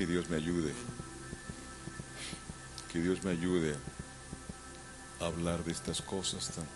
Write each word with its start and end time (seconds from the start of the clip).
Que 0.00 0.06
Dios 0.06 0.30
me 0.30 0.36
ayude. 0.36 0.72
Que 2.90 3.02
Dios 3.02 3.22
me 3.22 3.32
ayude 3.32 3.76
a 5.20 5.26
hablar 5.26 5.62
de 5.62 5.72
estas 5.72 6.00
cosas 6.00 6.52
tan, 6.54 6.66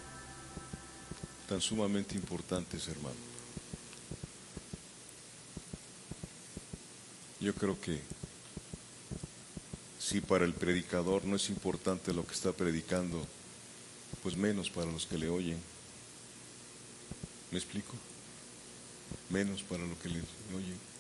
tan 1.48 1.62
sumamente 1.62 2.16
importantes, 2.16 2.87
hermano. 2.87 3.16
Yo 7.41 7.55
creo 7.55 7.80
que 7.80 7.98
si 9.98 10.20
para 10.20 10.45
el 10.45 10.52
predicador 10.52 11.25
no 11.25 11.36
es 11.36 11.48
importante 11.48 12.12
lo 12.12 12.27
que 12.27 12.34
está 12.34 12.52
predicando, 12.52 13.27
pues 14.22 14.36
menos 14.36 14.69
para 14.69 14.92
los 14.92 15.06
que 15.06 15.16
le 15.16 15.30
oyen. 15.30 15.62
¿Me 17.50 17.56
explico? 17.56 17.95
Menos 19.30 19.62
para 19.62 19.83
los 19.83 19.97
que 19.97 20.11
le 20.11 20.19
oyen. 20.55 20.94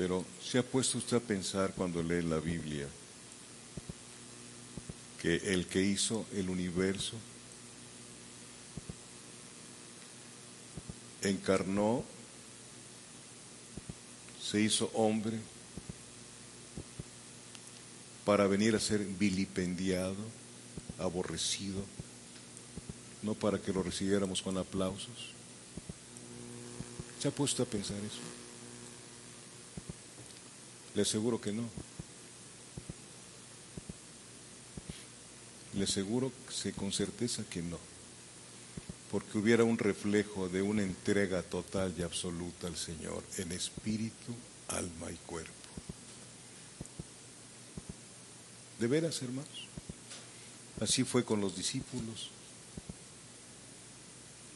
Pero 0.00 0.24
¿se 0.42 0.56
ha 0.56 0.62
puesto 0.62 0.96
usted 0.96 1.18
a 1.18 1.20
pensar 1.20 1.74
cuando 1.74 2.02
lee 2.02 2.22
la 2.22 2.40
Biblia 2.40 2.88
que 5.20 5.36
el 5.52 5.66
que 5.66 5.82
hizo 5.82 6.24
el 6.32 6.48
universo 6.48 7.18
encarnó, 11.20 12.02
se 14.42 14.62
hizo 14.62 14.90
hombre 14.94 15.38
para 18.24 18.46
venir 18.46 18.74
a 18.74 18.80
ser 18.80 19.04
vilipendiado, 19.04 20.16
aborrecido, 20.98 21.84
no 23.20 23.34
para 23.34 23.60
que 23.60 23.70
lo 23.70 23.82
recibiéramos 23.82 24.40
con 24.40 24.56
aplausos. 24.56 25.34
¿Se 27.20 27.28
ha 27.28 27.30
puesto 27.30 27.62
a 27.62 27.66
pensar 27.66 27.98
eso? 27.98 28.39
Le 30.94 31.02
aseguro 31.02 31.40
que 31.40 31.52
no. 31.52 31.68
Le 35.74 35.84
aseguro 35.84 36.32
con 36.76 36.92
certeza 36.92 37.44
que 37.48 37.62
no. 37.62 37.78
Porque 39.10 39.38
hubiera 39.38 39.64
un 39.64 39.78
reflejo 39.78 40.48
de 40.48 40.62
una 40.62 40.82
entrega 40.82 41.42
total 41.42 41.94
y 41.98 42.02
absoluta 42.02 42.66
al 42.66 42.76
Señor 42.76 43.22
en 43.38 43.52
espíritu, 43.52 44.34
alma 44.68 45.10
y 45.10 45.16
cuerpo. 45.26 45.52
De 48.78 48.86
veras, 48.86 49.20
hermanos. 49.22 49.68
Así 50.80 51.04
fue 51.04 51.24
con 51.24 51.40
los 51.40 51.56
discípulos. 51.56 52.30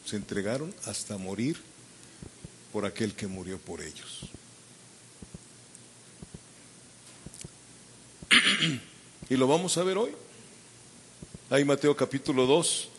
Se 0.05 0.15
entregaron 0.15 0.73
hasta 0.85 1.17
morir 1.17 1.61
por 2.73 2.85
aquel 2.85 3.13
que 3.13 3.27
murió 3.27 3.59
por 3.59 3.81
ellos. 3.81 4.29
y 9.29 9.35
lo 9.35 9.47
vamos 9.47 9.77
a 9.77 9.83
ver 9.83 9.97
hoy. 9.97 10.11
Ahí 11.49 11.65
Mateo 11.65 11.95
capítulo 11.95 12.45
2. 12.45 12.89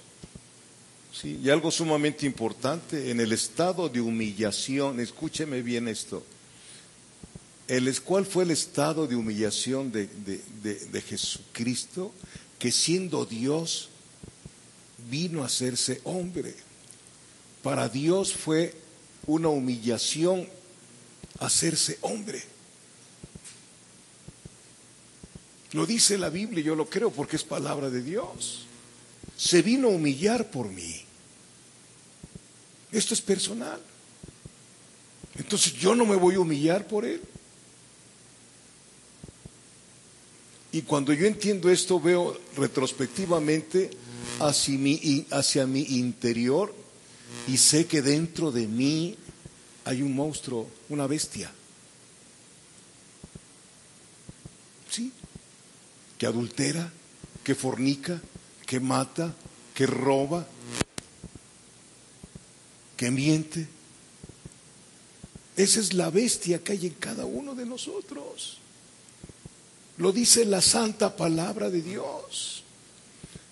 Sí, 1.12 1.40
y 1.42 1.50
algo 1.50 1.70
sumamente 1.70 2.26
importante, 2.26 3.10
en 3.10 3.20
el 3.20 3.32
estado 3.32 3.88
de 3.88 4.00
humillación, 4.00 5.00
escúcheme 5.00 5.62
bien 5.62 5.88
esto, 5.88 6.22
el, 7.68 8.00
¿cuál 8.02 8.26
fue 8.26 8.44
el 8.44 8.50
estado 8.50 9.06
de 9.06 9.16
humillación 9.16 9.90
de, 9.90 10.06
de 10.06 11.00
Jesucristo? 11.00 12.12
Que 12.58 12.70
siendo 12.70 13.24
Dios 13.24 13.88
vino 15.10 15.42
a 15.42 15.46
hacerse 15.46 16.00
hombre. 16.04 16.54
Para 17.62 17.88
Dios 17.88 18.34
fue 18.34 18.74
una 19.26 19.48
humillación 19.48 20.48
hacerse 21.38 21.98
hombre. 22.02 22.42
Lo 25.72 25.86
dice 25.86 26.16
la 26.16 26.30
Biblia, 26.30 26.62
yo 26.62 26.74
lo 26.74 26.88
creo 26.88 27.10
porque 27.10 27.36
es 27.36 27.44
palabra 27.44 27.90
de 27.90 28.02
Dios. 28.02 28.66
Se 29.36 29.62
vino 29.62 29.88
a 29.88 29.92
humillar 29.92 30.50
por 30.50 30.68
mí. 30.68 31.02
Esto 32.92 33.14
es 33.14 33.20
personal. 33.20 33.80
Entonces 35.34 35.74
yo 35.74 35.94
no 35.94 36.06
me 36.06 36.16
voy 36.16 36.36
a 36.36 36.40
humillar 36.40 36.86
por 36.86 37.04
él. 37.04 37.20
Y 40.72 40.82
cuando 40.82 41.12
yo 41.12 41.26
entiendo 41.26 41.70
esto, 41.70 42.00
veo 42.00 42.38
retrospectivamente 42.56 43.90
hacia 44.40 44.78
mi, 44.78 45.26
hacia 45.30 45.66
mi 45.66 45.82
interior 45.82 46.74
y 47.48 47.56
sé 47.56 47.86
que 47.86 48.02
dentro 48.02 48.50
de 48.50 48.66
mí 48.66 49.16
hay 49.84 50.02
un 50.02 50.14
monstruo, 50.14 50.68
una 50.88 51.06
bestia. 51.06 51.50
¿Sí? 54.90 55.12
Que 56.18 56.26
adultera, 56.26 56.90
que 57.44 57.54
fornica, 57.54 58.20
que 58.66 58.80
mata, 58.80 59.34
que 59.74 59.86
roba, 59.86 60.46
que 62.96 63.10
miente. 63.10 63.68
Esa 65.56 65.80
es 65.80 65.94
la 65.94 66.10
bestia 66.10 66.62
que 66.62 66.72
hay 66.72 66.86
en 66.86 66.94
cada 66.94 67.24
uno 67.24 67.54
de 67.54 67.66
nosotros. 67.66 68.58
Lo 69.98 70.12
dice 70.12 70.44
la 70.44 70.60
santa 70.60 71.16
palabra 71.16 71.70
de 71.70 71.82
Dios. 71.82 72.62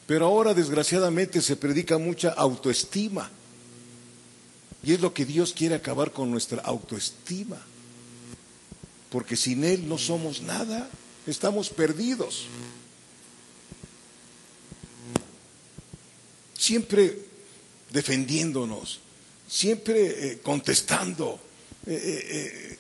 Pero 0.07 0.27
ahora 0.27 0.53
desgraciadamente 0.53 1.41
se 1.41 1.57
predica 1.57 1.97
mucha 1.97 2.31
autoestima. 2.31 3.31
Y 4.83 4.93
es 4.93 5.01
lo 5.01 5.15
que 5.15 5.25
Dios 5.25 5.55
quiere 5.55 5.75
acabar 5.75 6.13
con 6.13 6.31
nuestra 6.31 6.61
autoestima. 6.63 7.57
Porque 9.09 9.37
sin 9.37 9.65
Él 9.65 9.89
no 9.89 9.97
somos 9.97 10.43
nada, 10.43 10.91
estamos 11.27 11.71
perdidos. 11.71 12.47
Siempre 16.57 17.19
defendiéndonos, 17.91 19.01
siempre 19.49 20.33
eh, 20.33 20.41
contestando. 20.43 21.39
Eh, 21.87 21.99
eh, 22.31 22.79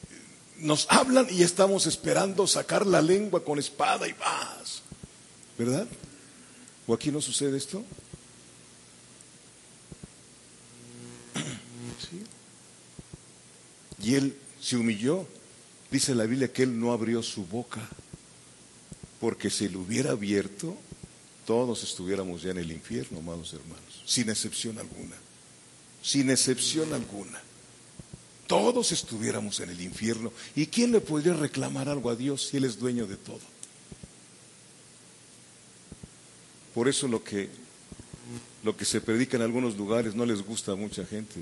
nos 0.58 0.86
hablan 0.90 1.26
y 1.30 1.42
estamos 1.42 1.86
esperando 1.86 2.46
sacar 2.46 2.86
la 2.86 3.02
lengua 3.02 3.44
con 3.44 3.58
espada 3.58 4.08
y 4.08 4.12
vas. 4.12 4.82
¿Verdad? 5.58 5.86
¿O 6.86 6.94
aquí 6.94 7.10
no 7.10 7.20
sucede 7.20 7.56
esto? 7.56 7.84
Y 14.02 14.16
él 14.16 14.36
se 14.60 14.76
humilló. 14.76 15.26
Dice 15.90 16.14
la 16.14 16.24
Biblia 16.24 16.52
que 16.52 16.64
él 16.64 16.78
no 16.78 16.92
abrió 16.92 17.22
su 17.22 17.46
boca, 17.46 17.80
porque 19.24 19.48
si 19.48 19.70
lo 19.70 19.80
hubiera 19.80 20.10
abierto, 20.10 20.76
todos 21.46 21.82
estuviéramos 21.82 22.42
ya 22.42 22.50
en 22.50 22.58
el 22.58 22.70
infierno, 22.70 23.20
amados 23.20 23.54
hermanos, 23.54 24.02
sin 24.04 24.28
excepción 24.28 24.78
alguna, 24.78 25.16
sin 26.02 26.28
excepción 26.28 26.92
alguna. 26.92 27.40
Todos 28.46 28.92
estuviéramos 28.92 29.60
en 29.60 29.70
el 29.70 29.80
infierno. 29.80 30.30
¿Y 30.54 30.66
quién 30.66 30.92
le 30.92 31.00
podría 31.00 31.32
reclamar 31.32 31.88
algo 31.88 32.10
a 32.10 32.16
Dios 32.16 32.48
si 32.48 32.58
Él 32.58 32.64
es 32.64 32.78
dueño 32.78 33.06
de 33.06 33.16
todo? 33.16 33.40
Por 36.74 36.86
eso 36.86 37.08
lo 37.08 37.24
que, 37.24 37.48
lo 38.62 38.76
que 38.76 38.84
se 38.84 39.00
predica 39.00 39.38
en 39.38 39.42
algunos 39.42 39.74
lugares 39.78 40.14
no 40.14 40.26
les 40.26 40.42
gusta 40.42 40.72
a 40.72 40.76
mucha 40.76 41.06
gente 41.06 41.40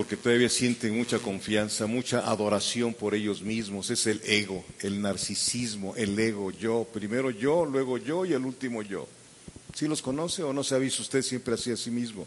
porque 0.00 0.16
todavía 0.16 0.48
sienten 0.48 0.96
mucha 0.96 1.18
confianza, 1.18 1.86
mucha 1.86 2.20
adoración 2.20 2.94
por 2.94 3.14
ellos 3.14 3.42
mismos. 3.42 3.90
Es 3.90 4.06
el 4.06 4.22
ego, 4.24 4.64
el 4.80 5.02
narcisismo, 5.02 5.94
el 5.94 6.18
ego, 6.18 6.50
yo, 6.52 6.88
primero 6.90 7.30
yo, 7.30 7.66
luego 7.66 7.98
yo 7.98 8.24
y 8.24 8.32
el 8.32 8.46
último 8.46 8.80
yo. 8.80 9.06
¿Sí 9.74 9.86
los 9.86 10.00
conoce 10.00 10.42
o 10.42 10.54
no 10.54 10.64
se 10.64 10.74
ha 10.74 10.78
visto 10.78 11.02
usted 11.02 11.20
siempre 11.20 11.52
así 11.52 11.70
a 11.70 11.76
sí 11.76 11.90
mismo? 11.90 12.26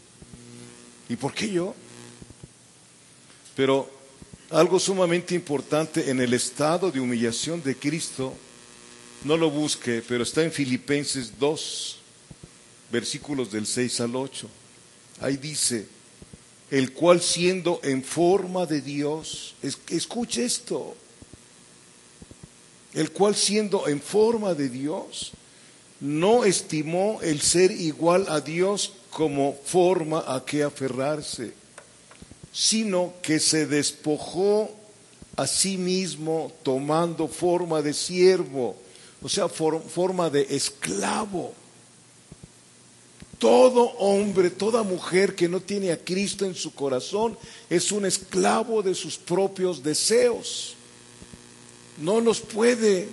¿Y 1.08 1.16
por 1.16 1.34
qué 1.34 1.50
yo? 1.50 1.74
Pero 3.56 3.90
algo 4.50 4.78
sumamente 4.78 5.34
importante 5.34 6.08
en 6.10 6.20
el 6.20 6.32
estado 6.32 6.92
de 6.92 7.00
humillación 7.00 7.60
de 7.60 7.74
Cristo, 7.74 8.34
no 9.24 9.36
lo 9.36 9.50
busque, 9.50 10.00
pero 10.06 10.22
está 10.22 10.44
en 10.44 10.52
Filipenses 10.52 11.40
2, 11.40 11.98
versículos 12.92 13.50
del 13.50 13.66
6 13.66 14.00
al 14.00 14.14
8. 14.14 14.48
Ahí 15.22 15.36
dice, 15.38 15.88
el 16.74 16.92
cual 16.92 17.22
siendo 17.22 17.78
en 17.84 18.02
forma 18.02 18.66
de 18.66 18.80
Dios, 18.80 19.54
escuche 19.62 20.44
esto, 20.44 20.96
el 22.94 23.12
cual 23.12 23.36
siendo 23.36 23.86
en 23.86 24.02
forma 24.02 24.54
de 24.54 24.68
Dios, 24.68 25.30
no 26.00 26.44
estimó 26.44 27.20
el 27.22 27.40
ser 27.42 27.70
igual 27.70 28.26
a 28.28 28.40
Dios 28.40 28.94
como 29.10 29.56
forma 29.64 30.24
a 30.26 30.44
que 30.44 30.64
aferrarse, 30.64 31.52
sino 32.52 33.14
que 33.22 33.38
se 33.38 33.68
despojó 33.68 34.68
a 35.36 35.46
sí 35.46 35.76
mismo 35.76 36.50
tomando 36.64 37.28
forma 37.28 37.82
de 37.82 37.94
siervo, 37.94 38.74
o 39.22 39.28
sea, 39.28 39.48
forma 39.48 40.28
de 40.28 40.48
esclavo 40.50 41.54
todo 43.38 43.82
hombre, 43.98 44.50
toda 44.50 44.82
mujer 44.82 45.34
que 45.34 45.48
no 45.48 45.60
tiene 45.60 45.92
a 45.92 45.98
Cristo 45.98 46.44
en 46.44 46.54
su 46.54 46.74
corazón 46.74 47.36
es 47.68 47.92
un 47.92 48.06
esclavo 48.06 48.82
de 48.82 48.94
sus 48.94 49.16
propios 49.16 49.82
deseos. 49.82 50.74
No 51.98 52.20
los 52.20 52.40
puede. 52.40 53.08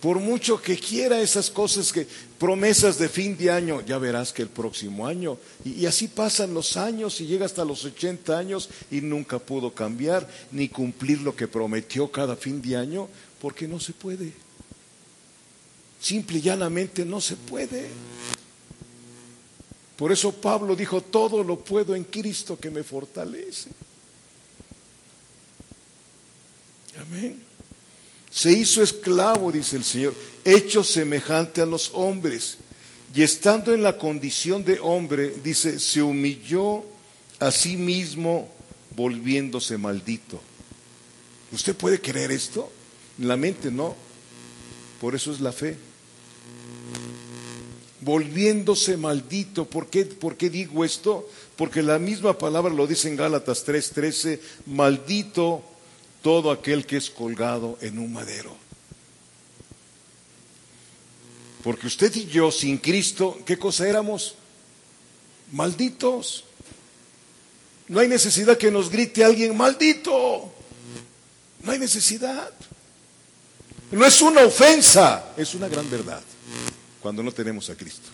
Por 0.00 0.18
mucho 0.18 0.60
que 0.60 0.76
quiera 0.76 1.20
esas 1.20 1.48
cosas 1.48 1.92
que 1.92 2.08
promesas 2.36 2.98
de 2.98 3.08
fin 3.08 3.36
de 3.36 3.52
año, 3.52 3.82
ya 3.86 3.98
verás 3.98 4.32
que 4.32 4.42
el 4.42 4.48
próximo 4.48 5.06
año. 5.06 5.38
Y, 5.64 5.82
y, 5.82 5.86
así 5.86 6.08
pasan 6.08 6.52
los 6.52 6.76
años 6.76 7.20
y 7.20 7.26
llega 7.26 7.46
hasta 7.46 7.64
los 7.64 7.84
80 7.84 8.36
años 8.36 8.68
y 8.90 9.00
nunca 9.00 9.38
pudo 9.38 9.72
cambiar 9.72 10.28
ni 10.50 10.68
cumplir 10.68 11.20
lo 11.20 11.36
que 11.36 11.46
prometió 11.46 12.10
cada 12.10 12.34
fin 12.34 12.60
de 12.60 12.76
año 12.76 13.08
porque 13.40 13.68
no 13.68 13.78
se 13.78 13.92
puede. 13.92 14.32
Simple 16.00 16.38
y 16.38 16.42
llanamente 16.42 17.04
no 17.04 17.20
se 17.20 17.36
puede. 17.36 17.86
Por 19.96 20.10
eso 20.10 20.32
Pablo 20.32 20.74
dijo, 20.74 21.00
todo 21.00 21.44
lo 21.44 21.58
puedo 21.58 21.94
en 21.94 22.04
Cristo 22.04 22.58
que 22.58 22.70
me 22.70 22.82
fortalece. 22.82 23.70
Amén. 27.00 27.42
Se 28.30 28.50
hizo 28.50 28.82
esclavo, 28.82 29.52
dice 29.52 29.76
el 29.76 29.84
Señor, 29.84 30.14
hecho 30.44 30.82
semejante 30.82 31.60
a 31.60 31.66
los 31.66 31.90
hombres. 31.94 32.58
Y 33.14 33.22
estando 33.22 33.74
en 33.74 33.82
la 33.82 33.98
condición 33.98 34.64
de 34.64 34.80
hombre, 34.80 35.34
dice, 35.44 35.78
se 35.78 36.02
humilló 36.02 36.82
a 37.38 37.50
sí 37.50 37.76
mismo 37.76 38.48
volviéndose 38.96 39.76
maldito. 39.76 40.40
¿Usted 41.52 41.76
puede 41.76 42.00
creer 42.00 42.32
esto? 42.32 42.70
En 43.18 43.28
la 43.28 43.36
mente 43.36 43.70
no. 43.70 43.94
Por 45.00 45.14
eso 45.14 45.32
es 45.32 45.40
la 45.40 45.52
fe. 45.52 45.76
Volviéndose 48.02 48.96
maldito. 48.96 49.64
¿Por 49.64 49.86
qué, 49.86 50.04
¿Por 50.04 50.36
qué 50.36 50.50
digo 50.50 50.84
esto? 50.84 51.28
Porque 51.56 51.82
la 51.82 52.00
misma 52.00 52.36
palabra 52.36 52.74
lo 52.74 52.88
dice 52.88 53.08
en 53.08 53.16
Gálatas 53.16 53.64
3:13, 53.64 54.40
maldito 54.66 55.62
todo 56.20 56.50
aquel 56.50 56.84
que 56.84 56.96
es 56.96 57.10
colgado 57.10 57.78
en 57.80 58.00
un 58.00 58.12
madero. 58.12 58.56
Porque 61.62 61.86
usted 61.86 62.12
y 62.16 62.26
yo 62.26 62.50
sin 62.50 62.78
Cristo, 62.78 63.38
¿qué 63.46 63.56
cosa 63.56 63.88
éramos? 63.88 64.34
Malditos. 65.52 66.42
No 67.86 68.00
hay 68.00 68.08
necesidad 68.08 68.58
que 68.58 68.72
nos 68.72 68.90
grite 68.90 69.22
alguien, 69.22 69.56
maldito. 69.56 70.52
No 71.62 71.70
hay 71.70 71.78
necesidad. 71.78 72.50
No 73.92 74.04
es 74.04 74.20
una 74.20 74.42
ofensa, 74.42 75.32
es 75.36 75.54
una 75.54 75.68
gran 75.68 75.88
verdad 75.88 76.20
cuando 77.02 77.22
no 77.22 77.32
tenemos 77.32 77.68
a 77.68 77.74
Cristo. 77.74 78.08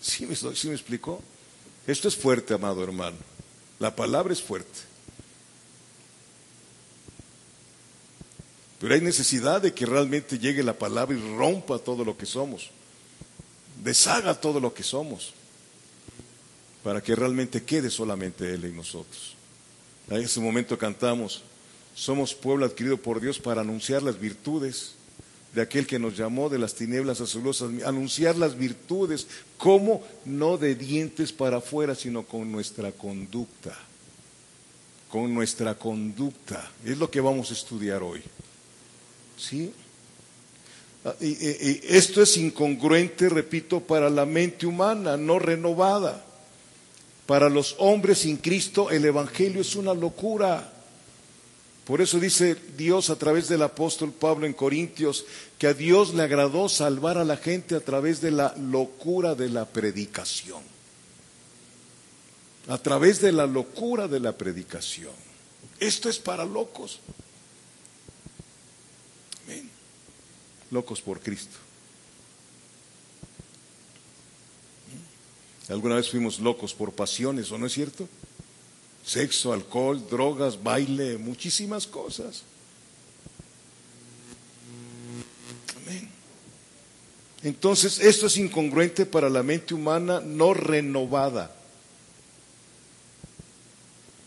¿Sí 0.00 0.26
me, 0.26 0.34
¿Sí 0.34 0.68
me 0.68 0.74
explicó? 0.74 1.22
Esto 1.86 2.08
es 2.08 2.16
fuerte, 2.16 2.52
amado 2.52 2.82
hermano. 2.82 3.16
La 3.78 3.94
palabra 3.94 4.32
es 4.32 4.42
fuerte. 4.42 4.90
Pero 8.80 8.94
hay 8.94 9.00
necesidad 9.00 9.60
de 9.60 9.72
que 9.74 9.86
realmente 9.86 10.38
llegue 10.38 10.62
la 10.62 10.78
palabra 10.78 11.16
y 11.16 11.36
rompa 11.36 11.78
todo 11.78 12.04
lo 12.04 12.16
que 12.16 12.26
somos. 12.26 12.70
Deshaga 13.82 14.40
todo 14.40 14.58
lo 14.58 14.74
que 14.74 14.82
somos. 14.82 15.32
Para 16.82 17.02
que 17.02 17.14
realmente 17.14 17.62
quede 17.62 17.90
solamente 17.90 18.52
Él 18.54 18.64
en 18.64 18.76
nosotros. 18.76 19.34
En 20.08 20.16
ese 20.16 20.40
momento 20.40 20.78
cantamos, 20.78 21.42
somos 21.94 22.34
pueblo 22.34 22.64
adquirido 22.64 22.96
por 22.96 23.20
Dios 23.20 23.38
para 23.38 23.60
anunciar 23.60 24.02
las 24.02 24.18
virtudes 24.18 24.94
de 25.54 25.62
aquel 25.62 25.86
que 25.86 25.98
nos 25.98 26.16
llamó 26.16 26.48
de 26.48 26.58
las 26.58 26.74
tinieblas 26.74 27.20
a 27.20 27.26
su 27.26 27.40
luz, 27.40 27.62
anunciar 27.84 28.36
las 28.36 28.56
virtudes, 28.56 29.26
como 29.58 30.02
no 30.24 30.56
de 30.56 30.74
dientes 30.74 31.32
para 31.32 31.58
afuera, 31.58 31.94
sino 31.94 32.24
con 32.24 32.50
nuestra 32.52 32.92
conducta. 32.92 33.76
Con 35.10 35.34
nuestra 35.34 35.74
conducta. 35.74 36.70
Es 36.84 36.98
lo 36.98 37.10
que 37.10 37.20
vamos 37.20 37.50
a 37.50 37.54
estudiar 37.54 38.02
hoy. 38.02 38.22
¿Sí? 39.36 39.72
Ah, 41.04 41.14
y, 41.20 41.80
esto 41.88 42.22
es 42.22 42.36
incongruente, 42.36 43.28
repito, 43.28 43.80
para 43.80 44.08
la 44.08 44.26
mente 44.26 44.66
humana, 44.66 45.16
no 45.16 45.38
renovada. 45.38 46.24
Para 47.26 47.48
los 47.48 47.74
hombres 47.78 48.18
sin 48.18 48.36
Cristo 48.36 48.90
el 48.90 49.04
Evangelio 49.04 49.62
es 49.62 49.74
una 49.76 49.94
locura. 49.94 50.72
Por 51.90 52.00
eso 52.00 52.20
dice 52.20 52.54
Dios 52.76 53.10
a 53.10 53.16
través 53.16 53.48
del 53.48 53.62
apóstol 53.62 54.12
Pablo 54.12 54.46
en 54.46 54.52
Corintios 54.52 55.24
que 55.58 55.66
a 55.66 55.74
Dios 55.74 56.14
le 56.14 56.22
agradó 56.22 56.68
salvar 56.68 57.18
a 57.18 57.24
la 57.24 57.36
gente 57.36 57.74
a 57.74 57.80
través 57.80 58.20
de 58.20 58.30
la 58.30 58.54
locura 58.56 59.34
de 59.34 59.48
la 59.48 59.64
predicación. 59.64 60.62
A 62.68 62.78
través 62.78 63.20
de 63.20 63.32
la 63.32 63.44
locura 63.44 64.06
de 64.06 64.20
la 64.20 64.38
predicación. 64.38 65.10
Esto 65.80 66.08
es 66.08 66.20
para 66.20 66.44
locos. 66.44 67.00
locos 70.70 71.00
por 71.00 71.18
Cristo. 71.18 71.56
Alguna 75.68 75.96
vez 75.96 76.08
fuimos 76.08 76.38
locos 76.38 76.72
por 76.72 76.92
pasiones, 76.92 77.50
¿o 77.50 77.58
no 77.58 77.66
es 77.66 77.72
cierto? 77.72 78.08
Sexo, 79.04 79.52
alcohol, 79.52 80.06
drogas, 80.08 80.62
baile, 80.62 81.18
muchísimas 81.18 81.86
cosas. 81.86 82.42
Amén. 85.76 86.08
Entonces, 87.42 87.98
esto 88.00 88.26
es 88.26 88.36
incongruente 88.36 89.06
para 89.06 89.28
la 89.28 89.42
mente 89.42 89.74
humana 89.74 90.20
no 90.20 90.54
renovada. 90.54 91.54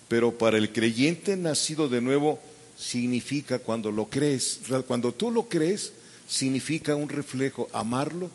Pero 0.08 0.38
para 0.38 0.58
el 0.58 0.72
creyente 0.72 1.38
nacido 1.38 1.88
de 1.88 2.02
nuevo 2.02 2.40
significa 2.78 3.60
cuando 3.60 3.92
lo 3.92 4.10
crees, 4.10 4.62
cuando 4.88 5.14
tú 5.14 5.32
lo 5.32 5.48
crees, 5.48 5.94
significa 6.28 6.96
un 6.96 7.10
reflejo, 7.10 7.70
amarlo, 7.74 8.30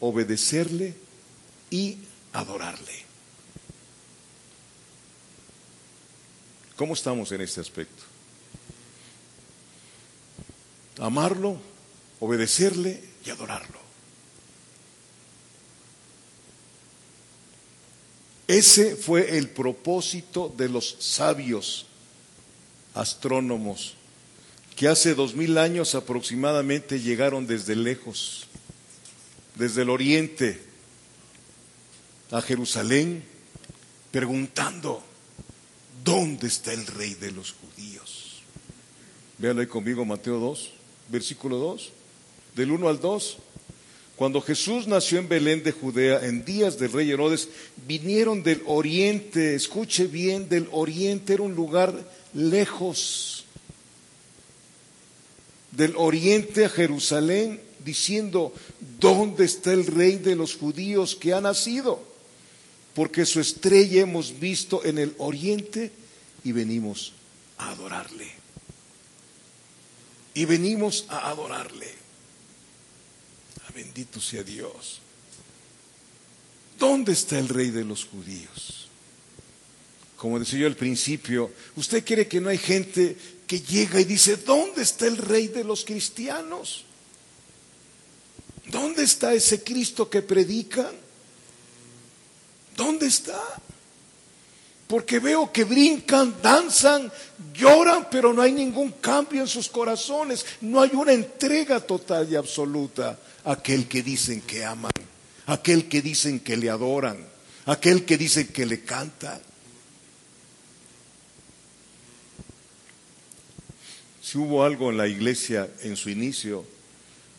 obedecerle 0.00 0.94
y 1.70 1.98
adorarle. 2.32 3.09
¿Cómo 6.80 6.94
estamos 6.94 7.30
en 7.30 7.42
este 7.42 7.60
aspecto? 7.60 8.02
Amarlo, 10.98 11.60
obedecerle 12.20 13.04
y 13.22 13.28
adorarlo. 13.28 13.78
Ese 18.48 18.96
fue 18.96 19.36
el 19.36 19.50
propósito 19.50 20.50
de 20.56 20.70
los 20.70 20.96
sabios 21.00 21.84
astrónomos 22.94 23.92
que 24.74 24.88
hace 24.88 25.14
dos 25.14 25.34
mil 25.34 25.58
años 25.58 25.94
aproximadamente 25.94 26.98
llegaron 26.98 27.46
desde 27.46 27.76
lejos, 27.76 28.46
desde 29.54 29.82
el 29.82 29.90
oriente 29.90 30.62
a 32.30 32.40
Jerusalén, 32.40 33.22
preguntando, 34.10 35.09
¿dónde 36.04 36.46
está 36.46 36.72
el 36.72 36.86
rey 36.86 37.14
de 37.14 37.30
los 37.30 37.52
judíos? 37.52 38.42
Véanlo 39.38 39.62
ahí 39.62 39.68
conmigo, 39.68 40.04
Mateo 40.04 40.38
2, 40.38 40.70
versículo 41.08 41.56
2, 41.56 41.90
del 42.56 42.72
1 42.72 42.88
al 42.88 43.00
2. 43.00 43.38
Cuando 44.16 44.42
Jesús 44.42 44.86
nació 44.86 45.18
en 45.18 45.28
Belén 45.28 45.62
de 45.62 45.72
Judea, 45.72 46.26
en 46.26 46.44
días 46.44 46.78
del 46.78 46.92
rey 46.92 47.10
Herodes, 47.10 47.48
vinieron 47.86 48.42
del 48.42 48.62
oriente, 48.66 49.54
escuche 49.54 50.06
bien, 50.06 50.48
del 50.50 50.68
oriente 50.72 51.32
era 51.32 51.42
un 51.42 51.54
lugar 51.54 51.94
lejos 52.34 53.46
del 55.72 55.94
oriente 55.96 56.64
a 56.64 56.68
Jerusalén 56.68 57.60
diciendo, 57.84 58.52
¿dónde 58.98 59.44
está 59.44 59.72
el 59.72 59.86
rey 59.86 60.16
de 60.16 60.36
los 60.36 60.56
judíos 60.56 61.16
que 61.16 61.32
ha 61.32 61.40
nacido? 61.40 62.09
Porque 62.94 63.24
su 63.24 63.40
estrella 63.40 64.02
hemos 64.02 64.38
visto 64.38 64.84
en 64.84 64.98
el 64.98 65.14
oriente 65.18 65.92
y 66.44 66.52
venimos 66.52 67.12
a 67.58 67.70
adorarle. 67.70 68.30
Y 70.34 70.44
venimos 70.44 71.06
a 71.08 71.30
adorarle. 71.30 71.92
Ah, 73.62 73.72
bendito 73.74 74.20
sea 74.20 74.42
Dios. 74.42 75.00
¿Dónde 76.78 77.12
está 77.12 77.38
el 77.38 77.48
rey 77.48 77.70
de 77.70 77.84
los 77.84 78.06
judíos? 78.06 78.88
Como 80.16 80.38
decía 80.38 80.60
yo 80.60 80.66
al 80.66 80.76
principio, 80.76 81.50
¿usted 81.76 82.04
cree 82.04 82.28
que 82.28 82.40
no 82.40 82.48
hay 82.48 82.58
gente 82.58 83.16
que 83.46 83.60
llega 83.60 84.00
y 84.00 84.04
dice, 84.04 84.36
¿dónde 84.36 84.82
está 84.82 85.06
el 85.06 85.16
rey 85.16 85.48
de 85.48 85.64
los 85.64 85.84
cristianos? 85.84 86.84
¿Dónde 88.66 89.02
está 89.02 89.34
ese 89.34 89.62
Cristo 89.62 90.08
que 90.08 90.22
predican? 90.22 90.94
¿Dónde 92.80 93.08
está? 93.08 93.38
Porque 94.86 95.18
veo 95.18 95.52
que 95.52 95.64
brincan, 95.64 96.40
danzan, 96.40 97.12
lloran, 97.52 98.08
pero 98.10 98.32
no 98.32 98.40
hay 98.40 98.52
ningún 98.52 98.92
cambio 98.92 99.42
en 99.42 99.48
sus 99.48 99.68
corazones. 99.68 100.46
No 100.62 100.80
hay 100.80 100.92
una 100.94 101.12
entrega 101.12 101.78
total 101.80 102.32
y 102.32 102.36
absoluta 102.36 103.18
a 103.44 103.52
aquel 103.52 103.86
que 103.86 104.02
dicen 104.02 104.40
que 104.40 104.64
aman, 104.64 104.92
aquel 105.44 105.90
que 105.90 106.00
dicen 106.00 106.40
que 106.40 106.56
le 106.56 106.70
adoran, 106.70 107.22
aquel 107.66 108.06
que 108.06 108.16
dicen 108.16 108.48
que 108.48 108.64
le 108.64 108.82
cantan. 108.82 109.42
Si 114.22 114.38
hubo 114.38 114.64
algo 114.64 114.88
en 114.90 114.96
la 114.96 115.06
iglesia 115.06 115.68
en 115.82 115.96
su 115.96 116.08
inicio, 116.08 116.64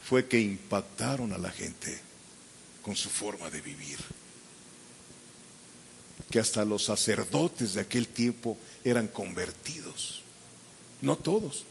fue 0.04 0.28
que 0.28 0.40
impactaron 0.40 1.34
a 1.34 1.40
la 1.40 1.50
gente 1.50 2.00
con 2.84 2.96
su 2.96 3.10
forma 3.10 3.50
de 3.50 3.62
vivir. 3.62 3.98
Que 6.32 6.40
hasta 6.40 6.66
los 6.66 6.86
sacerdotes 6.86 7.76
de 7.76 7.82
aquel 7.82 8.08
tiempo 8.08 8.58
eran 8.84 9.08
convertidos. 9.08 10.22
No 11.02 11.18
todos. 11.18 11.66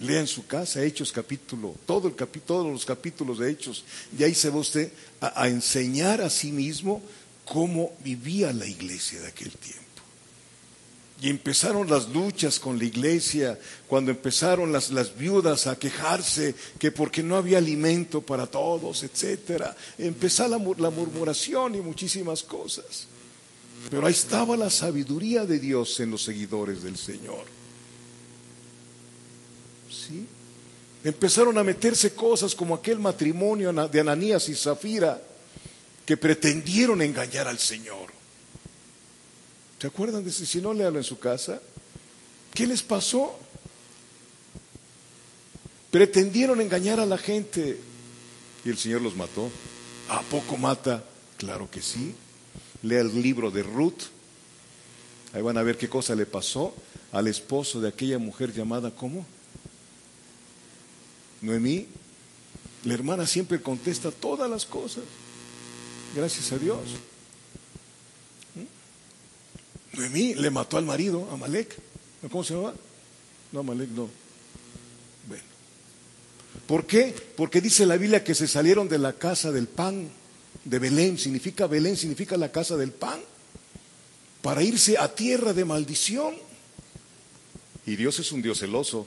Lea 0.00 0.20
en 0.20 0.26
su 0.26 0.46
casa 0.46 0.82
Hechos 0.82 1.10
capítulo, 1.10 1.74
todo 1.86 2.08
el 2.08 2.14
todos 2.14 2.70
los 2.70 2.84
capítulos 2.84 3.38
de 3.38 3.50
Hechos, 3.50 3.84
y 4.18 4.24
ahí 4.24 4.34
se 4.34 4.50
va 4.50 4.58
usted 4.58 4.92
a, 5.20 5.40
a 5.40 5.48
enseñar 5.48 6.20
a 6.20 6.28
sí 6.28 6.52
mismo 6.52 7.00
cómo 7.46 7.96
vivía 8.04 8.52
la 8.52 8.66
iglesia 8.66 9.20
de 9.22 9.28
aquel 9.28 9.52
tiempo. 9.52 9.85
Y 11.20 11.30
empezaron 11.30 11.88
las 11.88 12.10
luchas 12.10 12.60
con 12.60 12.78
la 12.78 12.84
iglesia, 12.84 13.58
cuando 13.86 14.10
empezaron 14.10 14.70
las, 14.70 14.90
las, 14.90 15.16
viudas 15.16 15.66
a 15.66 15.78
quejarse 15.78 16.54
que 16.78 16.92
porque 16.92 17.22
no 17.22 17.36
había 17.36 17.58
alimento 17.58 18.20
para 18.20 18.46
todos, 18.46 19.02
etcétera. 19.02 19.74
Empezó 19.96 20.46
la, 20.46 20.58
la 20.76 20.90
murmuración 20.90 21.74
y 21.74 21.80
muchísimas 21.80 22.42
cosas. 22.42 23.06
Pero 23.90 24.06
ahí 24.06 24.12
estaba 24.12 24.56
la 24.56 24.68
sabiduría 24.68 25.46
de 25.46 25.58
Dios 25.58 25.98
en 26.00 26.10
los 26.10 26.22
seguidores 26.22 26.82
del 26.82 26.98
Señor. 26.98 27.44
¿Sí? 29.90 30.26
Empezaron 31.04 31.56
a 31.56 31.64
meterse 31.64 32.14
cosas 32.14 32.54
como 32.54 32.74
aquel 32.74 32.98
matrimonio 32.98 33.72
de 33.72 34.00
Ananías 34.00 34.48
y 34.48 34.54
Zafira 34.54 35.22
que 36.04 36.16
pretendieron 36.16 37.00
engañar 37.00 37.48
al 37.48 37.58
Señor. 37.58 38.15
¿Se 39.80 39.86
acuerdan 39.86 40.24
de 40.24 40.30
eso? 40.30 40.44
Si 40.44 40.60
no, 40.60 40.72
léalo 40.72 40.98
en 40.98 41.04
su 41.04 41.18
casa. 41.18 41.60
¿Qué 42.54 42.66
les 42.66 42.82
pasó? 42.82 43.38
Pretendieron 45.90 46.60
engañar 46.60 47.00
a 47.00 47.06
la 47.06 47.18
gente 47.18 47.78
y 48.64 48.68
el 48.68 48.78
Señor 48.78 49.02
los 49.02 49.14
mató. 49.14 49.50
¿A 50.08 50.22
poco 50.22 50.56
mata? 50.56 51.04
Claro 51.36 51.70
que 51.70 51.82
sí. 51.82 52.14
Lea 52.82 53.00
el 53.00 53.22
libro 53.22 53.50
de 53.50 53.62
Ruth. 53.62 54.02
Ahí 55.32 55.42
van 55.42 55.58
a 55.58 55.62
ver 55.62 55.76
qué 55.76 55.88
cosa 55.88 56.14
le 56.14 56.26
pasó 56.26 56.74
al 57.12 57.28
esposo 57.28 57.80
de 57.80 57.88
aquella 57.88 58.18
mujer 58.18 58.52
llamada 58.52 58.90
¿cómo? 58.90 59.26
Noemí. 61.42 61.86
La 62.84 62.94
hermana 62.94 63.26
siempre 63.26 63.60
contesta 63.60 64.10
todas 64.10 64.48
las 64.48 64.64
cosas. 64.64 65.04
Gracias 66.14 66.52
a 66.52 66.58
Dios. 66.58 66.80
Noemí 69.96 70.34
le 70.34 70.50
mató 70.50 70.76
al 70.76 70.84
marido, 70.84 71.28
a 71.32 71.36
Malek. 71.36 71.76
¿Cómo 72.30 72.44
se 72.44 72.54
llama? 72.54 72.74
No, 73.52 73.62
Malek 73.62 73.90
no. 73.90 74.08
Bueno. 75.28 75.44
¿Por 76.66 76.86
qué? 76.86 77.14
Porque 77.36 77.60
dice 77.60 77.86
la 77.86 77.96
Biblia 77.96 78.22
que 78.22 78.34
se 78.34 78.46
salieron 78.46 78.88
de 78.88 78.98
la 78.98 79.14
casa 79.14 79.52
del 79.52 79.68
pan, 79.68 80.08
de 80.64 80.78
Belén. 80.78 81.18
Significa 81.18 81.66
Belén, 81.66 81.96
significa 81.96 82.36
la 82.36 82.52
casa 82.52 82.76
del 82.76 82.92
pan. 82.92 83.20
Para 84.42 84.62
irse 84.62 84.98
a 84.98 85.14
tierra 85.14 85.52
de 85.52 85.64
maldición. 85.64 86.34
Y 87.86 87.96
Dios 87.96 88.18
es 88.18 88.32
un 88.32 88.42
Dios 88.42 88.58
celoso. 88.58 89.06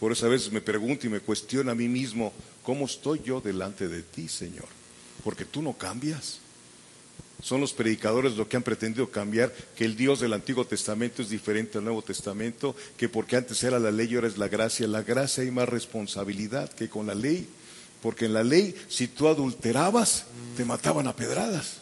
Por 0.00 0.12
eso 0.12 0.24
a 0.24 0.30
veces 0.30 0.50
me 0.50 0.62
pregunto 0.62 1.06
y 1.06 1.10
me 1.10 1.20
cuestiono 1.20 1.70
a 1.70 1.74
mí 1.74 1.86
mismo, 1.86 2.32
¿cómo 2.62 2.86
estoy 2.86 3.20
yo 3.22 3.40
delante 3.40 3.86
de 3.86 4.02
ti, 4.02 4.28
Señor? 4.28 4.66
Porque 5.22 5.44
tú 5.44 5.60
no 5.60 5.74
cambias. 5.74 6.39
Son 7.42 7.60
los 7.60 7.72
predicadores 7.72 8.36
los 8.36 8.48
que 8.48 8.56
han 8.56 8.62
pretendido 8.62 9.10
cambiar 9.10 9.52
que 9.74 9.84
el 9.84 9.96
Dios 9.96 10.20
del 10.20 10.34
Antiguo 10.34 10.66
Testamento 10.66 11.22
es 11.22 11.30
diferente 11.30 11.78
al 11.78 11.84
Nuevo 11.84 12.02
Testamento, 12.02 12.76
que 12.96 13.08
porque 13.08 13.36
antes 13.36 13.62
era 13.62 13.78
la 13.78 13.90
ley 13.90 14.08
y 14.10 14.14
ahora 14.16 14.28
es 14.28 14.36
la 14.36 14.48
gracia. 14.48 14.86
La 14.86 15.02
gracia 15.02 15.42
hay 15.42 15.50
más 15.50 15.68
responsabilidad 15.68 16.70
que 16.70 16.90
con 16.90 17.06
la 17.06 17.14
ley, 17.14 17.48
porque 18.02 18.26
en 18.26 18.34
la 18.34 18.44
ley 18.44 18.74
si 18.88 19.08
tú 19.08 19.28
adulterabas 19.28 20.26
te 20.56 20.64
mataban 20.64 21.06
a 21.06 21.16
pedradas. 21.16 21.78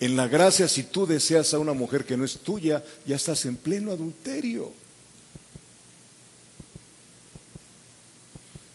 En 0.00 0.16
la 0.16 0.26
gracia 0.26 0.68
si 0.68 0.84
tú 0.84 1.06
deseas 1.06 1.52
a 1.52 1.58
una 1.58 1.74
mujer 1.74 2.04
que 2.04 2.16
no 2.16 2.24
es 2.24 2.38
tuya, 2.38 2.82
ya 3.06 3.16
estás 3.16 3.44
en 3.44 3.56
pleno 3.56 3.92
adulterio. 3.92 4.72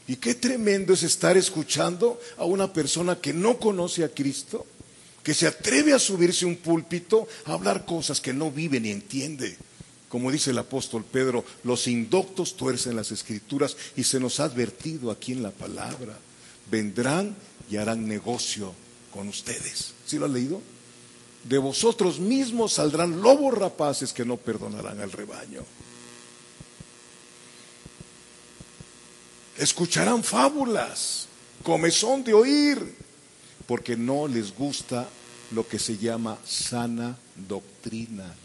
Y 0.07 0.17
qué 0.17 0.35
tremendo 0.35 0.93
es 0.93 1.03
estar 1.03 1.37
escuchando 1.37 2.19
a 2.37 2.43
una 2.43 2.73
persona 2.73 3.15
que 3.15 3.33
no 3.33 3.57
conoce 3.57 4.03
a 4.03 4.09
Cristo 4.09 4.65
que 5.23 5.33
se 5.33 5.47
atreve 5.47 5.93
a 5.93 5.99
subirse 5.99 6.45
a 6.45 6.47
un 6.47 6.57
púlpito 6.57 7.27
a 7.45 7.53
hablar 7.53 7.85
cosas 7.85 8.21
que 8.21 8.33
no 8.33 8.51
vive 8.51 8.79
ni 8.79 8.91
entiende. 8.91 9.57
Como 10.09 10.31
dice 10.31 10.51
el 10.51 10.57
apóstol 10.57 11.05
Pedro, 11.05 11.45
los 11.63 11.87
indoctos 11.87 12.57
tuercen 12.57 12.95
las 12.95 13.11
escrituras 13.11 13.77
y 13.95 14.03
se 14.03 14.19
nos 14.19 14.39
ha 14.39 14.45
advertido 14.45 15.11
aquí 15.11 15.31
en 15.31 15.43
la 15.43 15.51
palabra. 15.51 16.17
Vendrán 16.69 17.35
y 17.69 17.77
harán 17.77 18.07
negocio 18.07 18.73
con 19.11 19.27
ustedes. 19.27 19.93
¿Sí 20.05 20.17
lo 20.17 20.25
ha 20.25 20.29
leído? 20.29 20.61
De 21.43 21.57
vosotros 21.57 22.19
mismos 22.19 22.73
saldrán 22.73 23.21
lobos 23.21 23.57
rapaces 23.57 24.13
que 24.13 24.25
no 24.25 24.37
perdonarán 24.37 24.99
al 24.99 25.11
rebaño. 25.11 25.63
Escucharán 29.57 30.23
fábulas, 30.23 31.27
comezón 31.63 32.23
de 32.23 32.33
oír 32.33 32.95
porque 33.71 33.95
no 33.95 34.27
les 34.27 34.53
gusta 34.53 35.07
lo 35.51 35.65
que 35.65 35.79
se 35.79 35.97
llama 35.97 36.37
sana 36.45 37.17
doctrina. 37.47 38.35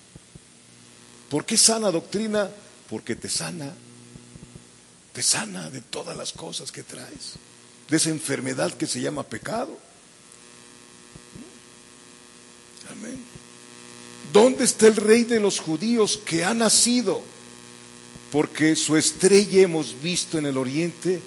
¿Por 1.29 1.45
qué 1.45 1.57
sana 1.57 1.91
doctrina? 1.91 2.49
Porque 2.89 3.17
te 3.17 3.29
sana, 3.29 3.75
te 5.13 5.25
sana 5.25 5.69
de 5.69 5.81
todas 5.81 6.17
las 6.17 6.31
cosas 6.31 6.71
que 6.71 6.85
traes, 6.85 7.33
de 7.91 7.97
esa 7.97 8.11
enfermedad 8.11 8.73
que 8.75 8.87
se 8.87 9.01
llama 9.01 9.25
pecado. 9.25 9.77
Amén. 12.93 13.19
¿Dónde 14.33 14.63
está 14.63 14.87
el 14.87 14.95
rey 14.95 15.25
de 15.25 15.41
los 15.41 15.59
judíos 15.59 16.21
que 16.25 16.45
ha 16.45 16.55
nacido? 16.55 17.21
Porque 18.31 18.77
su 18.77 18.97
estrella 18.97 19.63
hemos 19.63 20.01
visto 20.01 20.39
en 20.39 20.47
el 20.47 20.57
oriente 20.57 21.21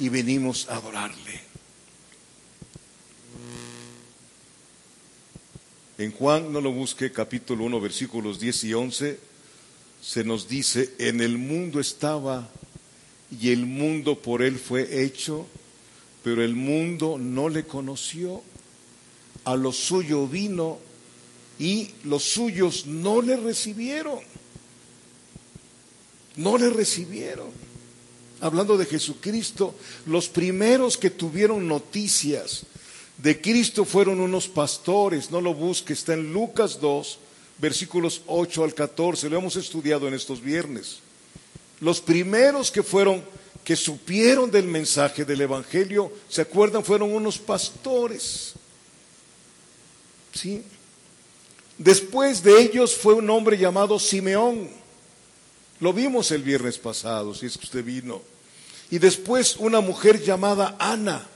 y 0.00 0.08
venimos 0.08 0.68
a 0.68 0.78
adorarle. 0.78 1.45
En 5.98 6.12
Juan, 6.12 6.52
no 6.52 6.60
lo 6.60 6.72
busque, 6.72 7.10
capítulo 7.10 7.64
1, 7.64 7.80
versículos 7.80 8.38
10 8.38 8.64
y 8.64 8.74
11, 8.74 9.18
se 10.02 10.24
nos 10.24 10.46
dice, 10.46 10.92
en 10.98 11.22
el 11.22 11.38
mundo 11.38 11.80
estaba 11.80 12.50
y 13.40 13.50
el 13.50 13.64
mundo 13.64 14.20
por 14.20 14.42
él 14.42 14.58
fue 14.58 15.04
hecho, 15.04 15.46
pero 16.22 16.44
el 16.44 16.54
mundo 16.54 17.16
no 17.18 17.48
le 17.48 17.64
conoció. 17.64 18.42
A 19.44 19.56
lo 19.56 19.72
suyo 19.72 20.26
vino 20.26 20.78
y 21.58 21.88
los 22.04 22.24
suyos 22.24 22.84
no 22.84 23.22
le 23.22 23.36
recibieron. 23.36 24.18
No 26.36 26.58
le 26.58 26.68
recibieron. 26.68 27.48
Hablando 28.42 28.76
de 28.76 28.84
Jesucristo, 28.84 29.74
los 30.04 30.28
primeros 30.28 30.98
que 30.98 31.08
tuvieron 31.08 31.66
noticias 31.66 32.66
de 33.18 33.40
Cristo 33.40 33.84
fueron 33.84 34.20
unos 34.20 34.48
pastores, 34.48 35.30
no 35.30 35.40
lo 35.40 35.54
busque, 35.54 35.94
está 35.94 36.14
en 36.14 36.32
Lucas 36.32 36.80
2, 36.80 37.18
versículos 37.58 38.22
8 38.26 38.64
al 38.64 38.74
14, 38.74 39.30
lo 39.30 39.38
hemos 39.38 39.56
estudiado 39.56 40.06
en 40.06 40.14
estos 40.14 40.42
viernes. 40.42 40.98
Los 41.80 42.00
primeros 42.00 42.70
que 42.70 42.82
fueron, 42.82 43.22
que 43.64 43.76
supieron 43.76 44.50
del 44.50 44.66
mensaje 44.66 45.24
del 45.24 45.40
Evangelio, 45.40 46.12
¿se 46.28 46.42
acuerdan? 46.42 46.84
Fueron 46.84 47.12
unos 47.12 47.38
pastores. 47.38 48.52
¿Sí? 50.34 50.62
Después 51.78 52.42
de 52.42 52.60
ellos 52.60 52.94
fue 52.94 53.14
un 53.14 53.28
hombre 53.30 53.56
llamado 53.56 53.98
Simeón. 53.98 54.68
Lo 55.80 55.92
vimos 55.92 56.30
el 56.30 56.42
viernes 56.42 56.78
pasado, 56.78 57.34
si 57.34 57.46
es 57.46 57.56
que 57.58 57.64
usted 57.64 57.84
vino. 57.84 58.22
Y 58.90 58.98
después 58.98 59.56
una 59.56 59.80
mujer 59.80 60.22
llamada 60.22 60.76
Ana. 60.78 61.26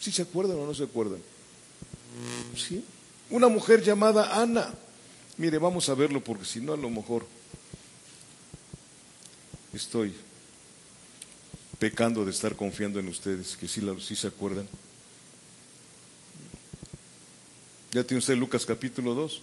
¿Sí 0.00 0.12
se 0.12 0.22
acuerdan 0.22 0.58
o 0.58 0.66
no 0.66 0.74
se 0.74 0.84
acuerdan? 0.84 1.20
¿Sí? 2.56 2.84
Una 3.30 3.48
mujer 3.48 3.82
llamada 3.82 4.40
Ana. 4.40 4.72
Mire, 5.36 5.58
vamos 5.58 5.88
a 5.88 5.94
verlo 5.94 6.22
porque 6.22 6.44
si 6.44 6.60
no 6.60 6.74
a 6.74 6.76
lo 6.76 6.90
mejor 6.90 7.26
estoy 9.72 10.14
pecando 11.78 12.24
de 12.24 12.30
estar 12.30 12.54
confiando 12.54 13.00
en 13.00 13.08
ustedes, 13.08 13.56
que 13.56 13.66
sí, 13.66 13.80
sí 14.00 14.16
se 14.16 14.28
acuerdan. 14.28 14.68
¿Ya 17.92 18.04
tiene 18.04 18.18
usted 18.18 18.36
Lucas 18.36 18.64
capítulo 18.66 19.14
2? 19.14 19.42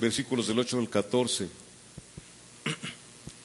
Versículos 0.00 0.46
del 0.46 0.58
8 0.58 0.78
al 0.78 0.88
14. 0.88 1.48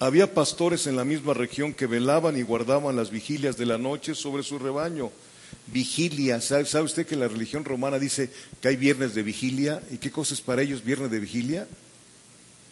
Había 0.03 0.33
pastores 0.33 0.86
en 0.86 0.98
la 0.98 1.05
misma 1.05 1.33
región 1.33 1.74
que 1.74 1.88
velaban 1.88 2.38
y 2.38 2.41
guardaban 2.41 2.98
las 2.98 3.10
vigilias 3.10 3.55
de 3.55 3.65
la 3.65 3.77
noche 3.77 4.15
sobre 4.15 4.43
su 4.43 4.60
rebaño. 4.60 5.12
vigilia. 5.67 6.41
¿Sabe, 6.41 6.65
¿Sabe 6.65 6.83
usted 6.83 7.07
que 7.07 7.15
la 7.15 7.29
religión 7.29 7.63
romana 7.63 7.98
dice 7.98 8.29
que 8.62 8.67
hay 8.67 8.75
viernes 8.75 9.15
de 9.15 9.24
vigilia? 9.24 9.81
¿Y 9.91 10.00
qué 10.00 10.12
cosa 10.12 10.33
es 10.33 10.41
para 10.41 10.62
ellos 10.62 10.83
viernes 10.83 11.10
de 11.10 11.22
vigilia? 11.22 11.69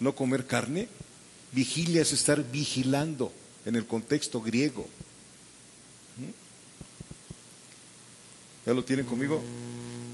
¿No 0.02 0.14
comer 0.14 0.46
carne? 0.46 0.90
Vigilia 1.54 2.02
es 2.02 2.12
estar 2.12 2.44
vigilando 2.52 3.32
en 3.66 3.78
el 3.78 3.86
contexto 3.86 4.42
griego. 4.42 4.86
¿Mm? 6.18 6.32
¿Ya 8.66 8.74
lo 8.74 8.84
tienen 8.84 9.06
conmigo? 9.06 9.42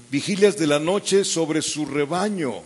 Vigilias 0.08 0.56
de 0.56 0.68
la 0.68 0.78
noche 0.78 1.24
sobre 1.24 1.62
su 1.62 1.84
rebaño. 1.84 2.62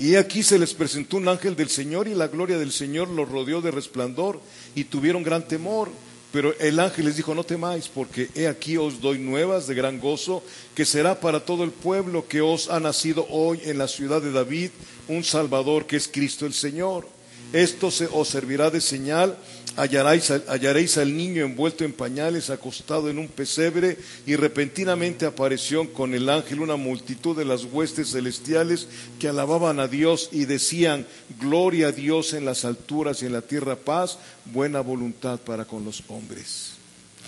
Y 0.00 0.16
aquí 0.16 0.42
se 0.42 0.58
les 0.58 0.72
presentó 0.72 1.18
un 1.18 1.28
ángel 1.28 1.54
del 1.54 1.68
Señor 1.68 2.08
y 2.08 2.14
la 2.14 2.28
gloria 2.28 2.56
del 2.56 2.72
Señor 2.72 3.08
los 3.08 3.28
rodeó 3.28 3.60
de 3.60 3.70
resplandor 3.70 4.40
y 4.74 4.84
tuvieron 4.84 5.22
gran 5.22 5.46
temor. 5.46 5.90
Pero 6.32 6.54
el 6.58 6.80
ángel 6.80 7.04
les 7.04 7.16
dijo, 7.16 7.34
no 7.34 7.44
temáis, 7.44 7.88
porque 7.88 8.30
he 8.34 8.48
aquí 8.48 8.78
os 8.78 9.02
doy 9.02 9.18
nuevas 9.18 9.66
de 9.66 9.74
gran 9.74 10.00
gozo, 10.00 10.42
que 10.74 10.86
será 10.86 11.20
para 11.20 11.44
todo 11.44 11.64
el 11.64 11.70
pueblo 11.70 12.26
que 12.26 12.40
os 12.40 12.70
ha 12.70 12.80
nacido 12.80 13.26
hoy 13.28 13.60
en 13.64 13.76
la 13.76 13.88
ciudad 13.88 14.22
de 14.22 14.32
David 14.32 14.70
un 15.08 15.22
Salvador 15.22 15.86
que 15.86 15.96
es 15.96 16.08
Cristo 16.08 16.46
el 16.46 16.54
Señor. 16.54 17.06
Esto 17.52 17.90
se 17.90 18.08
os 18.10 18.28
servirá 18.28 18.70
de 18.70 18.80
señal 18.80 19.36
Hallaréis, 19.80 20.30
hallaréis, 20.46 20.98
al 20.98 21.16
niño 21.16 21.42
envuelto 21.42 21.84
en 21.84 21.94
pañales, 21.94 22.50
acostado 22.50 23.08
en 23.08 23.18
un 23.18 23.28
pesebre, 23.28 23.96
y 24.26 24.36
repentinamente 24.36 25.24
apareció 25.24 25.90
con 25.94 26.12
el 26.12 26.28
ángel 26.28 26.60
una 26.60 26.76
multitud 26.76 27.34
de 27.34 27.46
las 27.46 27.64
huestes 27.64 28.10
celestiales 28.10 28.88
que 29.18 29.28
alababan 29.28 29.80
a 29.80 29.88
Dios 29.88 30.28
y 30.32 30.44
decían, 30.44 31.06
Gloria 31.40 31.88
a 31.88 31.92
Dios 31.92 32.34
en 32.34 32.44
las 32.44 32.66
alturas 32.66 33.22
y 33.22 33.26
en 33.26 33.32
la 33.32 33.40
tierra 33.40 33.74
paz, 33.74 34.18
buena 34.52 34.82
voluntad 34.82 35.40
para 35.40 35.64
con 35.64 35.82
los 35.82 36.02
hombres. 36.08 36.72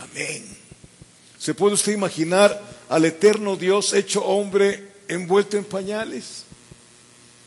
Amén. 0.01 0.45
¿Se 1.39 1.55
puede 1.55 1.73
usted 1.73 1.93
imaginar 1.93 2.61
al 2.91 3.07
eterno 3.07 3.57
Dios 3.57 3.95
hecho 3.95 4.23
hombre 4.27 4.89
envuelto 5.09 5.57
en 5.57 5.65
pañales? 5.65 6.45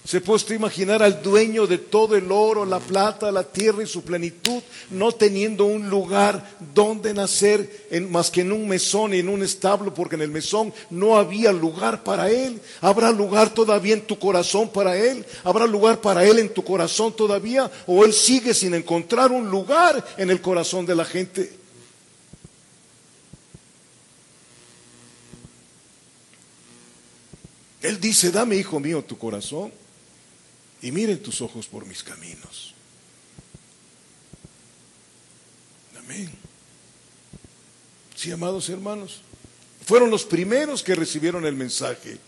¿Se 0.06 0.22
puede 0.22 0.54
imaginar 0.54 1.02
al 1.02 1.24
dueño 1.24 1.66
de 1.66 1.80
todo 1.80 2.16
el 2.16 2.32
oro, 2.32 2.64
la 2.64 2.80
plata, 2.80 3.32
la 3.32 3.44
tierra 3.44 3.82
y 3.82 3.88
su 3.88 4.04
plenitud, 4.04 4.62
no 4.92 5.12
teniendo 5.12 5.66
un 5.66 5.90
lugar 5.90 6.58
donde 6.76 7.12
nacer 7.12 7.88
más 8.12 8.30
que 8.30 8.42
en 8.42 8.52
un 8.52 8.68
mesón 8.68 9.16
y 9.16 9.20
en 9.20 9.30
un 9.30 9.42
establo, 9.42 9.96
porque 9.96 10.14
en 10.14 10.22
el 10.22 10.30
mesón 10.30 10.72
no 10.92 11.18
había 11.18 11.52
lugar 11.52 12.04
para 12.04 12.30
él? 12.30 12.62
¿Habrá 12.82 13.12
lugar 13.12 13.52
todavía 13.52 13.96
en 13.96 14.06
tu 14.06 14.20
corazón 14.20 14.70
para 14.70 14.96
él? 14.96 15.26
¿Habrá 15.44 15.66
lugar 15.66 16.00
para 16.02 16.24
él 16.24 16.38
en 16.38 16.54
tu 16.54 16.64
corazón 16.64 17.16
todavía? 17.16 17.72
¿O 17.88 18.06
él 18.06 18.14
sigue 18.14 18.54
sin 18.54 18.76
encontrar 18.76 19.32
un 19.32 19.50
lugar 19.50 20.06
en 20.18 20.30
el 20.30 20.40
corazón 20.40 20.86
de 20.86 20.94
la 20.94 21.06
gente? 21.06 21.52
Él 27.82 28.00
dice, 28.00 28.30
dame, 28.30 28.56
hijo 28.56 28.80
mío, 28.80 29.04
tu 29.04 29.18
corazón 29.18 29.72
y 30.86 30.92
miren 30.92 31.18
tus 31.18 31.42
ojos 31.42 31.66
por 31.66 31.84
mis 31.88 32.04
caminos. 32.04 32.76
Amén. 35.98 36.30
Sí, 38.16 38.32
amados 38.32 38.70
hermanos, 38.70 39.22
fueron 39.84 40.12
los 40.12 40.26
primeros 40.26 40.84
que 40.84 40.94
recibieron 40.94 41.44
el 41.48 41.56
mensaje. 41.56 42.20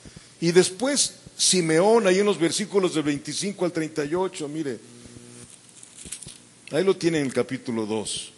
Y 0.41 0.51
después 0.51 1.17
Simeón, 1.37 2.07
ahí 2.07 2.17
en 2.17 2.25
los 2.25 2.39
versículos 2.39 2.95
del 2.95 3.03
25 3.03 3.63
al 3.63 3.71
38, 3.71 4.47
mire, 4.47 4.79
ahí 6.71 6.83
lo 6.83 6.97
tiene 6.97 7.19
en 7.19 7.27
el 7.27 7.33
capítulo 7.33 7.85
2. 7.85 8.31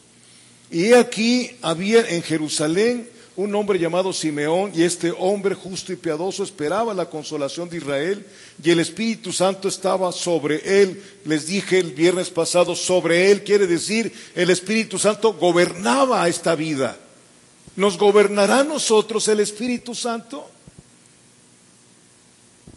Y 0.72 0.92
aquí 0.92 1.50
había 1.62 2.02
en 2.10 2.24
Jerusalén 2.24 3.10
un 3.40 3.56
hombre 3.56 3.80
llamado 3.80 4.12
Simeón, 4.12 4.74
y 4.76 4.84
este 4.84 5.14
hombre 5.18 5.56
justo 5.56 5.94
y 5.94 5.96
piadoso 5.96 6.44
esperaba 6.44 6.94
la 6.94 7.10
consolación 7.10 7.70
de 7.70 7.78
Israel, 7.78 8.26
y 8.62 8.70
el 8.70 8.82
Espíritu 8.82 9.32
Santo 9.32 9.70
estaba 9.70 10.12
sobre 10.12 10.82
él. 10.82 11.02
Les 11.24 11.48
dije 11.48 11.80
el 11.80 11.94
viernes 11.94 12.30
pasado, 12.30 12.76
sobre 12.76 13.32
él 13.32 13.46
quiere 13.46 13.66
decir, 13.66 14.12
el 14.36 14.50
Espíritu 14.50 15.00
Santo 15.00 15.34
gobernaba 15.36 16.28
esta 16.28 16.54
vida. 16.54 16.98
¿Nos 17.78 17.98
gobernará 17.98 18.60
a 18.60 18.64
nosotros 18.66 19.26
el 19.30 19.40
Espíritu 19.40 19.96
Santo? 19.96 20.46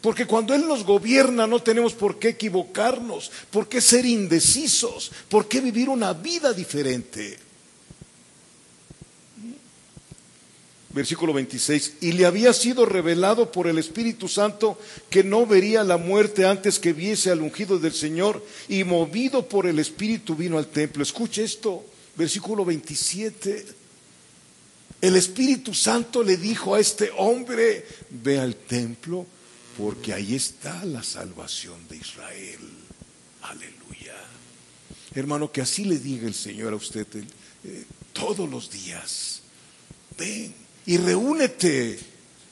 Porque 0.01 0.27
cuando 0.27 0.55
Él 0.55 0.66
nos 0.66 0.85
gobierna 0.85 1.46
no 1.46 1.61
tenemos 1.61 1.92
por 1.92 2.20
qué 2.20 2.31
equivocarnos, 2.31 3.33
por 3.51 3.68
qué 3.68 3.81
ser 3.81 4.05
indecisos, 4.05 5.11
por 5.29 5.48
qué 5.48 5.61
vivir 5.61 5.88
una 5.88 6.12
vida 6.12 6.53
diferente. 6.53 7.51
Versículo 10.92 11.33
26, 11.33 11.94
y 12.00 12.12
le 12.12 12.26
había 12.26 12.52
sido 12.52 12.85
revelado 12.85 13.50
por 13.50 13.66
el 13.66 13.78
Espíritu 13.78 14.28
Santo 14.28 14.78
que 15.11 15.24
no 15.24 15.46
vería 15.46 15.85
la 15.85 15.96
muerte 15.96 16.46
antes 16.46 16.78
que 16.78 16.92
viese 16.92 17.31
al 17.31 17.40
ungido 17.40 17.78
del 17.78 17.92
Señor, 17.92 18.44
y 18.68 18.85
movido 18.85 19.48
por 19.48 19.66
el 19.66 19.78
Espíritu 19.78 20.35
vino 20.35 20.59
al 20.59 20.66
templo. 20.66 21.02
Escuche 21.02 21.44
esto, 21.44 21.85
versículo 22.16 22.64
27. 22.64 23.66
El 25.00 25.16
Espíritu 25.16 25.74
Santo 25.74 26.22
le 26.22 26.37
dijo 26.37 26.74
a 26.74 26.81
este 26.81 27.11
hombre, 27.16 27.87
ve 28.11 28.38
al 28.38 28.55
templo, 28.55 29.26
porque 29.76 30.12
ahí 30.12 30.35
está 30.35 30.85
la 30.85 31.02
salvación 31.02 31.88
de 31.88 31.96
Israel. 31.96 32.61
Aleluya. 33.42 34.14
Hermano, 35.14 35.50
que 35.50 35.61
así 35.61 35.85
le 35.85 35.98
diga 35.98 36.26
el 36.26 36.35
Señor 36.35 36.72
a 36.72 36.76
usted 36.76 37.07
eh, 37.64 37.85
todos 38.12 38.48
los 38.48 38.70
días. 38.70 39.40
Ven, 40.16 40.55
y 40.86 40.96
reúnete 40.96 41.98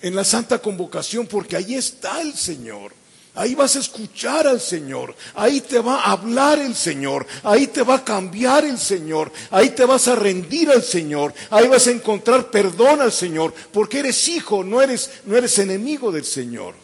en 0.02 0.14
la 0.14 0.24
santa 0.24 0.58
convocación 0.58 1.26
porque 1.26 1.56
ahí 1.56 1.74
está 1.74 2.20
el 2.22 2.34
Señor. 2.34 2.92
Ahí 3.34 3.54
vas 3.54 3.76
a 3.76 3.78
escuchar 3.78 4.48
al 4.48 4.60
Señor, 4.60 5.14
ahí 5.34 5.60
te 5.60 5.78
va 5.78 6.00
a 6.00 6.12
hablar 6.12 6.58
el 6.58 6.74
Señor, 6.74 7.24
ahí 7.44 7.68
te 7.68 7.82
va 7.82 7.96
a 7.96 8.04
cambiar 8.04 8.64
el 8.64 8.76
Señor, 8.76 9.32
ahí 9.52 9.70
te 9.70 9.84
vas 9.84 10.08
a 10.08 10.16
rendir 10.16 10.68
al 10.68 10.82
Señor, 10.82 11.32
ahí 11.48 11.68
vas 11.68 11.86
a 11.86 11.92
encontrar 11.92 12.50
perdón 12.50 13.00
al 13.00 13.12
Señor, 13.12 13.54
porque 13.72 14.00
eres 14.00 14.26
hijo, 14.26 14.64
no 14.64 14.82
eres, 14.82 15.10
no 15.26 15.36
eres 15.36 15.56
enemigo 15.60 16.10
del 16.10 16.24
Señor. 16.24 16.74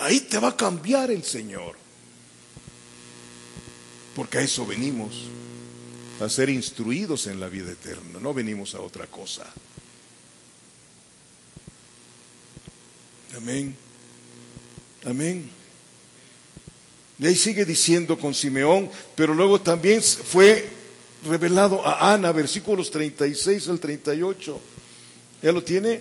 Ahí 0.00 0.20
te 0.20 0.38
va 0.38 0.48
a 0.48 0.56
cambiar 0.56 1.10
el 1.10 1.24
Señor. 1.24 1.76
Porque 4.14 4.38
a 4.38 4.40
eso 4.42 4.66
venimos, 4.66 5.14
a 6.20 6.28
ser 6.28 6.50
instruidos 6.50 7.26
en 7.26 7.40
la 7.40 7.48
vida 7.48 7.72
eterna, 7.72 8.18
no 8.20 8.34
venimos 8.34 8.74
a 8.74 8.80
otra 8.80 9.06
cosa. 9.06 9.46
Amén. 13.36 13.74
Amén. 15.04 15.50
Y 17.18 17.26
ahí 17.26 17.34
sigue 17.34 17.64
diciendo 17.64 18.18
con 18.18 18.34
Simeón, 18.34 18.90
pero 19.14 19.34
luego 19.34 19.60
también 19.60 20.02
fue 20.02 20.68
revelado 21.26 21.84
a 21.86 22.12
Ana, 22.12 22.30
versículos 22.32 22.90
36 22.90 23.68
al 23.68 23.80
38. 23.80 24.60
¿Ya 25.42 25.52
lo 25.52 25.62
tiene? 25.62 26.00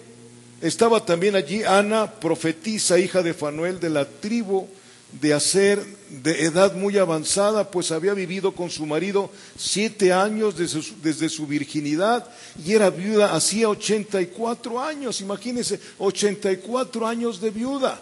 Estaba 0.61 1.05
también 1.05 1.35
allí 1.35 1.63
Ana, 1.63 2.11
profetisa, 2.11 2.99
hija 2.99 3.21
de 3.21 3.33
Fanuel 3.33 3.79
de 3.79 3.89
la 3.89 4.05
tribu 4.05 4.67
de 5.11 5.33
hacer 5.33 5.83
de 6.09 6.43
edad 6.45 6.73
muy 6.75 6.97
avanzada, 6.97 7.71
pues 7.71 7.91
había 7.91 8.13
vivido 8.13 8.53
con 8.53 8.69
su 8.69 8.85
marido 8.85 9.31
siete 9.57 10.13
años 10.13 10.55
desde 10.57 11.29
su, 11.29 11.47
virginidad 11.47 12.29
y 12.63 12.73
era 12.73 12.89
viuda 12.89 13.33
hacía 13.33 13.69
84 13.69 14.81
años, 14.81 15.21
imagínense, 15.21 15.79
84 15.97 17.07
años 17.07 17.41
de 17.41 17.49
viuda. 17.49 18.01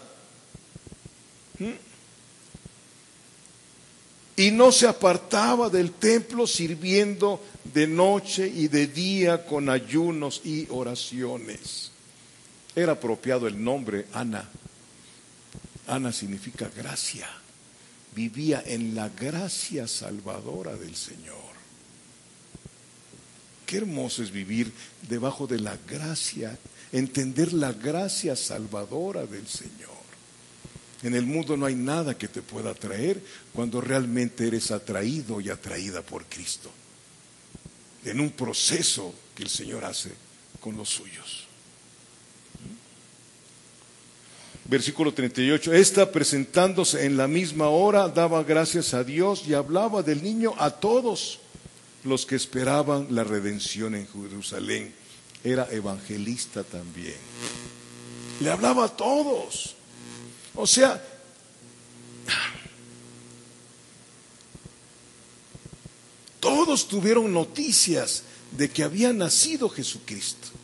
¿Mm? 1.58 1.70
Y 4.38 4.50
no 4.50 4.70
se 4.70 4.86
apartaba 4.86 5.70
del 5.70 5.92
templo 5.92 6.46
sirviendo 6.46 7.40
de 7.72 7.86
noche 7.86 8.46
y 8.46 8.68
de 8.68 8.86
día 8.86 9.46
con 9.46 9.70
ayunos 9.70 10.42
y 10.44 10.66
oraciones. 10.68 11.90
Era 12.74 12.92
apropiado 12.92 13.46
el 13.46 13.62
nombre 13.62 14.06
Ana 14.12 14.46
Ana 15.86 16.12
significa 16.12 16.68
gracia. 16.74 17.28
Vivía 18.14 18.62
en 18.64 18.94
la 18.94 19.08
gracia 19.10 19.86
salvadora 19.86 20.74
del 20.74 20.96
Señor. 20.96 21.36
Qué 23.66 23.78
hermoso 23.78 24.22
es 24.22 24.30
vivir 24.30 24.72
debajo 25.08 25.46
de 25.46 25.58
la 25.58 25.76
gracia, 25.88 26.56
entender 26.92 27.52
la 27.52 27.72
gracia 27.72 28.36
salvadora 28.36 29.26
del 29.26 29.46
Señor. 29.46 29.96
En 31.02 31.14
el 31.14 31.26
mundo 31.26 31.56
no 31.56 31.66
hay 31.66 31.74
nada 31.74 32.16
que 32.16 32.28
te 32.28 32.42
pueda 32.42 32.70
atraer 32.70 33.22
cuando 33.52 33.80
realmente 33.80 34.46
eres 34.46 34.70
atraído 34.70 35.40
y 35.40 35.50
atraída 35.50 36.02
por 36.02 36.24
Cristo. 36.24 36.70
En 38.04 38.20
un 38.20 38.30
proceso 38.30 39.14
que 39.34 39.42
el 39.42 39.50
Señor 39.50 39.84
hace 39.84 40.12
con 40.60 40.76
los 40.76 40.88
suyos. 40.88 41.45
Versículo 44.68 45.14
38. 45.14 45.72
Esta 45.72 46.10
presentándose 46.10 47.06
en 47.06 47.16
la 47.16 47.28
misma 47.28 47.68
hora 47.68 48.08
daba 48.08 48.42
gracias 48.42 48.94
a 48.94 49.04
Dios 49.04 49.44
y 49.46 49.54
hablaba 49.54 50.02
del 50.02 50.22
niño 50.24 50.54
a 50.58 50.70
todos 50.70 51.38
los 52.02 52.26
que 52.26 52.34
esperaban 52.34 53.08
la 53.10 53.22
redención 53.22 53.94
en 53.94 54.08
Jerusalén. 54.08 54.92
era 55.44 55.68
evangelista 55.70 56.64
también. 56.64 57.14
Le 58.40 58.50
hablaba 58.50 58.86
a 58.86 58.88
todos. 58.88 59.76
O 60.56 60.66
sea, 60.66 61.00
todos 66.40 66.88
tuvieron 66.88 67.32
noticias 67.32 68.24
de 68.50 68.68
que 68.68 68.82
había 68.82 69.12
nacido 69.12 69.68
Jesucristo. 69.68 70.55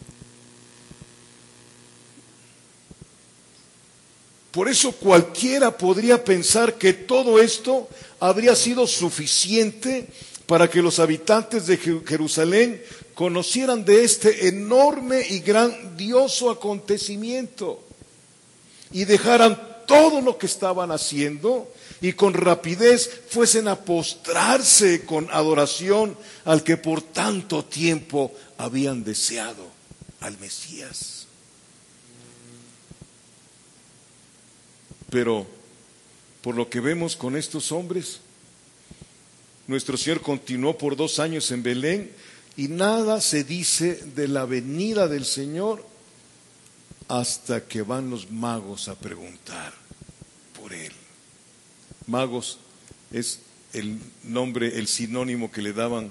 Por 4.53 4.69
eso 4.69 4.93
cualquiera 4.93 5.77
podría 5.77 6.23
pensar 6.23 6.75
que 6.75 6.93
todo 6.93 7.41
esto 7.41 7.89
habría 8.21 8.55
sido 8.55 8.87
suficiente 8.87 10.07
para 10.47 10.69
que 10.69 10.83
los 10.83 10.99
habitantes 10.99 11.67
de 11.67 11.79
Jerusalén 11.79 12.83
conocieran 13.15 13.85
de 13.87 14.05
este 14.05 14.49
enorme 14.49 15.25
y 15.27 15.41
grandioso 15.41 16.51
acontecimiento 16.51 17.83
y 18.93 19.07
dejaran 19.07 19.59
todo 19.87 20.21
lo 20.21 20.37
que 20.37 20.47
estaban 20.47 20.93
haciendo 20.93 21.73
y 22.03 22.13
con 22.13 22.35
rapidez 22.35 23.23
fuesen 23.31 23.69
a 23.69 23.77
postrarse 23.77 25.07
con 25.07 25.29
adoración 25.31 26.15
al 26.45 26.63
que 26.63 26.77
por 26.77 27.01
tanto 27.01 27.65
tiempo 27.65 28.33
habían 28.59 29.03
deseado, 29.03 29.67
al 30.21 30.39
Mesías. 30.39 31.27
Pero 35.13 35.47
por 36.41 36.55
lo 36.55 36.71
que 36.71 36.81
vemos 36.81 37.17
con 37.17 37.37
estos 37.37 37.71
hombres, 37.71 38.21
nuestro 39.67 39.99
Señor 39.99 40.23
continuó 40.23 40.79
por 40.79 40.97
dos 40.97 41.19
años 41.19 41.51
en 41.51 41.63
Belén 41.63 42.11
y 42.57 42.69
nada 42.69 43.21
se 43.21 43.45
dice 43.45 43.97
de 44.17 44.27
la 44.27 44.47
venida 44.47 45.09
del 45.09 45.27
Señor 45.27 45.87
hasta 47.09 47.69
que 47.69 47.83
van 47.83 48.09
los 48.09 48.31
magos 48.31 48.89
a 48.89 48.95
preguntar 48.95 49.75
por 50.59 50.73
Él. 50.73 50.93
Magos 52.07 52.59
es 53.11 53.41
el 53.75 53.99
nombre, 54.25 54.79
el 54.79 54.89
sinónimo 54.89 55.53
que 55.53 55.61
le 55.61 55.75
daban 55.75 56.11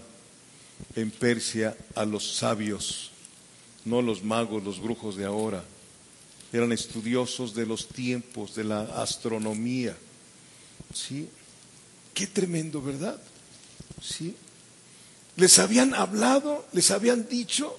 en 0.96 1.10
Persia 1.10 1.76
a 1.96 2.06
los 2.06 2.36
sabios, 2.36 3.10
no 3.84 4.04
los 4.04 4.24
magos, 4.24 4.64
los 4.64 4.80
brujos 4.80 5.18
de 5.18 5.26
ahora 5.26 5.64
eran 6.54 6.72
estudiosos 6.72 7.54
de 7.56 7.66
los 7.66 7.88
tiempos, 7.88 8.56
de 8.56 8.64
la 8.64 8.82
astronomía. 9.02 9.96
¿Sí? 10.94 11.30
Qué 12.14 12.28
tremendo, 12.28 12.82
¿verdad? 12.82 13.22
¿Sí? 14.02 14.36
Les 15.38 15.60
habían 15.60 15.94
hablado, 15.94 16.66
les 16.74 16.92
habían 16.92 17.28
dicho 17.28 17.78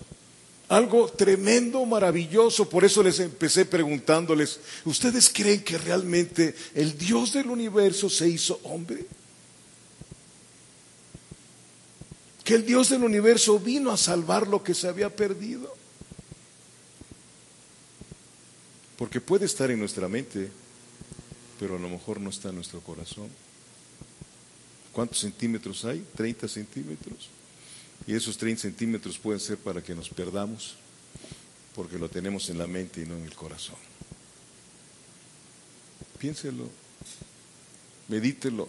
algo 0.68 1.08
tremendo, 1.08 1.84
maravilloso. 1.84 2.68
Por 2.68 2.84
eso 2.84 3.02
les 3.02 3.20
empecé 3.20 3.66
preguntándoles, 3.66 4.58
¿ustedes 4.86 5.28
creen 5.28 5.62
que 5.62 5.76
realmente 5.76 6.54
el 6.74 6.96
Dios 6.96 7.34
del 7.34 7.48
universo 7.48 8.08
se 8.08 8.28
hizo 8.28 8.58
hombre? 8.64 9.04
Que 12.42 12.54
el 12.54 12.64
Dios 12.64 12.88
del 12.88 13.04
universo 13.04 13.58
vino 13.58 13.90
a 13.90 13.98
salvar 13.98 14.48
lo 14.48 14.64
que 14.64 14.72
se 14.72 14.88
había 14.88 15.14
perdido. 15.14 15.81
Porque 19.02 19.20
puede 19.20 19.46
estar 19.46 19.68
en 19.68 19.80
nuestra 19.80 20.06
mente, 20.06 20.48
pero 21.58 21.74
a 21.74 21.78
lo 21.80 21.88
mejor 21.88 22.20
no 22.20 22.30
está 22.30 22.50
en 22.50 22.54
nuestro 22.54 22.80
corazón. 22.80 23.28
¿Cuántos 24.92 25.18
centímetros 25.18 25.84
hay? 25.84 26.06
30 26.14 26.46
centímetros. 26.46 27.28
Y 28.06 28.14
esos 28.14 28.38
30 28.38 28.62
centímetros 28.62 29.18
pueden 29.18 29.40
ser 29.40 29.58
para 29.58 29.82
que 29.82 29.96
nos 29.96 30.08
perdamos, 30.08 30.76
porque 31.74 31.98
lo 31.98 32.08
tenemos 32.08 32.48
en 32.48 32.58
la 32.58 32.68
mente 32.68 33.02
y 33.02 33.06
no 33.06 33.16
en 33.16 33.24
el 33.24 33.34
corazón. 33.34 33.74
Piénselo, 36.20 36.70
medítelo. 38.06 38.68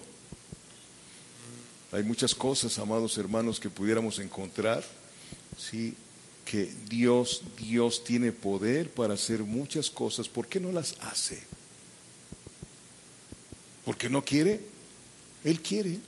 Hay 1.92 2.02
muchas 2.02 2.34
cosas, 2.34 2.80
amados 2.80 3.20
hermanos, 3.20 3.60
que 3.60 3.70
pudiéramos 3.70 4.18
encontrar, 4.18 4.84
sí, 5.60 5.96
que 6.46 6.72
Dios, 6.90 7.44
Dios 7.58 8.04
tiene 8.04 8.32
poder 8.32 8.90
para 8.90 9.14
hacer 9.14 9.40
muchas 9.44 9.90
cosas, 9.90 10.28
¿por 10.28 10.48
qué 10.48 10.60
no 10.60 10.72
las 10.72 10.96
hace? 11.02 11.42
¿Porque 13.86 14.10
no 14.10 14.24
quiere? 14.24 14.62
Él 15.44 15.62
quiere. 15.62 16.00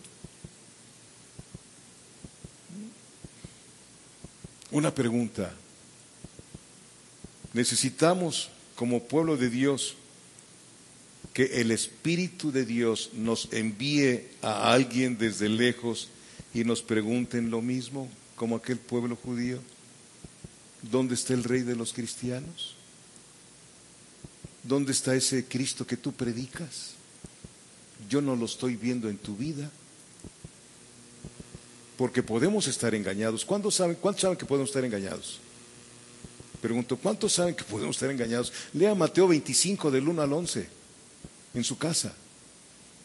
Una 4.71 4.93
pregunta. 4.93 5.53
Necesitamos, 7.53 8.49
como 8.75 9.03
pueblo 9.03 9.37
de 9.37 9.49
Dios, 9.49 9.95
que 11.33 11.61
el 11.61 11.71
Espíritu 11.71 12.51
de 12.51 12.65
Dios 12.65 13.11
nos 13.13 13.51
envíe 13.51 14.27
a 14.41 14.71
alguien 14.71 15.17
desde 15.17 15.49
lejos 15.49 16.09
y 16.53 16.63
nos 16.63 16.81
pregunten 16.81 17.51
lo 17.51 17.61
mismo, 17.61 18.09
como 18.35 18.55
aquel 18.55 18.77
pueblo 18.77 19.15
judío. 19.17 19.59
¿Dónde 20.91 21.15
está 21.15 21.33
el 21.33 21.43
rey 21.43 21.61
de 21.61 21.75
los 21.75 21.93
cristianos? 21.93 22.75
¿Dónde 24.63 24.91
está 24.91 25.15
ese 25.15 25.45
Cristo 25.45 25.85
que 25.85 25.97
tú 25.97 26.11
predicas? 26.11 26.91
Yo 28.09 28.21
no 28.21 28.35
lo 28.35 28.45
estoy 28.45 28.75
viendo 28.75 29.09
en 29.09 29.17
tu 29.17 29.35
vida. 29.35 29.69
Porque 31.97 32.21
podemos 32.21 32.67
estar 32.67 32.93
engañados. 32.93 33.45
¿Cuántos 33.45 33.75
saben, 33.75 33.95
¿Cuántos 33.95 34.21
saben 34.21 34.37
que 34.37 34.45
podemos 34.45 34.69
estar 34.69 34.83
engañados? 34.83 35.39
Pregunto, 36.61 36.97
¿cuántos 36.97 37.33
saben 37.33 37.55
que 37.55 37.63
podemos 37.63 37.95
estar 37.95 38.11
engañados? 38.11 38.51
Lea 38.73 38.93
Mateo 38.95 39.27
25 39.27 39.91
del 39.91 40.07
1 40.07 40.21
al 40.21 40.33
11 40.33 40.67
en 41.53 41.63
su 41.63 41.77
casa. 41.77 42.13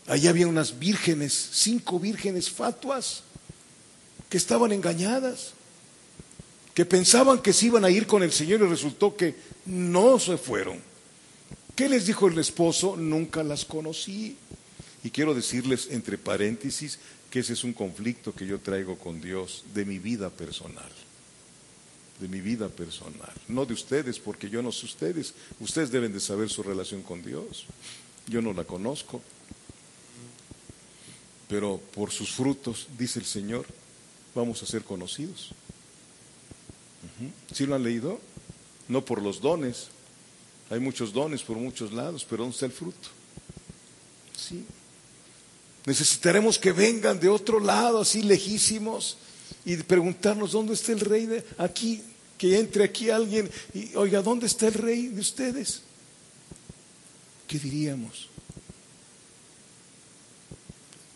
Allí 0.06 0.26
había 0.26 0.48
unas 0.48 0.78
vírgenes, 0.78 1.50
cinco 1.52 2.00
vírgenes 2.00 2.50
fatuas, 2.50 3.22
que 4.28 4.38
estaban 4.38 4.72
engañadas 4.72 5.52
que 6.80 6.86
pensaban 6.86 7.42
que 7.42 7.52
se 7.52 7.66
iban 7.66 7.84
a 7.84 7.90
ir 7.90 8.06
con 8.06 8.22
el 8.22 8.32
Señor 8.32 8.62
y 8.62 8.64
resultó 8.64 9.14
que 9.14 9.34
no 9.66 10.18
se 10.18 10.38
fueron. 10.38 10.80
¿Qué 11.76 11.90
les 11.90 12.06
dijo 12.06 12.26
el 12.26 12.38
esposo? 12.38 12.96
Nunca 12.96 13.42
las 13.42 13.66
conocí. 13.66 14.38
Y 15.04 15.10
quiero 15.10 15.34
decirles 15.34 15.88
entre 15.90 16.16
paréntesis 16.16 16.98
que 17.28 17.40
ese 17.40 17.52
es 17.52 17.64
un 17.64 17.74
conflicto 17.74 18.34
que 18.34 18.46
yo 18.46 18.60
traigo 18.60 18.96
con 18.96 19.20
Dios 19.20 19.64
de 19.74 19.84
mi 19.84 19.98
vida 19.98 20.30
personal. 20.30 20.88
De 22.18 22.28
mi 22.28 22.40
vida 22.40 22.70
personal. 22.70 23.34
No 23.46 23.66
de 23.66 23.74
ustedes, 23.74 24.18
porque 24.18 24.48
yo 24.48 24.62
no 24.62 24.72
sé 24.72 24.86
ustedes. 24.86 25.34
Ustedes 25.60 25.90
deben 25.90 26.14
de 26.14 26.20
saber 26.20 26.48
su 26.48 26.62
relación 26.62 27.02
con 27.02 27.22
Dios. 27.22 27.66
Yo 28.26 28.40
no 28.40 28.54
la 28.54 28.64
conozco. 28.64 29.20
Pero 31.46 31.78
por 31.94 32.10
sus 32.10 32.30
frutos, 32.30 32.86
dice 32.96 33.18
el 33.18 33.26
Señor, 33.26 33.66
vamos 34.34 34.62
a 34.62 34.66
ser 34.66 34.82
conocidos. 34.82 35.52
¿Sí 37.52 37.66
lo 37.66 37.74
han 37.74 37.82
leído? 37.82 38.20
No 38.88 39.04
por 39.04 39.22
los 39.22 39.40
dones. 39.40 39.88
Hay 40.70 40.80
muchos 40.80 41.12
dones 41.12 41.42
por 41.42 41.56
muchos 41.56 41.92
lados, 41.92 42.26
pero 42.28 42.42
¿dónde 42.42 42.54
está 42.54 42.66
el 42.66 42.72
fruto? 42.72 43.08
Sí. 44.36 44.64
Necesitaremos 45.86 46.58
que 46.58 46.72
vengan 46.72 47.18
de 47.18 47.28
otro 47.28 47.58
lado, 47.58 48.00
así 48.00 48.22
lejísimos, 48.22 49.18
y 49.64 49.76
preguntarnos 49.76 50.52
dónde 50.52 50.74
está 50.74 50.92
el 50.92 51.00
rey 51.00 51.26
de 51.26 51.44
aquí, 51.58 52.02
que 52.38 52.58
entre 52.58 52.84
aquí 52.84 53.10
alguien 53.10 53.50
y 53.74 53.94
oiga, 53.96 54.22
¿dónde 54.22 54.46
está 54.46 54.68
el 54.68 54.74
rey 54.74 55.08
de 55.08 55.20
ustedes? 55.20 55.82
¿Qué 57.46 57.58
diríamos? 57.58 58.28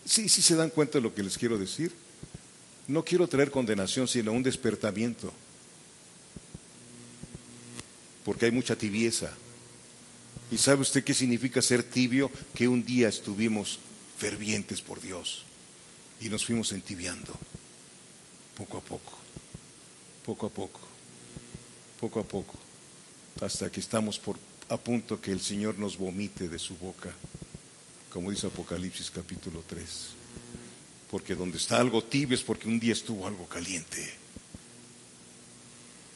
Sí, 0.05 0.29
sí 0.29 0.41
se 0.41 0.55
dan 0.55 0.69
cuenta 0.69 0.97
de 0.97 1.03
lo 1.03 1.15
que 1.15 1.23
les 1.23 1.37
quiero 1.37 1.57
decir. 1.57 1.91
No 2.87 3.03
quiero 3.03 3.27
traer 3.27 3.49
condenación, 3.49 4.07
sino 4.07 4.31
un 4.31 4.43
despertamiento 4.43 5.31
porque 8.25 8.45
hay 8.45 8.51
mucha 8.51 8.75
tibieza. 8.75 9.31
¿Y 10.51 10.57
sabe 10.57 10.81
usted 10.81 11.03
qué 11.03 11.13
significa 11.13 11.61
ser 11.61 11.83
tibio? 11.83 12.29
Que 12.53 12.67
un 12.67 12.83
día 12.83 13.07
estuvimos 13.07 13.79
fervientes 14.17 14.81
por 14.81 14.99
Dios 14.99 15.43
y 16.19 16.29
nos 16.29 16.45
fuimos 16.45 16.71
entibiando, 16.71 17.33
poco 18.57 18.79
a 18.79 18.81
poco, 18.81 19.13
poco 20.25 20.47
a 20.47 20.49
poco, 20.49 20.79
poco 21.99 22.19
a 22.19 22.23
poco, 22.23 22.55
hasta 23.41 23.71
que 23.71 23.79
estamos 23.79 24.19
a 24.69 24.77
punto 24.77 25.21
que 25.21 25.31
el 25.31 25.41
Señor 25.41 25.77
nos 25.77 25.97
vomite 25.97 26.49
de 26.49 26.57
su 26.57 26.75
boca, 26.77 27.13
como 28.11 28.31
dice 28.31 28.47
Apocalipsis 28.47 29.11
capítulo 29.11 29.63
3. 29.67 29.85
Porque 31.11 31.35
donde 31.35 31.57
está 31.57 31.77
algo 31.77 32.03
tibio 32.03 32.35
es 32.35 32.43
porque 32.43 32.67
un 32.67 32.79
día 32.79 32.93
estuvo 32.93 33.27
algo 33.27 33.45
caliente. 33.47 34.11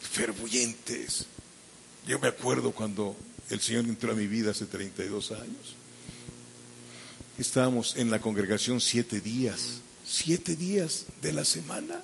Fervuyentes. 0.02 1.28
Yo 2.08 2.20
me 2.20 2.28
acuerdo 2.28 2.72
cuando 2.72 3.16
el 3.50 3.60
Señor 3.60 3.86
entró 3.86 4.12
a 4.12 4.16
mi 4.16 4.28
vida 4.28 4.52
hace 4.52 4.66
32 4.66 5.32
años. 5.32 5.76
Estábamos 7.38 7.96
en 7.96 8.12
la 8.12 8.20
congregación 8.20 8.82
siete 8.82 9.22
días, 9.22 9.82
siete 10.06 10.56
días 10.56 11.06
de 11.22 11.34
la 11.34 11.46
semana. 11.46 12.02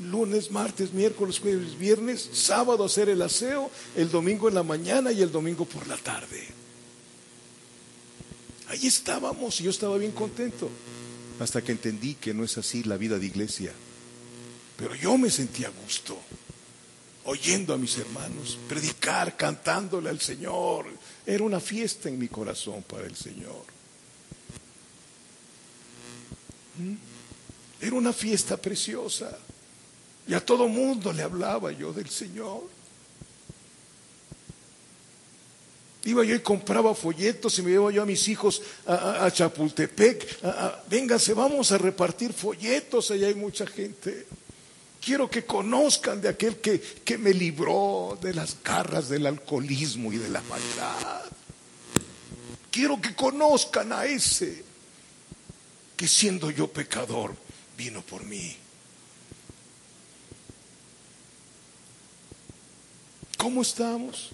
lunes, 0.00 0.50
martes, 0.50 0.94
miércoles, 0.94 1.38
jueves, 1.38 1.78
viernes, 1.78 2.30
sábado 2.32 2.84
hacer 2.84 3.10
el 3.10 3.20
aseo, 3.20 3.70
el 3.96 4.10
domingo 4.10 4.48
en 4.48 4.54
la 4.54 4.62
mañana 4.62 5.12
y 5.12 5.20
el 5.20 5.30
domingo 5.30 5.66
por 5.66 5.86
la 5.86 5.96
tarde. 5.98 6.48
Ahí 8.68 8.86
estábamos 8.86 9.60
y 9.60 9.64
yo 9.64 9.70
estaba 9.70 9.98
bien 9.98 10.12
contento, 10.12 10.70
hasta 11.38 11.62
que 11.62 11.72
entendí 11.72 12.14
que 12.14 12.32
no 12.32 12.44
es 12.44 12.56
así 12.56 12.82
la 12.84 12.96
vida 12.96 13.18
de 13.18 13.26
iglesia. 13.26 13.72
Pero 14.78 14.94
yo 14.94 15.18
me 15.18 15.28
sentía 15.28 15.68
a 15.68 15.82
gusto, 15.84 16.18
oyendo 17.24 17.74
a 17.74 17.78
mis 17.78 17.98
hermanos, 17.98 18.58
predicar, 18.68 19.36
cantándole 19.36 20.08
al 20.08 20.20
Señor. 20.20 20.86
Era 21.26 21.44
una 21.44 21.60
fiesta 21.60 22.08
en 22.08 22.18
mi 22.18 22.28
corazón 22.28 22.82
para 22.82 23.06
el 23.06 23.16
Señor. 23.16 23.64
¿Mm? 26.78 26.94
Era 27.80 27.94
una 27.94 28.12
fiesta 28.12 28.56
preciosa. 28.56 29.38
Y 30.26 30.34
a 30.34 30.44
todo 30.44 30.68
mundo 30.68 31.12
le 31.12 31.22
hablaba 31.22 31.72
yo 31.72 31.92
del 31.92 32.08
Señor. 32.08 32.62
Iba 36.04 36.24
yo 36.24 36.34
y 36.34 36.40
compraba 36.40 36.94
folletos 36.94 37.58
y 37.58 37.62
me 37.62 37.72
llevaba 37.72 37.90
yo 37.90 38.02
a 38.02 38.06
mis 38.06 38.26
hijos 38.28 38.62
a, 38.86 39.30
Chapultepec. 39.30 40.40
vénganse, 40.88 41.34
vamos 41.34 41.72
a 41.72 41.78
repartir 41.78 42.32
folletos, 42.32 43.10
allá 43.10 43.26
hay 43.26 43.34
mucha 43.34 43.66
gente. 43.66 44.26
Quiero 45.00 45.30
que 45.30 45.44
conozcan 45.46 46.20
de 46.20 46.28
aquel 46.28 46.58
que, 46.60 46.80
que 46.80 47.16
me 47.16 47.32
libró 47.32 48.18
de 48.20 48.34
las 48.34 48.62
garras 48.62 49.08
del 49.08 49.26
alcoholismo 49.26 50.12
y 50.12 50.18
de 50.18 50.28
la 50.28 50.42
maldad. 50.42 51.22
Quiero 52.70 53.00
que 53.00 53.14
conozcan 53.14 53.92
a 53.92 54.04
ese 54.04 54.62
que 55.96 56.06
siendo 56.06 56.50
yo 56.50 56.68
pecador 56.68 57.34
vino 57.76 58.02
por 58.02 58.24
mí. 58.24 58.56
¿Cómo 63.36 63.62
estamos? 63.62 64.30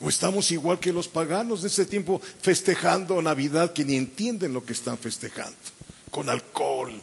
¿O 0.00 0.08
estamos 0.08 0.50
igual 0.52 0.78
que 0.78 0.92
los 0.92 1.08
paganos 1.08 1.62
de 1.62 1.68
ese 1.68 1.84
tiempo 1.84 2.20
festejando 2.40 3.20
Navidad 3.20 3.72
que 3.72 3.84
ni 3.84 3.96
entienden 3.96 4.52
lo 4.52 4.64
que 4.64 4.72
están 4.72 4.96
festejando? 4.96 5.56
Con 6.10 6.30
alcohol, 6.30 7.02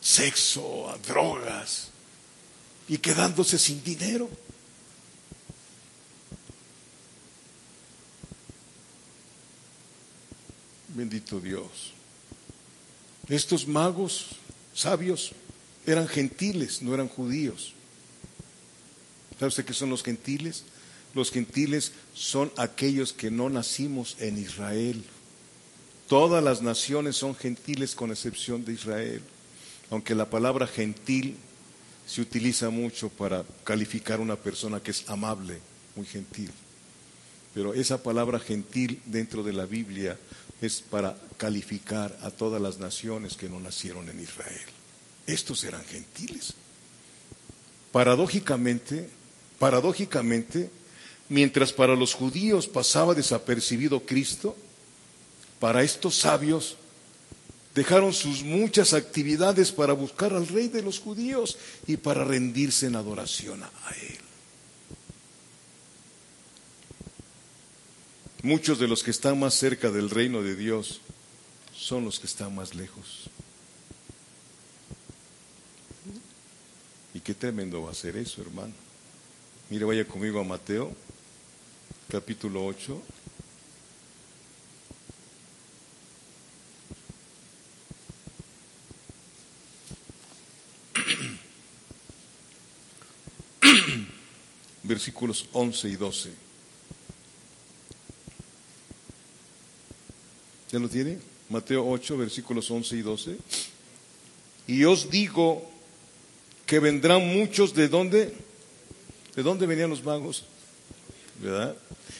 sexo, 0.00 0.98
drogas 1.06 1.88
y 2.88 2.98
quedándose 2.98 3.58
sin 3.58 3.82
dinero. 3.82 4.28
Bendito 10.88 11.40
Dios. 11.40 11.92
Estos 13.28 13.68
magos 13.68 14.26
sabios 14.74 15.32
eran 15.86 16.08
gentiles, 16.08 16.82
no 16.82 16.94
eran 16.94 17.08
judíos. 17.08 17.74
¿Sabe 19.38 19.48
usted 19.48 19.64
qué 19.64 19.72
son 19.72 19.90
los 19.90 20.02
gentiles? 20.02 20.64
Los 21.14 21.30
gentiles 21.30 21.92
son 22.14 22.52
aquellos 22.56 23.12
que 23.12 23.30
no 23.30 23.48
nacimos 23.48 24.16
en 24.18 24.38
Israel. 24.38 25.02
Todas 26.08 26.42
las 26.42 26.60
naciones 26.60 27.16
son 27.16 27.34
gentiles 27.36 27.94
con 27.94 28.10
excepción 28.10 28.64
de 28.64 28.72
Israel. 28.72 29.22
Aunque 29.90 30.14
la 30.14 30.30
palabra 30.30 30.66
gentil 30.66 31.36
se 32.06 32.20
utiliza 32.20 32.70
mucho 32.70 33.08
para 33.08 33.44
calificar 33.64 34.18
a 34.18 34.22
una 34.22 34.36
persona 34.36 34.80
que 34.80 34.92
es 34.92 35.08
amable, 35.08 35.58
muy 35.96 36.06
gentil. 36.06 36.50
Pero 37.52 37.74
esa 37.74 38.02
palabra 38.02 38.38
gentil 38.38 39.02
dentro 39.04 39.42
de 39.42 39.52
la 39.52 39.66
Biblia 39.66 40.18
es 40.60 40.80
para 40.80 41.16
calificar 41.36 42.16
a 42.22 42.30
todas 42.30 42.62
las 42.62 42.78
naciones 42.78 43.36
que 43.36 43.48
no 43.48 43.58
nacieron 43.58 44.08
en 44.08 44.20
Israel. 44.20 44.66
Estos 45.26 45.64
eran 45.64 45.84
gentiles. 45.84 46.54
Paradójicamente, 47.92 49.08
Paradójicamente, 49.60 50.70
mientras 51.28 51.70
para 51.74 51.94
los 51.94 52.14
judíos 52.14 52.66
pasaba 52.66 53.14
desapercibido 53.14 54.00
Cristo, 54.00 54.56
para 55.60 55.82
estos 55.82 56.16
sabios 56.16 56.78
dejaron 57.80 58.12
sus 58.12 58.42
muchas 58.42 58.92
actividades 58.92 59.72
para 59.72 59.94
buscar 59.94 60.34
al 60.34 60.46
rey 60.46 60.68
de 60.68 60.82
los 60.82 60.98
judíos 60.98 61.56
y 61.86 61.96
para 61.96 62.24
rendirse 62.24 62.84
en 62.84 62.94
adoración 62.94 63.62
a 63.62 63.70
él. 64.02 64.18
Muchos 68.42 68.78
de 68.78 68.86
los 68.86 69.02
que 69.02 69.10
están 69.10 69.40
más 69.40 69.54
cerca 69.54 69.90
del 69.90 70.10
reino 70.10 70.42
de 70.42 70.56
Dios 70.56 71.00
son 71.74 72.04
los 72.04 72.20
que 72.20 72.26
están 72.26 72.54
más 72.54 72.74
lejos. 72.74 73.30
Y 77.14 77.20
qué 77.20 77.32
tremendo 77.32 77.80
va 77.80 77.92
a 77.92 77.94
ser 77.94 78.18
eso, 78.18 78.42
hermano. 78.42 78.74
Mire, 79.70 79.86
vaya 79.86 80.06
conmigo 80.06 80.38
a 80.38 80.44
Mateo, 80.44 80.92
capítulo 82.10 82.66
8. 82.66 83.19
Versículos 95.00 95.46
11 95.54 95.88
y 95.88 95.96
12. 95.96 96.30
¿Ya 100.72 100.78
lo 100.78 100.90
tiene? 100.90 101.16
Mateo 101.48 101.88
8, 101.88 102.18
versículos 102.18 102.70
11 102.70 102.96
y 102.96 103.00
12. 103.00 103.36
Y 104.66 104.84
os 104.84 105.10
digo 105.10 105.66
que 106.66 106.80
vendrán 106.80 107.26
muchos 107.26 107.72
de 107.72 107.88
donde 107.88 108.34
¿De 109.34 109.42
dónde 109.42 109.64
venían 109.64 109.88
los 109.88 110.04
magos? 110.04 110.44
¿Verdad? 111.40 111.74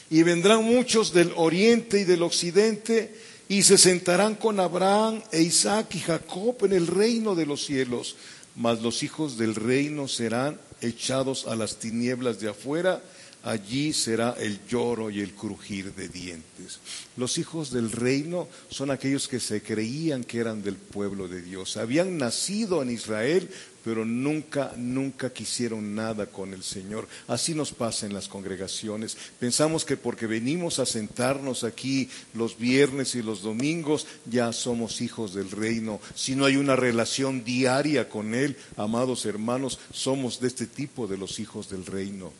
Y 0.09 0.23
vendrán 0.23 0.63
muchos 0.63 1.13
del 1.13 1.33
oriente 1.35 1.99
y 1.99 2.03
del 2.03 2.23
occidente 2.23 3.13
y 3.47 3.61
se 3.61 3.77
sentarán 3.77 4.33
con 4.33 4.59
Abraham 4.59 5.21
e 5.31 5.43
Isaac 5.43 5.93
y 5.93 5.99
Jacob 5.99 6.55
en 6.65 6.73
el 6.73 6.87
reino 6.87 7.35
de 7.35 7.45
los 7.45 7.63
cielos. 7.63 8.15
Mas 8.55 8.81
los 8.81 9.03
hijos 9.03 9.37
del 9.37 9.55
reino 9.55 10.07
serán 10.07 10.59
echados 10.81 11.47
a 11.47 11.55
las 11.55 11.77
tinieblas 11.77 12.39
de 12.39 12.49
afuera 12.49 13.01
allí 13.43 13.93
será 13.93 14.35
el 14.37 14.59
lloro 14.67 15.09
y 15.09 15.21
el 15.21 15.33
crujir 15.33 15.93
de 15.93 16.07
dientes. 16.07 16.79
Los 17.17 17.37
hijos 17.37 17.71
del 17.71 17.91
reino 17.91 18.47
son 18.69 18.91
aquellos 18.91 19.27
que 19.27 19.39
se 19.39 19.61
creían 19.61 20.23
que 20.23 20.39
eran 20.39 20.61
del 20.61 20.75
pueblo 20.75 21.27
de 21.27 21.41
Dios. 21.41 21.77
Habían 21.77 22.17
nacido 22.17 22.81
en 22.81 22.91
Israel, 22.91 23.49
pero 23.83 24.05
nunca, 24.05 24.73
nunca 24.77 25.31
quisieron 25.33 25.95
nada 25.95 26.27
con 26.27 26.53
el 26.53 26.63
Señor. 26.63 27.07
Así 27.27 27.55
nos 27.55 27.71
pasa 27.71 28.05
en 28.05 28.13
las 28.13 28.27
congregaciones. 28.27 29.17
Pensamos 29.39 29.85
que 29.85 29.97
porque 29.97 30.27
venimos 30.27 30.79
a 30.79 30.85
sentarnos 30.85 31.63
aquí 31.63 32.09
los 32.33 32.57
viernes 32.57 33.15
y 33.15 33.23
los 33.23 33.41
domingos, 33.41 34.05
ya 34.29 34.53
somos 34.53 35.01
hijos 35.01 35.33
del 35.33 35.49
reino. 35.49 35.99
Si 36.15 36.35
no 36.35 36.45
hay 36.45 36.57
una 36.57 36.75
relación 36.75 37.43
diaria 37.43 38.07
con 38.07 38.35
Él, 38.35 38.55
amados 38.77 39.25
hermanos, 39.25 39.79
somos 39.91 40.39
de 40.39 40.47
este 40.47 40.67
tipo 40.67 41.07
de 41.07 41.17
los 41.17 41.39
hijos 41.39 41.69
del 41.69 41.85
reino. 41.85 42.31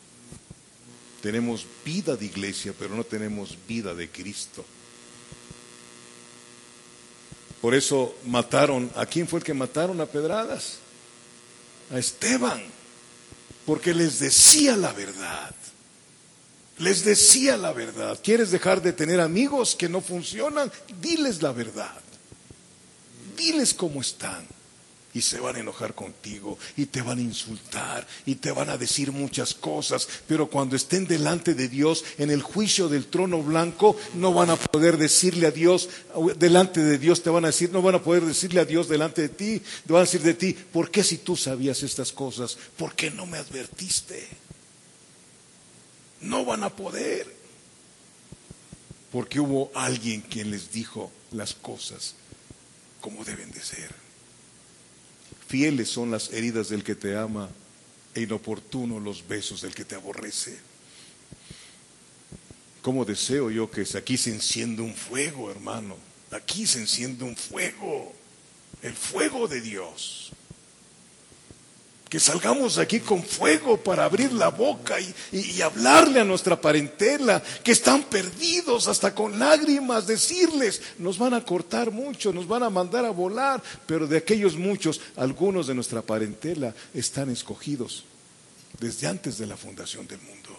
Tenemos 1.22 1.66
vida 1.86 2.16
de 2.16 2.26
iglesia, 2.26 2.74
pero 2.78 2.96
no 2.96 3.04
tenemos 3.04 3.58
vida 3.68 3.94
de 3.94 4.10
Cristo. 4.10 4.66
Por 7.62 7.76
eso 7.76 8.16
mataron, 8.26 8.90
¿a 8.96 9.06
quién 9.06 9.28
fue 9.28 9.40
el 9.40 9.46
que 9.46 9.54
mataron 9.54 10.02
a 10.02 10.08
pedradas? 10.08 10.81
A 11.92 12.00
Esteban, 12.00 12.62
porque 13.66 13.94
les 13.94 14.20
decía 14.20 14.78
la 14.78 14.94
verdad. 14.94 15.54
Les 16.78 17.04
decía 17.04 17.58
la 17.58 17.74
verdad. 17.74 18.20
¿Quieres 18.24 18.52
dejar 18.52 18.82
de 18.82 18.94
tener 18.94 19.20
amigos 19.20 19.76
que 19.76 19.90
no 19.90 20.02
funcionan? 20.02 20.72
Diles 21.00 21.42
la 21.42 21.52
verdad. 21.52 22.00
Diles 23.36 23.74
cómo 23.74 24.02
están 24.02 24.46
y 25.14 25.22
se 25.22 25.40
van 25.40 25.56
a 25.56 25.60
enojar 25.60 25.94
contigo 25.94 26.58
y 26.78 26.86
te 26.86 27.02
van 27.02 27.20
a 27.20 27.22
insultar 27.22 28.08
y 28.26 28.36
te 28.36 28.52
van 28.52 28.70
a 28.70 28.78
decir 28.78 29.12
muchas 29.12 29.54
cosas, 29.54 30.08
pero 30.28 30.50
cuando 30.50 30.76
estén 30.76 31.06
delante 31.06 31.54
de 31.54 31.68
Dios 31.68 32.04
en 32.18 32.32
el 32.32 32.42
juicio 32.42 32.90
del 32.90 33.08
trono 33.08 33.42
blanco, 33.42 33.96
no 34.16 34.34
van 34.34 34.50
a 34.50 34.56
poder 34.56 34.98
decirle 34.98 35.48
a 35.48 35.52
Dios, 35.52 35.90
delante 36.38 36.82
de 36.82 36.98
Dios 36.98 37.24
te 37.24 37.30
van 37.30 37.46
a 37.46 37.48
decir, 37.48 37.72
no 37.72 37.82
van 37.82 37.96
a 37.96 38.04
poder 38.04 38.26
decirle 38.26 38.62
a 38.62 38.66
Dios 38.66 38.88
delante 38.88 39.24
de 39.24 39.30
ti, 39.30 39.60
te 39.60 39.94
van 39.94 40.02
a 40.02 40.06
decir 40.06 40.22
de 40.22 40.34
ti, 40.34 40.54
¿por 40.54 40.92
qué 40.92 41.04
si 41.04 41.18
tú 41.18 41.36
sabías 41.36 41.84
estas 41.84 42.12
cosas? 42.12 42.58
¿Por 42.78 42.96
qué 42.96 43.12
no 43.12 43.26
me 43.26 43.38
advertiste? 43.38 44.28
No 46.22 46.46
van 46.46 46.64
a 46.64 46.70
poder. 46.70 47.42
Porque 49.12 49.42
hubo 49.42 49.72
alguien 49.76 50.22
quien 50.22 50.52
les 50.52 50.72
dijo 50.72 51.12
las 51.32 51.54
cosas 51.54 52.16
como 53.02 53.26
deben 53.26 53.52
de 53.52 53.62
ser. 53.62 54.11
Fieles 55.52 55.90
son 55.90 56.12
las 56.12 56.32
heridas 56.32 56.70
del 56.70 56.82
que 56.82 56.96
te 56.96 57.18
ama 57.18 57.50
e 58.16 58.22
inoportunos 58.22 59.04
los 59.04 59.28
besos 59.28 59.60
del 59.60 59.76
que 59.76 59.84
te 59.84 59.96
aborrece. 59.96 60.58
¿Cómo 62.82 63.04
deseo 63.04 63.52
yo 63.52 63.70
que 63.70 63.86
aquí 63.98 64.16
se 64.16 64.30
encienda 64.30 64.82
un 64.82 64.96
fuego, 64.96 65.52
hermano? 65.52 65.98
Aquí 66.32 66.66
se 66.66 66.80
enciende 66.80 67.26
un 67.26 67.36
fuego. 67.36 68.14
el 68.82 68.94
fuego 68.94 69.50
de 69.50 69.60
Dios. 69.60 70.32
Que 72.12 72.20
salgamos 72.20 72.76
de 72.76 72.82
aquí 72.82 73.00
con 73.00 73.24
fuego 73.24 73.78
para 73.78 74.04
abrir 74.04 74.34
la 74.34 74.50
boca 74.50 74.98
y, 75.32 75.62
hablarle 75.62 76.20
a 76.20 76.26
nuestra 76.26 76.60
parentela, 76.60 77.42
que 77.64 77.72
están 77.72 78.04
perdidos 78.04 78.90
hasta 78.90 79.16
con 79.16 79.40
lágrimas, 79.40 80.08
decirles, 80.08 80.82
nos 80.98 81.18
van 81.18 81.34
a 81.34 81.46
cortar 81.46 81.90
mucho, 81.90 82.34
nos 82.34 82.50
van 82.50 82.64
a 82.64 82.70
mandar 82.70 83.06
a 83.06 83.12
volar, 83.12 83.64
pero 83.86 84.08
de 84.08 84.18
aquellos 84.18 84.58
muchos, 84.58 85.00
algunos 85.16 85.68
de 85.68 85.74
nuestra 85.74 86.02
parentela 86.02 86.76
están 86.94 87.30
escogidos 87.30 88.04
desde 88.78 89.08
antes 89.08 89.38
de 89.38 89.48
la 89.48 89.56
fundación 89.56 90.06
del 90.06 90.20
mundo. 90.20 90.50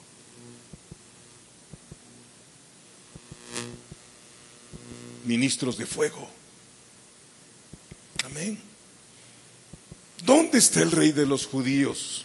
Ministros 5.26 5.76
de 5.76 5.84
fuego. 5.84 6.30
Amén. 8.24 8.71
¿Dónde 10.24 10.58
está 10.58 10.82
el 10.82 10.92
rey 10.92 11.12
de 11.12 11.26
los 11.26 11.46
judíos? 11.46 12.24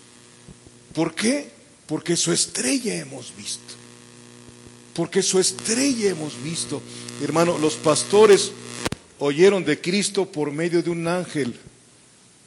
¿Por 0.94 1.16
qué? 1.16 1.50
Porque 1.88 2.16
su 2.16 2.32
estrella 2.32 2.96
hemos 2.96 3.36
visto. 3.36 3.74
Porque 4.94 5.24
su 5.24 5.40
estrella 5.40 6.12
hemos 6.12 6.42
visto. 6.44 6.82
Hermano, 7.24 7.58
los 7.58 7.76
pastores 7.76 8.52
oyeron 9.20 9.64
de 9.64 9.82
Cristo 9.82 10.32
por 10.32 10.52
medio 10.52 10.84
de 10.84 10.90
un 10.92 11.08
ángel. 11.08 11.56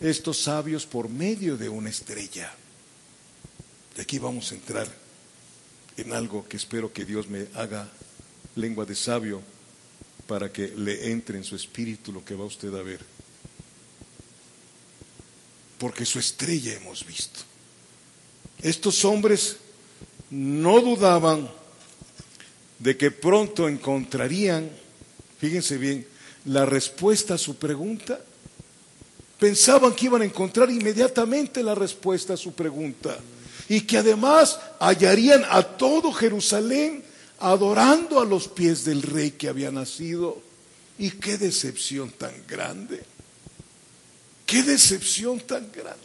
Estos 0.01 0.39
sabios 0.39 0.87
por 0.87 1.09
medio 1.09 1.57
de 1.57 1.69
una 1.69 1.91
estrella. 1.91 2.55
De 3.97 4.03
aquí 4.03 4.19
vamos 4.19 4.53
a 4.53 4.55
entrar 4.55 4.89
en 5.97 6.13
algo 6.13 6.47
que 6.47 6.57
espero 6.57 6.93
que 6.93 7.05
Dios 7.05 7.29
me 7.29 7.47
haga 7.55 7.91
lengua 8.55 8.85
de 8.85 8.95
sabio 8.95 9.43
para 10.27 10.53
que 10.53 10.69
le 10.69 11.11
entre 11.11 11.39
en 11.39 11.45
su 11.45 11.57
espíritu 11.57 12.13
lo 12.13 12.25
que 12.25 12.37
va 12.37 12.45
usted 12.45 12.73
a 12.75 12.83
ver 12.83 13.20
porque 15.81 16.05
su 16.05 16.19
estrella 16.19 16.75
hemos 16.75 17.07
visto. 17.07 17.41
Estos 18.61 19.03
hombres 19.07 19.57
no 20.29 20.79
dudaban 20.83 21.51
de 22.79 22.99
que 22.99 23.11
pronto 23.11 23.67
encontrarían, 23.67 24.71
fíjense 25.39 25.79
bien, 25.79 26.07
la 26.45 26.67
respuesta 26.67 27.35
a 27.35 27.39
su 27.39 27.57
pregunta. 27.57 28.21
Pensaban 29.39 29.95
que 29.95 30.05
iban 30.05 30.21
a 30.21 30.27
encontrar 30.27 30.71
inmediatamente 30.71 31.63
la 31.63 31.75
respuesta 31.75 32.35
a 32.35 32.37
su 32.37 32.53
pregunta 32.53 33.19
y 33.67 33.81
que 33.81 33.97
además 33.97 34.61
hallarían 34.81 35.47
a 35.49 35.63
todo 35.63 36.13
Jerusalén 36.13 37.03
adorando 37.39 38.21
a 38.21 38.27
los 38.27 38.49
pies 38.49 38.85
del 38.85 39.01
rey 39.01 39.31
que 39.31 39.49
había 39.49 39.71
nacido. 39.71 40.43
Y 40.99 41.13
qué 41.13 41.39
decepción 41.39 42.11
tan 42.11 42.35
grande. 42.47 43.03
Qué 44.51 44.65
decepción 44.65 45.39
tan 45.39 45.71
grande. 45.71 46.01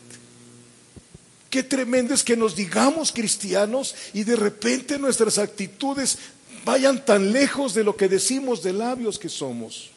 Qué 1.49 1.63
tremendo 1.63 2.13
es 2.13 2.23
que 2.23 2.37
nos 2.37 2.55
digamos 2.55 3.11
cristianos 3.11 3.95
y 4.13 4.23
de 4.23 4.35
repente 4.35 4.99
nuestras 4.99 5.39
actitudes 5.39 6.19
vayan 6.63 7.03
tan 7.03 7.33
lejos 7.33 7.73
de 7.73 7.83
lo 7.83 7.97
que 7.97 8.07
decimos 8.07 8.61
de 8.61 8.73
labios 8.73 9.17
que 9.17 9.29
somos. 9.29 9.89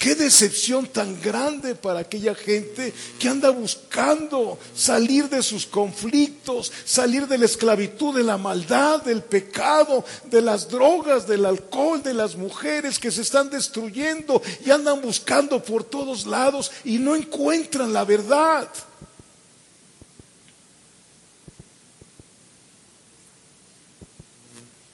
Qué 0.00 0.14
decepción 0.14 0.86
tan 0.86 1.20
grande 1.20 1.74
para 1.74 2.00
aquella 2.00 2.34
gente 2.34 2.94
que 3.18 3.28
anda 3.28 3.50
buscando 3.50 4.58
salir 4.74 5.28
de 5.28 5.42
sus 5.42 5.66
conflictos, 5.66 6.72
salir 6.86 7.28
de 7.28 7.36
la 7.36 7.44
esclavitud, 7.44 8.16
de 8.16 8.22
la 8.22 8.38
maldad, 8.38 9.02
del 9.02 9.22
pecado, 9.22 10.02
de 10.24 10.40
las 10.40 10.70
drogas, 10.70 11.26
del 11.26 11.44
alcohol, 11.44 12.02
de 12.02 12.14
las 12.14 12.34
mujeres 12.34 12.98
que 12.98 13.10
se 13.10 13.20
están 13.20 13.50
destruyendo 13.50 14.40
y 14.64 14.70
andan 14.70 15.02
buscando 15.02 15.62
por 15.62 15.84
todos 15.84 16.24
lados 16.24 16.72
y 16.82 16.98
no 16.98 17.14
encuentran 17.14 17.92
la 17.92 18.06
verdad. 18.06 18.70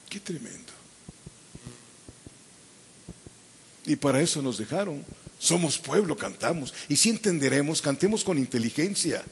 Qué 0.09 0.19
tremendo. 0.19 0.66
Y 3.87 3.95
para 3.95 4.21
eso 4.21 4.41
nos 4.41 4.57
dejaron. 4.57 5.03
Somos 5.39 5.77
pueblo, 5.77 6.15
cantamos. 6.15 6.73
Y 6.89 6.97
si 6.97 7.09
entenderemos, 7.09 7.81
cantemos 7.81 8.23
con 8.23 8.37
inteligencia. 8.37 9.23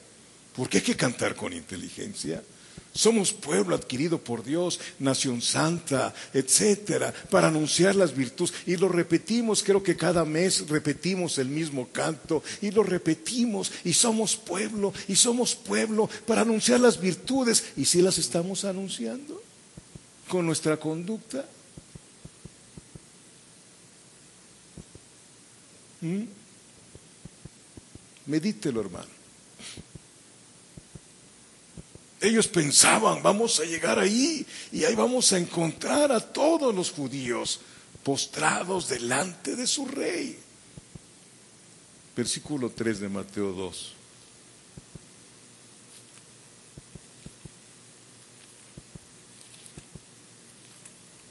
¿Por 0.56 0.68
qué 0.68 0.78
hay 0.78 0.84
que 0.84 0.96
cantar 0.96 1.36
con 1.36 1.52
inteligencia? 1.52 2.42
Somos 2.94 3.34
pueblo 3.34 3.76
adquirido 3.76 4.16
por 4.16 4.42
Dios, 4.42 4.80
nación 4.98 5.42
santa, 5.42 6.14
etcétera, 6.32 7.12
para 7.28 7.48
anunciar 7.48 7.94
las 7.94 8.16
virtudes. 8.16 8.54
Y 8.64 8.76
lo 8.76 8.88
repetimos, 8.88 9.62
creo 9.62 9.82
que 9.82 9.96
cada 9.96 10.24
mes 10.24 10.66
repetimos 10.70 11.36
el 11.36 11.48
mismo 11.48 11.88
canto 11.92 12.42
y 12.62 12.70
lo 12.70 12.82
repetimos. 12.82 13.70
Y 13.84 13.92
somos 13.92 14.36
pueblo, 14.36 14.94
y 15.08 15.16
somos 15.16 15.54
pueblo 15.54 16.08
para 16.26 16.40
anunciar 16.40 16.80
las 16.80 16.98
virtudes. 16.98 17.64
¿Y 17.76 17.84
si 17.84 18.00
las 18.00 18.16
estamos 18.16 18.64
anunciando? 18.64 19.42
Con 20.28 20.46
nuestra 20.46 20.78
conducta. 20.78 21.44
¿Mm? 26.06 26.28
Medítelo, 28.26 28.80
hermano. 28.80 29.08
Ellos 32.20 32.46
pensaban, 32.48 33.22
vamos 33.22 33.60
a 33.60 33.64
llegar 33.64 33.98
ahí 33.98 34.46
y 34.72 34.84
ahí 34.84 34.94
vamos 34.94 35.32
a 35.32 35.38
encontrar 35.38 36.12
a 36.12 36.20
todos 36.20 36.74
los 36.74 36.90
judíos 36.90 37.60
postrados 38.02 38.88
delante 38.88 39.54
de 39.54 39.66
su 39.66 39.86
rey. 39.86 40.38
Versículo 42.16 42.70
3 42.70 43.00
de 43.00 43.08
Mateo 43.08 43.52
2. 43.52 43.92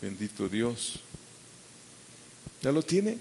Bendito 0.01 0.47
Dios. 0.47 0.99
¿Ya 2.61 2.71
lo 2.71 2.83
tiene? 2.83 3.17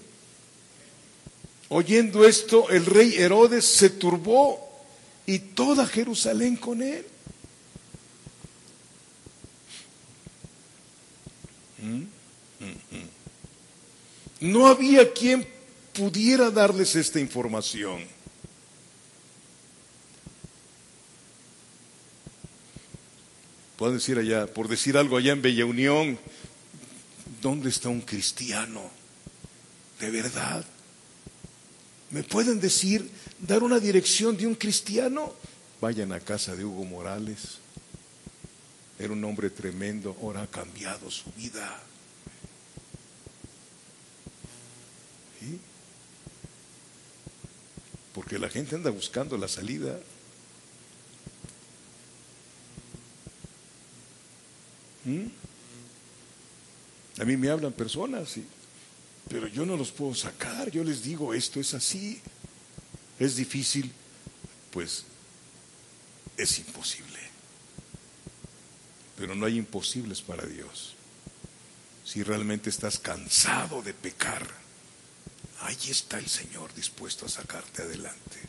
Oyendo 1.69 2.27
esto, 2.27 2.69
el 2.69 2.85
rey 2.85 3.15
Herodes 3.15 3.65
se 3.65 3.89
turbó 3.89 4.65
y 5.25 5.39
toda 5.39 5.87
Jerusalén 5.87 6.55
con 6.55 6.81
él. 6.81 7.05
¿Mm? 11.81 12.03
¿Mm? 12.59 12.97
¿Mm? 12.97 14.51
No 14.51 14.67
había 14.67 15.11
quien 15.11 15.47
pudiera 15.93 16.51
darles 16.51 16.95
esta 16.95 17.19
información. 17.19 18.05
Puedo 23.77 23.93
decir 23.93 24.17
allá, 24.17 24.45
por 24.47 24.67
decir 24.67 24.97
algo 24.97 25.17
allá 25.17 25.33
en 25.33 25.41
Bella 25.41 25.65
Unión, 25.65 26.19
¿dónde 27.41 27.69
está 27.69 27.89
un 27.89 28.01
cristiano? 28.01 28.89
De 29.99 30.11
verdad. 30.11 30.65
¿Me 32.11 32.23
pueden 32.23 32.59
decir, 32.59 33.09
dar 33.39 33.63
una 33.63 33.79
dirección 33.79 34.37
de 34.37 34.47
un 34.47 34.55
cristiano? 34.55 35.33
Vayan 35.81 36.11
a 36.13 36.19
casa 36.19 36.55
de 36.55 36.63
Hugo 36.63 36.85
Morales. 36.85 37.59
Era 38.97 39.11
un 39.11 39.23
hombre 39.23 39.49
tremendo, 39.49 40.15
ahora 40.21 40.43
ha 40.43 40.47
cambiado 40.47 41.11
su 41.11 41.31
vida. 41.33 41.81
Porque 48.13 48.39
la 48.39 48.47
gente 48.47 48.75
anda 48.75 48.89
buscando 48.91 49.37
la 49.37 49.49
salida. 49.49 49.99
¿Mm? 55.03 55.25
A 57.19 57.25
mí 57.25 57.37
me 57.37 57.49
hablan 57.49 57.73
personas 57.73 58.37
y 58.37 58.45
pero 59.29 59.47
yo 59.47 59.65
no 59.65 59.75
los 59.75 59.91
puedo 59.91 60.13
sacar, 60.13 60.69
yo 60.71 60.83
les 60.83 61.03
digo, 61.03 61.33
esto 61.33 61.59
es 61.59 61.73
así, 61.73 62.21
es 63.19 63.35
difícil, 63.35 63.91
pues 64.71 65.05
es 66.37 66.59
imposible. 66.59 67.19
Pero 69.17 69.35
no 69.35 69.45
hay 69.45 69.57
imposibles 69.57 70.21
para 70.21 70.45
Dios. 70.45 70.95
Si 72.03 72.21
realmente 72.21 72.69
estás 72.69 72.99
cansado 72.99 73.81
de 73.81 73.93
pecar, 73.93 74.47
ahí 75.61 75.77
está 75.89 76.19
el 76.19 76.27
Señor 76.27 76.73
dispuesto 76.75 77.25
a 77.25 77.29
sacarte 77.29 77.81
adelante. 77.81 78.44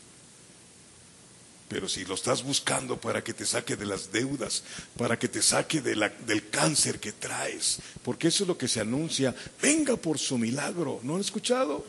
Pero 1.69 1.89
si 1.89 2.05
lo 2.05 2.15
estás 2.15 2.43
buscando 2.43 2.99
para 2.99 3.21
que 3.23 3.33
te 3.33 3.45
saque 3.45 3.75
de 3.75 3.85
las 3.85 4.11
deudas, 4.11 4.63
para 4.97 5.19
que 5.19 5.27
te 5.27 5.41
saque 5.41 5.81
del 5.81 6.49
cáncer 6.49 6.99
que 6.99 7.11
traes, 7.11 7.79
porque 8.03 8.29
eso 8.29 8.43
es 8.43 8.47
lo 8.47 8.57
que 8.57 8.69
se 8.69 8.79
anuncia, 8.79 9.35
venga 9.61 9.97
por 9.97 10.17
su 10.17 10.37
milagro. 10.37 11.01
¿No 11.03 11.15
han 11.15 11.21
escuchado? 11.21 11.85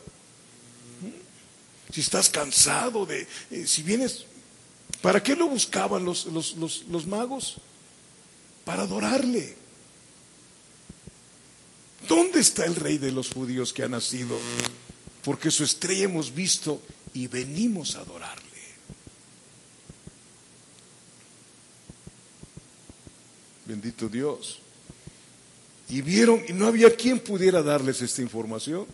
¿Mm? 1.01 1.93
Si 1.93 2.01
estás 2.01 2.29
cansado 2.29 3.07
de, 3.07 3.29
eh, 3.53 3.67
si 3.67 3.85
vienes, 3.85 4.25
¿para 5.01 5.23
qué 5.23 5.37
lo 5.37 5.47
buscaban 5.47 6.05
los, 6.05 6.27
los, 6.27 6.57
los 6.57 7.07
magos? 7.07 7.59
Para 8.65 8.83
adorarle. 8.83 9.57
¿Dónde 12.09 12.41
está 12.41 12.65
el 12.65 12.75
rey 12.75 12.99
de 12.99 13.13
los 13.13 13.31
judíos 13.31 13.73
que 13.73 13.85
ha 13.85 13.89
nacido? 13.89 14.37
Porque 15.23 15.53
su 15.53 15.63
estrella 15.63 16.05
hemos 16.05 16.35
visto 16.35 16.83
y 17.15 17.29
venimos 17.29 17.95
a 17.95 18.01
adorarle. 18.01 18.48
Bendito 23.69 24.09
Dios. 24.09 24.61
Y 25.91 26.01
vieron, 26.01 26.43
y 26.49 26.55
no 26.55 26.67
había 26.67 26.97
quien 26.97 27.19
pudiera 27.19 27.63
darles 27.63 28.01
esta 28.01 28.23
información. 28.23 28.87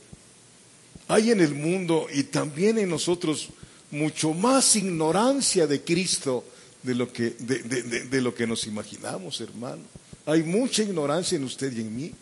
Hay 1.07 1.31
en 1.31 1.41
el 1.41 1.55
mundo 1.55 2.09
y 2.13 2.25
también 2.25 2.79
en 2.79 2.91
nosotros 2.91 3.51
mucho 3.93 4.35
más 4.35 4.75
ignorancia 4.75 5.69
de 5.69 5.83
Cristo 5.83 6.45
de 6.83 6.95
lo 6.97 7.13
que, 7.13 7.31
de, 7.31 8.21
lo 8.21 8.35
que 8.35 8.49
nos 8.49 8.67
imaginamos, 8.67 9.41
hermano. 9.41 9.83
Hay 10.27 10.43
mucha 10.43 10.83
ignorancia 10.83 11.37
en 11.37 11.45
usted 11.45 11.73
y 11.73 11.81
en 11.81 11.95
mí. 11.95 12.13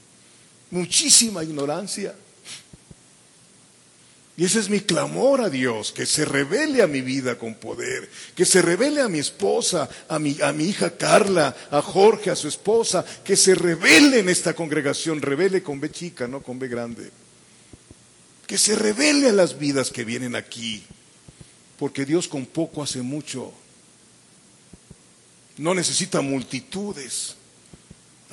Muchísima 0.70 1.42
ignorancia. 1.42 2.14
Y 4.36 4.46
ese 4.46 4.60
es 4.60 4.70
mi 4.70 4.80
clamor 4.80 5.42
a 5.42 5.50
Dios, 5.50 5.92
que 5.92 6.06
se 6.06 6.24
revele 6.24 6.82
a 6.82 6.86
mi 6.86 7.02
vida 7.02 7.36
con 7.36 7.54
poder, 7.54 8.08
que 8.34 8.46
se 8.46 8.62
revele 8.62 9.02
a 9.02 9.08
mi 9.08 9.18
esposa, 9.18 9.88
a 10.08 10.18
mi, 10.18 10.40
a 10.40 10.52
mi 10.52 10.64
hija 10.64 10.96
Carla, 10.96 11.54
a 11.70 11.82
Jorge, 11.82 12.30
a 12.30 12.36
su 12.36 12.48
esposa, 12.48 13.04
que 13.22 13.36
se 13.36 13.54
revele 13.54 14.20
en 14.20 14.30
esta 14.30 14.54
congregación, 14.54 15.20
revele 15.20 15.62
con 15.62 15.80
B 15.80 15.90
chica, 15.90 16.26
no 16.26 16.42
con 16.42 16.58
B 16.58 16.68
grande. 16.68 17.10
Que 18.46 18.56
se 18.56 18.74
revele 18.74 19.28
a 19.28 19.32
las 19.32 19.58
vidas 19.58 19.90
que 19.90 20.04
vienen 20.04 20.34
aquí, 20.34 20.82
porque 21.78 22.06
Dios 22.06 22.26
con 22.26 22.46
poco 22.46 22.82
hace 22.82 23.02
mucho. 23.02 23.52
No 25.58 25.74
necesita 25.74 26.22
multitudes 26.22 27.36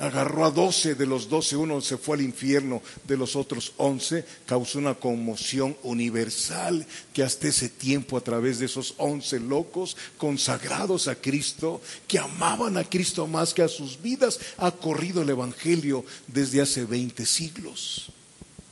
agarró 0.00 0.46
a 0.46 0.50
doce, 0.50 0.94
de 0.94 1.06
los 1.06 1.28
doce 1.28 1.56
uno 1.56 1.80
se 1.82 1.98
fue 1.98 2.16
al 2.16 2.22
infierno, 2.22 2.82
de 3.06 3.18
los 3.18 3.36
otros 3.36 3.74
once 3.76 4.24
causó 4.46 4.78
una 4.78 4.94
conmoción 4.94 5.76
universal 5.82 6.86
que 7.12 7.22
hasta 7.22 7.48
ese 7.48 7.68
tiempo 7.68 8.16
a 8.16 8.22
través 8.22 8.58
de 8.58 8.64
esos 8.64 8.94
once 8.96 9.38
locos 9.38 9.98
consagrados 10.16 11.06
a 11.06 11.14
Cristo, 11.14 11.82
que 12.08 12.18
amaban 12.18 12.78
a 12.78 12.84
Cristo 12.84 13.26
más 13.26 13.52
que 13.52 13.62
a 13.62 13.68
sus 13.68 14.00
vidas, 14.00 14.40
ha 14.56 14.70
corrido 14.70 15.20
el 15.20 15.28
Evangelio 15.28 16.04
desde 16.26 16.62
hace 16.62 16.84
veinte 16.84 17.26
siglos. 17.26 18.10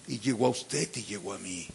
Y 0.07 0.19
llegó 0.21 0.47
a 0.47 0.51
usted 0.51 0.89
y 0.97 1.05
llegó 1.05 1.35
a 1.35 1.39
mí. 1.39 1.69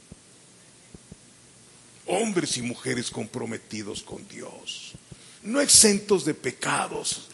Hombres 2.07 2.57
y 2.57 2.63
mujeres 2.63 3.11
comprometidos 3.11 4.01
con 4.01 4.27
Dios 4.27 4.95
no 5.43 5.59
exentos 5.61 6.25
de 6.25 6.33
pecados, 6.33 7.29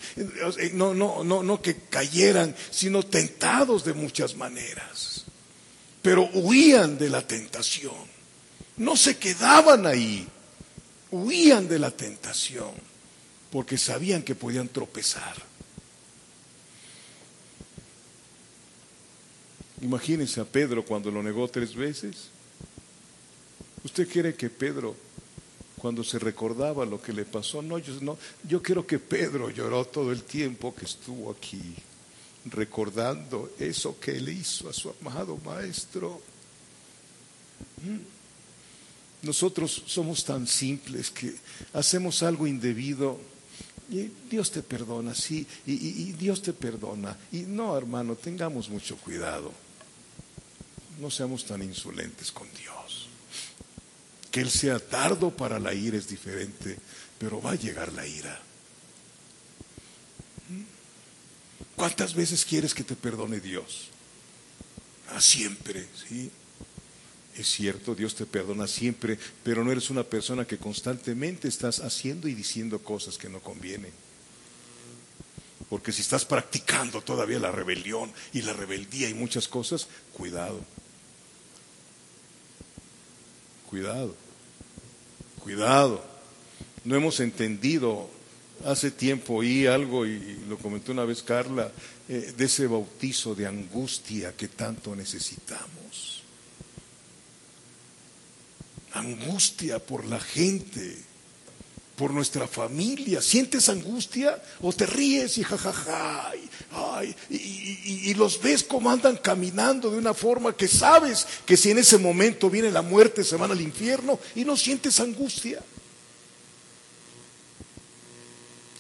no, 0.74 0.94
no, 0.94 1.24
no, 1.24 1.44
no 1.44 1.62
que 1.62 1.76
cayeran, 1.76 2.56
sino 2.72 3.04
tentados 3.04 3.86
de 3.86 3.94
muchas 3.94 4.36
maneras, 4.36 5.26
pero 6.02 6.30
huían 6.34 6.98
de 6.98 7.10
la 7.10 7.26
tentación, 7.26 7.96
no 8.78 8.96
se 8.96 9.18
quedaban 9.18 9.86
ahí, 9.86 10.28
huían 11.12 11.68
de 11.68 11.80
la 11.80 11.92
tentación, 11.92 12.72
porque 13.52 13.78
sabían 13.78 14.24
que 14.24 14.36
podían 14.36 14.70
tropezar. 14.70 15.50
Imagínense 19.82 20.42
a 20.42 20.46
Pedro 20.46 20.84
cuando 20.84 21.10
lo 21.10 21.24
negó 21.24 21.48
tres 21.48 21.74
veces. 21.74 22.30
¿Usted 23.84 24.10
quiere 24.10 24.36
que 24.36 24.50
Pedro 24.50 24.96
cuando 25.80 26.04
se 26.04 26.20
recordaba 26.20 26.86
lo 26.86 27.02
que 27.02 27.14
le 27.14 27.26
pasó. 27.26 27.62
No, 27.62 27.80
yo, 27.80 28.62
quiero 28.62 28.86
que 28.86 29.00
Pedro 29.00 29.50
lloró 29.50 29.86
todo 29.86 30.12
el 30.12 30.24
tiempo 30.24 30.76
que 30.76 30.86
estuvo 30.86 31.32
aquí, 31.32 31.76
recordando 32.46 33.54
eso 33.58 34.00
que 34.00 34.18
él 34.18 34.30
hizo 34.30 34.70
a 34.70 34.74
su 34.74 34.94
amado 35.02 35.38
maestro. 35.38 36.22
¿Mm? 37.84 39.26
Nosotros 39.26 39.84
somos 39.86 40.24
tan 40.24 40.48
simples 40.48 41.10
que 41.10 41.36
hacemos 41.74 42.24
algo 42.24 42.46
indebido 42.46 43.20
y 43.90 44.12
Dios 44.30 44.52
te 44.52 44.62
perdona, 44.62 45.16
sí, 45.16 45.46
y 45.66 46.12
Dios 46.14 46.42
te 46.42 46.54
perdona. 46.54 47.18
Y 47.32 47.40
no, 47.40 47.76
hermano, 47.76 48.16
tengamos 48.16 48.70
mucho 48.70 48.96
cuidado. 48.98 49.52
No 51.00 51.10
seamos 51.10 51.46
tan 51.46 51.64
insolentes 51.64 52.32
con 52.32 52.48
Dios. 52.54 52.99
Que 54.32 54.42
Él 54.42 54.50
sea 54.50 54.80
tardo 54.80 55.32
para 55.32 55.60
la 55.60 55.74
ira 55.74 55.98
es 55.98 56.08
diferente, 56.08 56.78
pero 57.18 57.42
va 57.42 57.52
a 57.52 57.56
llegar 57.56 57.92
la 57.94 58.06
ira. 58.06 58.40
¿Cuántas 61.76 62.14
veces 62.14 62.46
quieres 62.46 62.74
que 62.74 62.84
te 62.84 62.96
perdone 62.96 63.40
Dios? 63.40 63.90
A 65.16 65.22
siempre, 65.22 65.88
¿sí? 66.08 66.30
Es 67.38 67.48
cierto, 67.48 67.96
Dios 67.96 68.16
te 68.16 68.26
perdona 68.26 68.68
siempre, 68.68 69.18
pero 69.44 69.64
no 69.64 69.72
eres 69.72 69.90
una 69.90 70.04
persona 70.04 70.46
que 70.46 70.58
constantemente 70.58 71.48
estás 71.48 71.80
haciendo 71.80 72.28
y 72.28 72.34
diciendo 72.34 72.84
cosas 72.84 73.18
que 73.18 73.30
no 73.30 73.40
convienen. 73.40 73.94
Porque 75.70 75.94
si 75.94 76.02
estás 76.02 76.26
practicando 76.26 77.02
todavía 77.02 77.40
la 77.40 77.52
rebelión 77.52 78.12
y 78.34 78.42
la 78.42 78.52
rebeldía 78.52 79.08
y 79.08 79.14
muchas 79.14 79.48
cosas, 79.48 79.88
cuidado. 80.12 80.60
Cuidado, 83.70 84.16
cuidado. 85.44 86.04
No 86.86 86.96
hemos 86.96 87.20
entendido. 87.20 88.10
Hace 88.66 88.90
tiempo 88.90 89.36
oí 89.36 89.68
algo 89.68 90.08
y 90.08 90.44
lo 90.50 90.58
comentó 90.58 90.92
una 90.92 91.06
vez 91.06 91.22
Carla, 91.22 91.72
eh, 92.10 92.34
de 92.36 92.46
ese 92.46 92.66
bautizo 92.66 93.36
de 93.36 93.46
angustia 93.46 94.36
que 94.36 94.48
tanto 94.48 94.96
necesitamos. 94.96 96.24
Angustia 98.94 99.78
por 99.78 100.04
la 100.04 100.20
gente 100.20 100.98
por 102.00 102.14
nuestra 102.14 102.48
familia. 102.48 103.22
¿Sientes 103.22 103.68
angustia? 103.68 104.42
¿O 104.62 104.72
te 104.72 104.86
ríes 104.86 105.38
y 105.38 105.44
jajaja? 105.44 106.32
y, 107.30 108.14
los 108.14 108.42
ves 108.42 108.64
como 108.64 108.90
andan 108.90 109.18
caminando 109.18 109.92
de 109.92 109.98
una 109.98 110.14
forma 110.14 110.56
que 110.56 110.70
sabes 110.70 111.28
que 111.46 111.58
si 111.58 111.72
en 111.72 111.80
ese 111.80 111.98
momento 111.98 112.50
viene 112.50 112.72
la 112.72 112.82
muerte 112.82 113.26
se 113.26 113.36
van 113.36 113.52
al 113.52 113.60
infierno 113.60 114.18
y 114.34 114.46
no 114.46 114.56
sientes 114.56 114.98
angustia. 115.02 115.62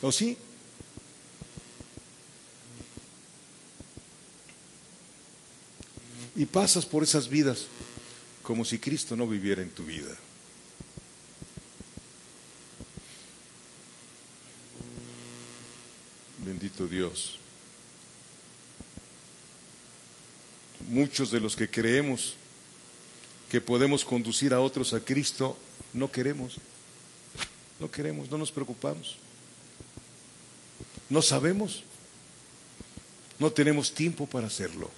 ¿O 0.02 0.14
sí? 0.14 0.38
Y 6.38 6.46
pasas 6.46 6.86
por 6.86 7.04
esas 7.04 7.28
vidas 7.28 7.66
como 8.44 8.64
si 8.64 8.80
Cristo 8.80 9.18
no 9.18 9.28
viviera 9.28 9.62
en 9.62 9.72
tu 9.72 9.84
vida. 9.84 10.16
Bendito 16.50 16.88
Dios. 16.88 17.38
Muchos 20.90 21.30
de 21.30 21.40
los 21.40 21.56
que 21.56 21.70
creemos 21.70 22.34
que 23.52 23.62
podemos 23.62 24.04
conducir 24.04 24.56
a 24.56 24.60
otros 24.60 24.96
a 24.96 25.00
Cristo, 25.00 25.56
no 25.94 26.12
queremos. 26.12 26.56
No 27.80 27.92
queremos, 27.92 28.32
no 28.32 28.40
nos 28.40 28.52
preocupamos. 28.52 29.18
No 31.08 31.22
sabemos. 31.22 31.84
No 33.38 33.52
tenemos 33.52 33.94
tiempo 33.94 34.26
para 34.26 34.48
hacerlo. 34.48 34.90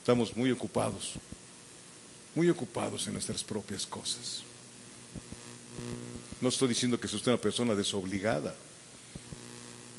Estamos 0.00 0.36
muy 0.36 0.50
ocupados. 0.50 1.12
Muy 2.34 2.50
ocupados 2.50 3.06
en 3.06 3.14
nuestras 3.14 3.42
propias 3.42 3.86
cosas. 3.86 4.42
No 6.42 6.50
estoy 6.50 6.68
diciendo 6.68 7.00
que 7.00 7.08
sea 7.08 7.16
usted 7.16 7.32
una 7.32 7.40
persona 7.40 7.74
desobligada. 7.74 8.54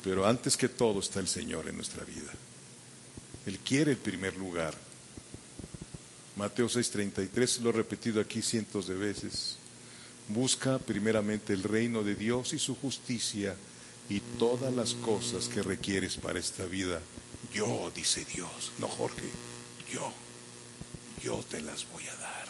Pero 0.06 0.24
antes 0.24 0.56
que 0.56 0.68
todo 0.68 1.00
está 1.00 1.18
el 1.18 1.26
Señor 1.26 1.68
en 1.68 1.74
nuestra 1.74 2.04
vida. 2.04 2.30
Él 3.44 3.58
quiere 3.58 3.90
el 3.90 3.96
primer 3.96 4.36
lugar. 4.36 4.72
Mateo 6.36 6.68
6:33 6.68 7.58
lo 7.58 7.70
he 7.70 7.72
repetido 7.72 8.20
aquí 8.20 8.40
cientos 8.40 8.86
de 8.86 8.94
veces. 8.94 9.56
Busca 10.28 10.78
primeramente 10.78 11.54
el 11.54 11.64
reino 11.64 12.04
de 12.04 12.14
Dios 12.14 12.52
y 12.52 12.60
su 12.60 12.76
justicia 12.76 13.56
y 14.08 14.20
todas 14.38 14.72
las 14.72 14.94
cosas 14.94 15.48
que 15.48 15.60
requieres 15.60 16.18
para 16.18 16.38
esta 16.38 16.66
vida. 16.66 17.00
Yo, 17.52 17.90
dice 17.92 18.24
Dios, 18.32 18.70
no 18.78 18.86
Jorge, 18.86 19.28
yo, 19.92 20.12
yo 21.20 21.44
te 21.50 21.60
las 21.62 21.84
voy 21.90 22.06
a 22.06 22.14
dar. 22.14 22.46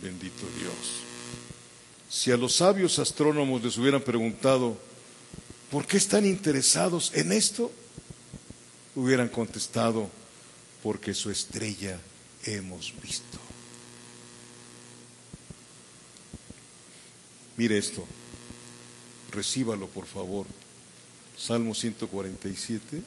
Bendito 0.00 0.46
Dios. 0.60 1.11
Si 2.12 2.30
a 2.30 2.36
los 2.36 2.56
sabios 2.56 2.98
astrónomos 2.98 3.62
les 3.64 3.78
hubieran 3.78 4.02
preguntado, 4.02 4.76
¿por 5.70 5.86
qué 5.86 5.96
están 5.96 6.26
interesados 6.26 7.10
en 7.14 7.32
esto? 7.32 7.72
Hubieran 8.94 9.30
contestado, 9.30 10.10
porque 10.82 11.14
su 11.14 11.30
estrella 11.30 11.98
hemos 12.44 12.92
visto. 13.00 13.38
Mire 17.56 17.78
esto, 17.78 18.04
recíbalo 19.30 19.86
por 19.86 20.04
favor. 20.04 20.44
Salmo 21.38 21.74
147. 21.74 23.02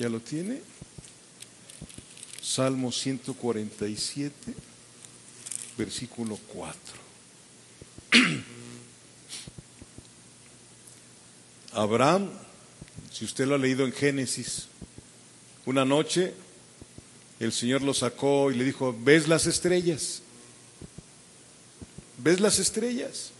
¿Ya 0.00 0.08
lo 0.08 0.18
tiene? 0.18 0.62
Salmo 2.40 2.90
147, 2.90 4.54
versículo 5.76 6.38
4. 6.54 6.78
Abraham, 11.72 12.30
si 13.12 13.26
usted 13.26 13.46
lo 13.46 13.56
ha 13.56 13.58
leído 13.58 13.84
en 13.84 13.92
Génesis, 13.92 14.68
una 15.66 15.84
noche 15.84 16.32
el 17.38 17.52
Señor 17.52 17.82
lo 17.82 17.92
sacó 17.92 18.50
y 18.50 18.54
le 18.54 18.64
dijo, 18.64 18.96
¿ves 18.98 19.28
las 19.28 19.44
estrellas? 19.44 20.22
¿Ves 22.16 22.40
las 22.40 22.58
estrellas? 22.58 23.32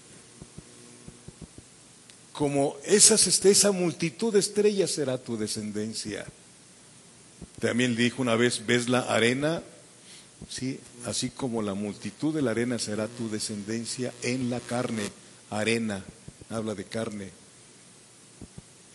Como 2.34 2.76
esas, 2.84 3.26
esa 3.46 3.72
multitud 3.72 4.34
de 4.34 4.40
estrellas 4.40 4.90
será 4.90 5.16
tu 5.16 5.38
descendencia. 5.38 6.26
También 7.60 7.94
dijo 7.94 8.22
una 8.22 8.36
vez, 8.36 8.64
¿ves 8.66 8.88
la 8.88 9.00
arena? 9.00 9.62
Sí, 10.48 10.80
así 11.04 11.28
como 11.28 11.60
la 11.60 11.74
multitud 11.74 12.34
de 12.34 12.40
la 12.40 12.52
arena 12.52 12.78
será 12.78 13.06
tu 13.06 13.28
descendencia 13.28 14.12
en 14.22 14.48
la 14.48 14.60
carne. 14.60 15.02
Arena, 15.50 16.02
habla 16.48 16.74
de 16.74 16.84
carne. 16.84 17.30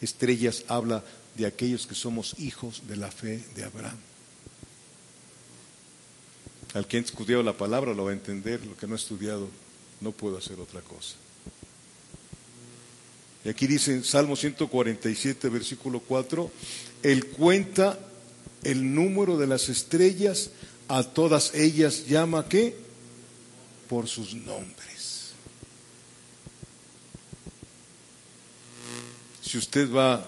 Estrellas 0.02 0.66
habla 0.68 1.04
de 1.38 1.46
aquellos 1.46 1.86
que 1.86 1.96
somos 1.96 2.40
hijos 2.40 2.88
de 2.88 2.96
la 2.96 3.12
fe 3.12 3.44
de 3.56 3.64
Abraham. 3.64 3.98
Al 6.74 6.88
que 6.88 6.98
ha 6.98 7.00
estudiado 7.00 7.44
la 7.44 7.54
palabra 7.54 7.94
lo 7.94 8.06
va 8.06 8.12
a 8.12 8.14
entender, 8.14 8.66
lo 8.66 8.76
que 8.76 8.88
no 8.88 8.94
ha 8.94 8.98
estudiado 8.98 9.48
no 10.02 10.12
puedo 10.12 10.38
hacer 10.38 10.60
otra 10.60 10.82
cosa. 10.82 11.16
Y 13.46 13.50
aquí 13.50 13.68
dice 13.68 13.94
en 13.94 14.04
Salmo 14.04 14.36
147, 14.36 15.50
versículo 15.50 16.00
4, 16.00 16.52
Él 17.04 17.28
cuenta 17.28 18.00
el 18.66 18.94
número 18.94 19.38
de 19.38 19.48
las 19.48 19.70
estrellas, 19.70 20.50
a 20.88 21.04
todas 21.04 21.54
ellas 21.54 22.08
llama 22.08 22.48
qué? 22.50 22.76
Por 23.88 24.08
sus 24.08 24.34
nombres. 24.34 25.32
Si 29.42 29.58
usted 29.58 29.90
va 29.92 30.28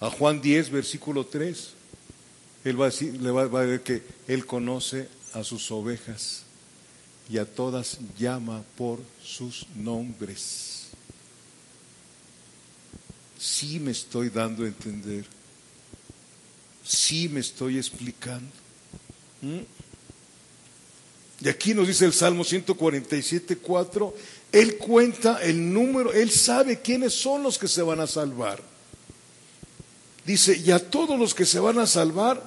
a 0.00 0.10
Juan 0.10 0.40
10, 0.40 0.70
versículo 0.70 1.26
3, 1.26 1.70
él 2.64 2.80
va 2.80 2.86
a 2.86 2.90
decir, 2.90 3.20
le 3.20 3.30
va, 3.30 3.42
a 3.42 3.46
ver 3.46 3.82
que 3.82 4.02
él 4.28 4.46
conoce 4.46 5.08
a 5.32 5.42
sus 5.42 5.70
ovejas 5.70 6.42
y 7.30 7.38
a 7.38 7.46
todas 7.46 7.98
llama 8.18 8.62
por 8.76 9.00
sus 9.22 9.66
nombres. 9.74 10.88
Sí 13.38 13.80
me 13.80 13.90
estoy 13.90 14.28
dando 14.28 14.64
a 14.64 14.68
entender. 14.68 15.24
Sí 16.92 17.26
me 17.30 17.40
estoy 17.40 17.78
explicando. 17.78 18.52
¿Mm? 19.40 19.60
Y 21.40 21.48
aquí 21.48 21.72
nos 21.72 21.88
dice 21.88 22.04
el 22.04 22.12
Salmo 22.12 22.44
147, 22.44 23.56
4, 23.56 24.14
Él 24.52 24.76
cuenta 24.76 25.42
el 25.42 25.72
número, 25.72 26.12
Él 26.12 26.30
sabe 26.30 26.82
quiénes 26.82 27.14
son 27.14 27.42
los 27.42 27.56
que 27.56 27.66
se 27.66 27.80
van 27.80 27.98
a 27.98 28.06
salvar. 28.06 28.62
Dice, 30.26 30.56
y 30.56 30.70
a 30.70 30.90
todos 30.90 31.18
los 31.18 31.34
que 31.34 31.46
se 31.46 31.58
van 31.58 31.78
a 31.78 31.86
salvar, 31.86 32.44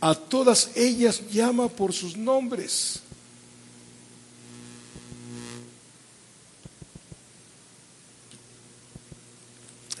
a 0.00 0.14
todas 0.16 0.72
ellas 0.74 1.22
llama 1.30 1.68
por 1.68 1.92
sus 1.92 2.16
nombres. 2.16 3.00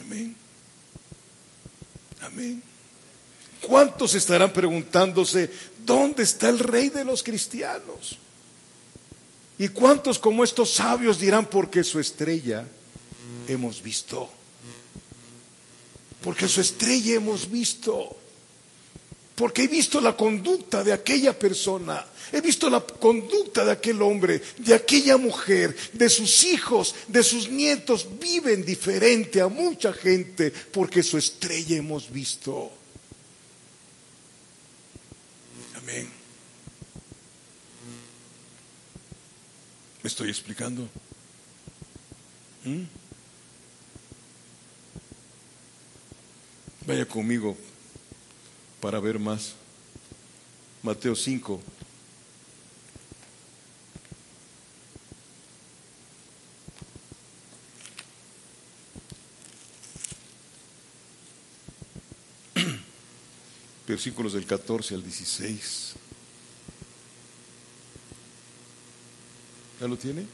Amén. 0.00 0.36
Amén. 2.20 2.73
¿Cuántos 3.66 4.14
estarán 4.14 4.52
preguntándose, 4.52 5.50
¿dónde 5.84 6.22
está 6.22 6.48
el 6.48 6.58
rey 6.58 6.90
de 6.90 7.04
los 7.04 7.22
cristianos? 7.22 8.18
¿Y 9.58 9.68
cuántos 9.68 10.18
como 10.18 10.44
estos 10.44 10.74
sabios 10.74 11.18
dirán, 11.18 11.46
porque 11.46 11.82
su 11.82 11.98
estrella 11.98 12.66
hemos 13.48 13.82
visto? 13.82 14.28
Porque 16.22 16.46
su 16.48 16.60
estrella 16.60 17.14
hemos 17.14 17.50
visto. 17.50 18.16
Porque 19.34 19.64
he 19.64 19.68
visto 19.68 20.00
la 20.00 20.16
conducta 20.16 20.84
de 20.84 20.92
aquella 20.92 21.36
persona, 21.36 22.06
he 22.32 22.40
visto 22.40 22.70
la 22.70 22.80
conducta 22.80 23.64
de 23.64 23.72
aquel 23.72 24.00
hombre, 24.02 24.40
de 24.58 24.74
aquella 24.74 25.16
mujer, 25.16 25.74
de 25.92 26.08
sus 26.08 26.44
hijos, 26.44 26.94
de 27.08 27.22
sus 27.22 27.48
nietos. 27.48 28.06
Viven 28.20 28.64
diferente 28.64 29.40
a 29.40 29.48
mucha 29.48 29.92
gente 29.92 30.50
porque 30.50 31.02
su 31.02 31.18
estrella 31.18 31.76
hemos 31.76 32.10
visto. 32.12 32.83
¿Me 35.86 36.08
estoy 40.02 40.30
explicando? 40.30 40.88
¿Mm? 42.64 42.84
Vaya 46.86 47.06
conmigo 47.06 47.56
para 48.80 48.98
ver 49.00 49.18
más. 49.18 49.54
Mateo 50.82 51.14
5. 51.14 51.62
Versículos 63.86 64.32
del 64.32 64.46
14 64.46 64.94
al 64.94 65.02
16. 65.02 65.94
¿Ya 69.80 69.88
lo 69.88 69.96
tiene? 69.96 70.26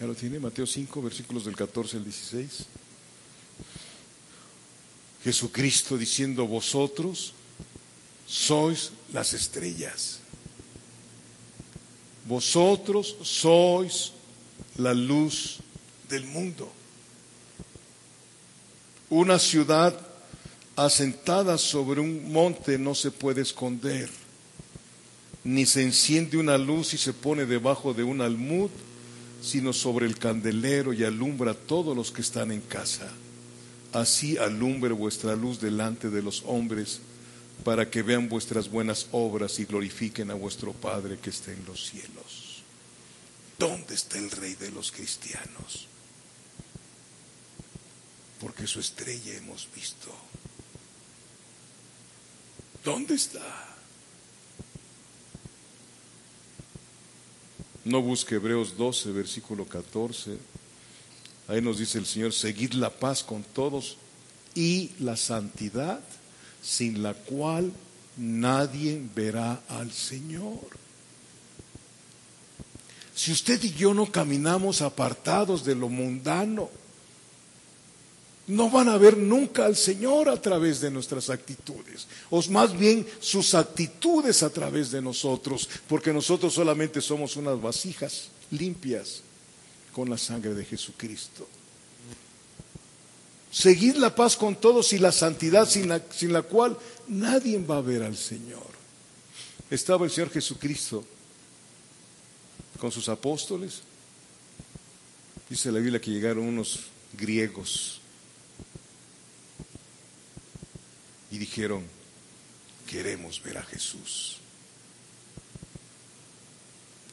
¿Ya 0.00 0.06
lo 0.06 0.14
tiene? 0.14 0.38
Mateo 0.38 0.66
5, 0.66 1.02
versículos 1.02 1.44
del 1.44 1.56
14 1.56 1.96
al 1.96 2.04
16. 2.04 2.66
Jesucristo 5.24 5.96
diciendo, 5.96 6.46
vosotros 6.46 7.32
sois 8.26 8.92
las 9.12 9.32
estrellas. 9.32 10.20
Vosotros 12.26 13.16
sois 13.22 14.12
la 14.76 14.94
luz 14.94 15.58
del 16.08 16.24
mundo. 16.26 16.77
Una 19.10 19.38
ciudad 19.38 19.98
asentada 20.76 21.58
sobre 21.58 22.00
un 22.00 22.30
monte 22.30 22.78
no 22.78 22.94
se 22.94 23.10
puede 23.10 23.40
esconder, 23.40 24.08
ni 25.44 25.66
se 25.66 25.82
enciende 25.82 26.36
una 26.36 26.58
luz 26.58 26.94
y 26.94 26.98
se 26.98 27.12
pone 27.12 27.46
debajo 27.46 27.94
de 27.94 28.04
un 28.04 28.20
almud 28.20 28.70
sino 29.40 29.72
sobre 29.72 30.06
el 30.06 30.18
candelero 30.18 30.92
y 30.92 31.04
alumbra 31.04 31.52
a 31.52 31.54
todos 31.54 31.96
los 31.96 32.10
que 32.10 32.22
están 32.22 32.50
en 32.52 32.60
casa. 32.60 33.08
Así 33.92 34.36
alumbre 34.36 34.92
vuestra 34.92 35.34
luz 35.36 35.60
delante 35.60 36.10
de 36.10 36.22
los 36.22 36.42
hombres, 36.46 37.00
para 37.64 37.90
que 37.90 38.02
vean 38.02 38.28
vuestras 38.28 38.68
buenas 38.68 39.06
obras 39.10 39.58
y 39.58 39.64
glorifiquen 39.64 40.30
a 40.30 40.34
vuestro 40.34 40.72
Padre 40.72 41.18
que 41.18 41.30
está 41.30 41.52
en 41.52 41.64
los 41.66 41.86
cielos. 41.86 42.62
¿Dónde 43.58 43.94
está 43.94 44.18
el 44.18 44.30
Rey 44.30 44.54
de 44.54 44.70
los 44.70 44.92
cristianos? 44.92 45.88
Porque 48.40 48.66
su 48.66 48.80
estrella 48.80 49.34
hemos 49.34 49.68
visto. 49.74 50.14
¿Dónde 52.84 53.14
está? 53.14 53.68
No 57.84 58.02
busque 58.02 58.36
Hebreos 58.36 58.76
12, 58.76 59.12
versículo 59.12 59.66
14. 59.66 60.38
Ahí 61.48 61.62
nos 61.62 61.78
dice 61.78 61.98
el 61.98 62.06
Señor, 62.06 62.32
seguid 62.32 62.74
la 62.74 62.90
paz 62.90 63.22
con 63.22 63.42
todos 63.42 63.96
y 64.54 64.90
la 64.98 65.16
santidad, 65.16 66.00
sin 66.62 67.02
la 67.02 67.14
cual 67.14 67.72
nadie 68.18 69.02
verá 69.14 69.62
al 69.68 69.90
Señor. 69.90 70.68
Si 73.14 73.32
usted 73.32 73.62
y 73.64 73.72
yo 73.72 73.94
no 73.94 74.12
caminamos 74.12 74.82
apartados 74.82 75.64
de 75.64 75.74
lo 75.74 75.88
mundano, 75.88 76.70
no 78.48 78.70
van 78.70 78.88
a 78.88 78.98
ver 78.98 79.16
nunca 79.16 79.64
al 79.66 79.76
Señor 79.76 80.28
a 80.28 80.40
través 80.40 80.80
de 80.80 80.90
nuestras 80.90 81.30
actitudes, 81.30 82.06
o 82.30 82.42
más 82.50 82.76
bien 82.76 83.06
sus 83.20 83.54
actitudes 83.54 84.42
a 84.42 84.50
través 84.50 84.90
de 84.90 85.00
nosotros, 85.00 85.68
porque 85.88 86.12
nosotros 86.12 86.54
solamente 86.54 87.00
somos 87.00 87.36
unas 87.36 87.60
vasijas 87.60 88.28
limpias 88.50 89.20
con 89.92 90.10
la 90.10 90.18
sangre 90.18 90.54
de 90.54 90.64
Jesucristo. 90.64 91.46
Seguid 93.50 93.96
la 93.96 94.14
paz 94.14 94.36
con 94.36 94.56
todos 94.56 94.92
y 94.92 94.98
la 94.98 95.12
santidad 95.12 95.66
sin 95.66 95.88
la, 95.88 96.02
sin 96.10 96.32
la 96.32 96.42
cual 96.42 96.76
nadie 97.06 97.58
va 97.58 97.78
a 97.78 97.82
ver 97.82 98.02
al 98.02 98.16
Señor. 98.16 98.68
Estaba 99.70 100.04
el 100.04 100.10
Señor 100.10 100.30
Jesucristo 100.30 101.04
con 102.78 102.92
sus 102.92 103.08
apóstoles 103.08 103.82
Dice 105.48 105.72
la 105.72 105.78
Biblia 105.78 106.00
que 106.00 106.10
llegaron 106.10 106.44
unos 106.44 106.80
griegos 107.14 107.97
y 111.30 111.38
dijeron, 111.38 111.84
queremos 112.86 113.42
ver 113.42 113.58
a 113.58 113.62
Jesús. 113.62 114.38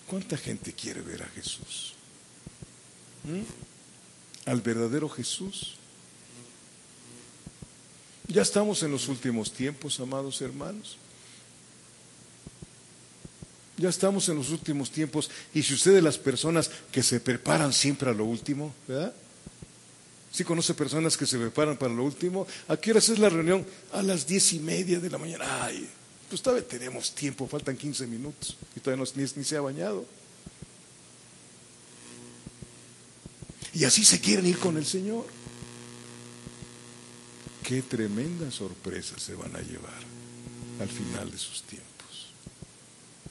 ¿Cuánta 0.07 0.37
gente 0.37 0.73
quiere 0.73 1.01
ver 1.01 1.23
a 1.23 1.27
Jesús? 1.27 1.93
¿Mm? 3.23 4.49
¿Al 4.49 4.61
verdadero 4.61 5.09
Jesús? 5.09 5.75
Ya 8.27 8.41
estamos 8.41 8.81
en 8.83 8.91
los 8.91 9.07
últimos 9.07 9.51
tiempos, 9.51 9.99
amados 9.99 10.41
hermanos. 10.41 10.97
Ya 13.77 13.89
estamos 13.89 14.29
en 14.29 14.37
los 14.37 14.49
últimos 14.51 14.89
tiempos. 14.89 15.29
Y 15.53 15.63
si 15.63 15.73
usted 15.73 15.93
de 15.93 16.01
las 16.01 16.17
personas 16.17 16.71
que 16.91 17.03
se 17.03 17.19
preparan 17.19 17.73
siempre 17.73 18.09
a 18.09 18.13
lo 18.13 18.25
último, 18.25 18.73
¿verdad? 18.87 19.13
Si 20.35 20.43
conoce 20.43 20.73
personas 20.73 21.15
que 21.15 21.25
se 21.25 21.37
preparan 21.37 21.77
para 21.77 21.93
lo 21.93 22.03
último, 22.03 22.45
¿a 22.67 22.75
qué 22.75 22.91
horas 22.91 23.07
es 23.07 23.19
la 23.19 23.29
reunión? 23.29 23.65
A 23.93 24.01
las 24.01 24.27
diez 24.27 24.51
y 24.51 24.59
media 24.59 24.99
de 24.99 25.09
la 25.09 25.17
mañana. 25.17 25.63
Ay, 25.63 25.89
pues 26.27 26.41
todavía 26.41 26.67
tenemos 26.67 27.15
tiempo, 27.15 27.47
faltan 27.47 27.77
15 27.77 28.05
minutos 28.05 28.57
y 28.75 28.81
todavía 28.81 29.05
no, 29.05 29.11
ni, 29.15 29.23
ni 29.33 29.43
se 29.45 29.55
ha 29.55 29.61
bañado. 29.61 30.05
Y 33.73 33.85
así 33.85 34.03
se 34.03 34.19
quieren 34.19 34.45
ir 34.45 34.59
con 34.59 34.75
el 34.75 34.85
Señor. 34.85 35.25
Qué 37.63 37.81
tremenda 37.81 38.51
sorpresa 38.51 39.17
se 39.17 39.35
van 39.35 39.55
a 39.55 39.61
llevar 39.61 40.03
al 40.81 40.89
final 40.89 41.31
de 41.31 41.37
sus 41.37 41.63
tiempos. 41.63 42.33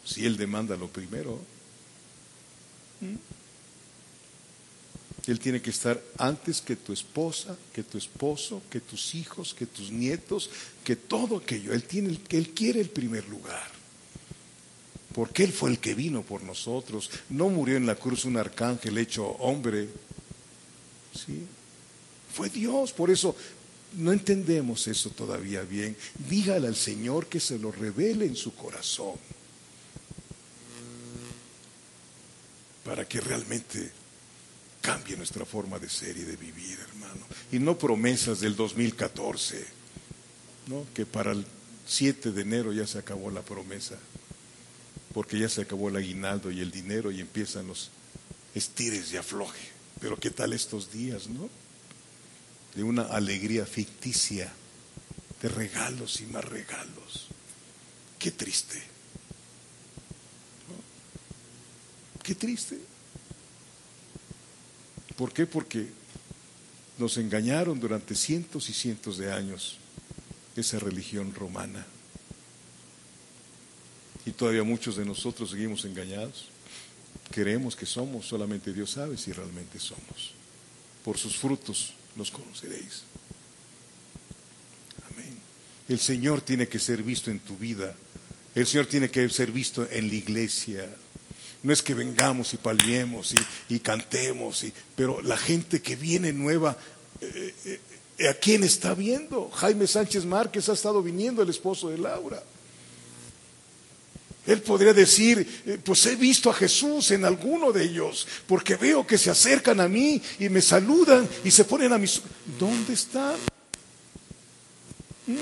Si 0.06 0.24
Él 0.24 0.38
demanda 0.38 0.74
lo 0.74 0.88
primero, 0.88 1.38
Él 5.26 5.38
tiene 5.38 5.62
que 5.62 5.70
estar 5.70 6.02
antes 6.18 6.60
que 6.60 6.76
tu 6.76 6.92
esposa, 6.92 7.56
que 7.72 7.82
tu 7.82 7.96
esposo, 7.96 8.62
que 8.70 8.80
tus 8.80 9.14
hijos, 9.14 9.54
que 9.54 9.66
tus 9.66 9.90
nietos, 9.90 10.50
que 10.84 10.96
todo 10.96 11.38
aquello. 11.38 11.72
Él, 11.72 11.84
tiene, 11.84 12.18
él 12.30 12.50
quiere 12.50 12.80
el 12.80 12.90
primer 12.90 13.26
lugar. 13.28 13.74
Porque 15.14 15.44
Él 15.44 15.52
fue 15.52 15.70
el 15.70 15.78
que 15.78 15.94
vino 15.94 16.22
por 16.22 16.42
nosotros. 16.42 17.08
No 17.30 17.48
murió 17.48 17.76
en 17.76 17.86
la 17.86 17.94
cruz 17.94 18.24
un 18.24 18.36
arcángel 18.36 18.98
hecho 18.98 19.24
hombre. 19.24 19.88
¿Sí? 21.14 21.46
Fue 22.34 22.50
Dios. 22.50 22.92
Por 22.92 23.12
eso 23.12 23.36
no 23.96 24.12
entendemos 24.12 24.88
eso 24.88 25.10
todavía 25.10 25.62
bien. 25.62 25.96
Dígale 26.28 26.66
al 26.66 26.74
Señor 26.74 27.28
que 27.28 27.38
se 27.38 27.60
lo 27.60 27.70
revele 27.70 28.26
en 28.26 28.34
su 28.34 28.56
corazón. 28.56 29.14
Para 32.84 33.06
que 33.06 33.20
realmente 33.20 33.92
cambie 34.84 35.16
nuestra 35.16 35.46
forma 35.46 35.78
de 35.78 35.88
ser 35.88 36.14
y 36.14 36.24
de 36.24 36.36
vivir, 36.36 36.78
hermano. 36.78 37.26
Y 37.50 37.58
no 37.58 37.78
promesas 37.78 38.40
del 38.40 38.54
2014, 38.54 39.64
¿no? 40.66 40.84
que 40.92 41.06
para 41.06 41.32
el 41.32 41.46
7 41.86 42.32
de 42.32 42.42
enero 42.42 42.70
ya 42.70 42.86
se 42.86 42.98
acabó 42.98 43.30
la 43.30 43.40
promesa, 43.40 43.96
porque 45.14 45.38
ya 45.38 45.48
se 45.48 45.62
acabó 45.62 45.88
el 45.88 45.96
aguinaldo 45.96 46.50
y 46.50 46.60
el 46.60 46.70
dinero 46.70 47.10
y 47.10 47.20
empiezan 47.20 47.66
los 47.66 47.90
estires 48.54 49.10
y 49.10 49.16
afloje. 49.16 49.70
Pero 50.00 50.18
¿qué 50.18 50.30
tal 50.30 50.52
estos 50.52 50.92
días, 50.92 51.28
no? 51.28 51.48
De 52.74 52.82
una 52.82 53.04
alegría 53.04 53.64
ficticia, 53.64 54.52
de 55.40 55.48
regalos 55.48 56.20
y 56.20 56.26
más 56.26 56.44
regalos. 56.44 57.28
Qué 58.18 58.32
triste. 58.32 58.82
Qué 62.22 62.34
triste. 62.34 62.93
¿Por 65.16 65.32
qué? 65.32 65.46
Porque 65.46 65.88
nos 66.98 67.16
engañaron 67.16 67.80
durante 67.80 68.14
cientos 68.14 68.68
y 68.68 68.72
cientos 68.72 69.18
de 69.18 69.32
años 69.32 69.78
esa 70.56 70.78
religión 70.78 71.34
romana. 71.34 71.84
Y 74.26 74.30
todavía 74.32 74.62
muchos 74.62 74.96
de 74.96 75.04
nosotros 75.04 75.50
seguimos 75.50 75.84
engañados. 75.84 76.46
Creemos 77.30 77.76
que 77.76 77.86
somos, 77.86 78.26
solamente 78.26 78.72
Dios 78.72 78.92
sabe 78.92 79.16
si 79.16 79.32
realmente 79.32 79.78
somos. 79.78 80.34
Por 81.04 81.18
sus 81.18 81.36
frutos 81.36 81.94
los 82.16 82.30
conoceréis. 82.30 83.02
Amén. 85.10 85.36
El 85.88 85.98
Señor 85.98 86.40
tiene 86.40 86.68
que 86.68 86.78
ser 86.78 87.02
visto 87.02 87.30
en 87.30 87.40
tu 87.40 87.56
vida. 87.56 87.94
El 88.54 88.66
Señor 88.66 88.86
tiene 88.86 89.10
que 89.10 89.28
ser 89.28 89.50
visto 89.50 89.86
en 89.90 90.08
la 90.08 90.14
iglesia. 90.14 90.88
No 91.64 91.72
es 91.72 91.82
que 91.82 91.94
vengamos 91.94 92.52
y 92.52 92.58
palmiemos 92.58 93.34
y, 93.70 93.78
cantemos, 93.80 94.64
y, 94.64 94.72
pero 94.94 95.22
la 95.22 95.38
gente 95.38 95.80
que 95.80 95.96
viene 95.96 96.30
nueva, 96.30 96.76
eh, 97.22 97.80
eh, 98.18 98.28
¿a 98.28 98.34
quién 98.34 98.62
está 98.64 98.94
viendo? 98.94 99.50
Jaime 99.50 99.86
Sánchez 99.86 100.26
Márquez 100.26 100.68
ha 100.68 100.74
estado 100.74 101.02
viniendo, 101.02 101.42
el 101.42 101.48
esposo 101.48 101.88
de 101.88 101.96
Laura. 101.96 102.42
Él 104.46 104.60
podría 104.60 104.92
decir, 104.92 105.62
eh, 105.64 105.78
pues 105.82 106.04
he 106.04 106.16
visto 106.16 106.50
a 106.50 106.54
Jesús 106.54 107.10
en 107.12 107.24
alguno 107.24 107.72
de 107.72 107.84
ellos, 107.84 108.28
porque 108.46 108.76
veo 108.76 109.06
que 109.06 109.16
se 109.16 109.30
acercan 109.30 109.80
a 109.80 109.88
mí 109.88 110.20
y 110.38 110.50
me 110.50 110.60
saludan 110.60 111.26
y 111.44 111.50
se 111.50 111.64
ponen 111.64 111.94
a 111.94 111.98
mis... 111.98 112.20
¿Dónde 112.58 112.92
está? 112.92 113.34
¿Mm? 115.26 115.38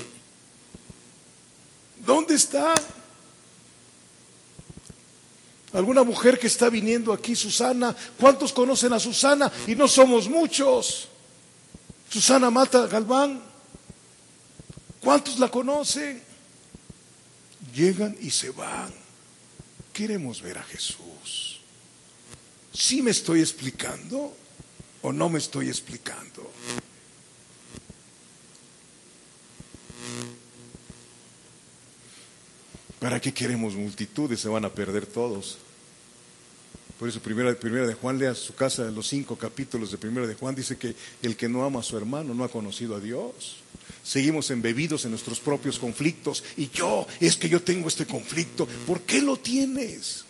¿Dónde 2.05 2.35
está? 2.35 2.75
Alguna 5.73 6.03
mujer 6.03 6.37
que 6.37 6.47
está 6.47 6.69
viniendo 6.69 7.11
aquí, 7.11 7.35
Susana. 7.35 7.95
¿Cuántos 8.19 8.53
conocen 8.53 8.93
a 8.93 8.99
Susana? 8.99 9.51
Y 9.67 9.75
no 9.75 9.87
somos 9.87 10.29
muchos. 10.29 11.07
Susana 12.09 12.51
Mata 12.51 12.85
Galván. 12.85 13.41
¿Cuántos 15.01 15.39
la 15.39 15.49
conocen? 15.49 16.21
Llegan 17.73 18.15
y 18.21 18.29
se 18.29 18.51
van. 18.51 18.93
Queremos 19.91 20.41
ver 20.41 20.59
a 20.59 20.63
Jesús. 20.63 21.59
¿Sí 22.71 23.01
me 23.01 23.11
estoy 23.11 23.41
explicando 23.41 24.35
o 25.01 25.11
no 25.11 25.27
me 25.27 25.39
estoy 25.39 25.69
explicando? 25.69 26.51
¿Para 33.03 33.19
qué 33.19 33.33
queremos 33.33 33.75
multitudes? 33.75 34.39
Se 34.39 34.47
van 34.47 34.63
a 34.63 34.69
perder 34.69 35.05
todos. 35.05 35.57
Por 36.97 37.09
eso 37.09 37.19
primera, 37.19 37.53
primera 37.53 37.85
de 37.85 37.95
Juan, 37.95 38.17
lea 38.17 38.33
su 38.33 38.55
casa 38.55 38.89
los 38.91 39.09
cinco 39.09 39.35
capítulos 39.35 39.91
de 39.91 39.97
primera 39.97 40.25
de 40.25 40.35
Juan, 40.35 40.55
dice 40.55 40.77
que 40.77 40.95
el 41.21 41.35
que 41.35 41.49
no 41.49 41.65
ama 41.65 41.81
a 41.81 41.83
su 41.83 41.97
hermano 41.97 42.33
no 42.33 42.45
ha 42.45 42.49
conocido 42.49 42.95
a 42.95 43.01
Dios. 43.01 43.57
Seguimos 44.05 44.49
embebidos 44.51 45.03
en 45.03 45.11
nuestros 45.11 45.41
propios 45.41 45.79
conflictos. 45.79 46.45
Y 46.55 46.69
yo, 46.69 47.05
es 47.19 47.35
que 47.35 47.49
yo 47.49 47.61
tengo 47.61 47.89
este 47.89 48.05
conflicto. 48.05 48.69
¿Por 48.87 49.01
qué 49.01 49.21
lo 49.21 49.35
tienes? 49.35 50.23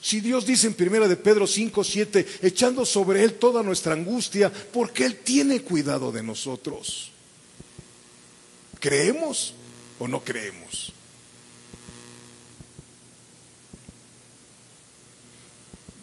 Si 0.00 0.20
Dios 0.20 0.46
dice 0.46 0.68
en 0.68 0.74
primera 0.74 1.08
de 1.08 1.16
Pedro 1.16 1.48
5, 1.48 1.82
7, 1.82 2.26
echando 2.42 2.86
sobre 2.86 3.24
Él 3.24 3.34
toda 3.34 3.64
nuestra 3.64 3.94
angustia, 3.94 4.52
porque 4.52 5.04
Él 5.04 5.16
tiene 5.16 5.62
cuidado 5.62 6.12
de 6.12 6.22
nosotros. 6.22 7.10
¿Creemos 8.78 9.54
o 10.02 10.08
no 10.08 10.20
creemos? 10.24 10.92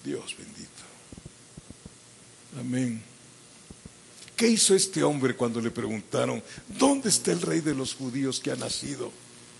Dios 0.06 0.38
bendito. 0.38 0.70
Amén. 2.58 3.04
¿Qué 4.38 4.47
hizo 4.47 4.74
este 4.74 5.04
hombre 5.04 5.36
cuando 5.36 5.60
le 5.60 5.70
preguntaron, 5.70 6.41
¿dónde 6.70 7.10
está 7.10 7.34
el 7.34 7.41
rey 7.41 7.60
de 7.60 7.76
los 7.76 7.93
judíos 7.93 8.39
que 8.39 8.52
ha 8.52 8.56
nacido? 8.56 9.12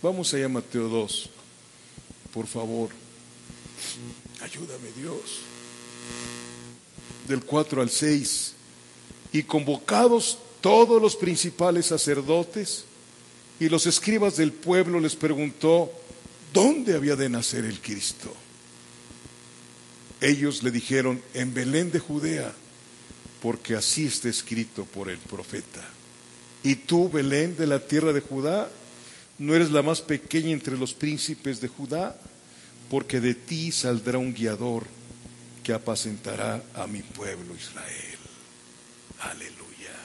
Vamos 0.02 0.34
allá 0.34 0.46
a 0.46 0.50
Mateo 0.50 0.88
2, 0.88 1.30
por 2.34 2.48
favor. 2.48 2.92
Ayúdame 4.42 4.90
Dios. 4.96 5.40
Del 7.28 7.44
4 7.44 7.82
al 7.82 7.90
6. 7.90 8.54
Y 9.34 9.44
convocados 9.44 10.38
todos 10.62 11.02
los 11.02 11.18
principales 11.18 11.88
sacerdotes 11.88 12.86
y 13.60 13.68
los 13.68 13.86
escribas 13.86 14.38
del 14.38 14.54
pueblo 14.54 15.00
les 15.00 15.16
preguntó, 15.16 15.92
¿dónde 16.54 16.96
había 16.96 17.16
de 17.16 17.30
nacer 17.30 17.66
el 17.66 17.80
Cristo? 17.82 18.34
Ellos 20.22 20.64
le 20.64 20.72
dijeron, 20.72 21.22
en 21.34 21.54
Belén 21.54 21.92
de 21.92 22.00
Judea, 22.00 22.54
porque 23.42 23.76
así 23.76 24.06
está 24.06 24.30
escrito 24.30 24.86
por 24.86 25.10
el 25.10 25.18
profeta. 25.18 25.88
Y 26.64 26.76
tú, 26.76 27.10
Belén 27.10 27.56
de 27.58 27.68
la 27.68 27.80
tierra 27.80 28.14
de 28.14 28.22
Judá, 28.22 28.70
no 29.38 29.56
eres 29.56 29.72
la 29.72 29.82
más 29.82 30.02
pequeña 30.02 30.52
entre 30.52 30.78
los 30.78 30.94
príncipes 30.94 31.62
de 31.62 31.70
Judá, 31.70 32.20
porque 32.90 33.20
de 33.20 33.36
ti 33.36 33.72
saldrá 33.72 34.18
un 34.18 34.34
guiador 34.34 34.86
que 35.64 35.74
apacentará 35.74 36.64
a 36.74 36.88
mi 36.88 37.02
pueblo 37.02 37.56
Israel. 37.56 38.18
Aleluya. 39.20 39.96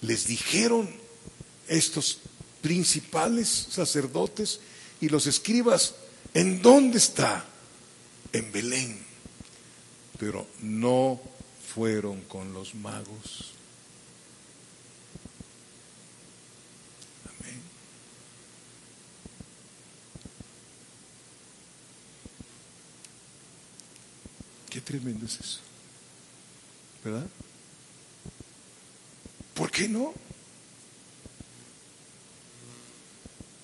Les 0.00 0.26
dijeron 0.26 1.03
estos 1.68 2.18
principales 2.62 3.48
sacerdotes 3.48 4.60
y 5.00 5.08
los 5.08 5.26
escribas, 5.26 5.94
¿en 6.32 6.62
dónde 6.62 6.98
está? 6.98 7.44
en 8.34 8.50
Belén. 8.50 8.98
pero 10.18 10.46
no 10.60 11.20
fueron 11.74 12.22
con 12.22 12.52
los 12.52 12.74
magos. 12.74 13.52
Qué 24.70 24.80
tremendo 24.80 25.26
es 25.26 25.38
eso. 25.38 25.60
¿Verdad? 27.04 27.26
¿Por 29.54 29.70
qué 29.70 29.88
no? 29.88 30.12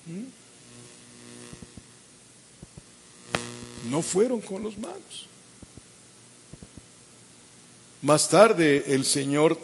No 3.89 4.01
fueron 4.01 4.41
con 4.41 4.63
los 4.63 4.77
magos. 4.77 5.27
Más 8.01 8.29
tarde 8.29 8.83
el 8.87 9.05
Señor 9.05 9.57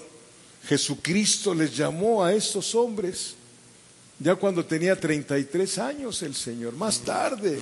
Jesucristo 0.68 1.56
les 1.56 1.76
llamó 1.76 2.24
a 2.24 2.34
estos 2.34 2.76
hombres, 2.76 3.36
ya 4.20 4.36
cuando 4.36 4.66
tenía 4.66 5.00
33 5.00 5.78
años 5.78 6.22
el 6.22 6.36
Señor, 6.36 6.74
más 6.76 7.00
tarde 7.00 7.60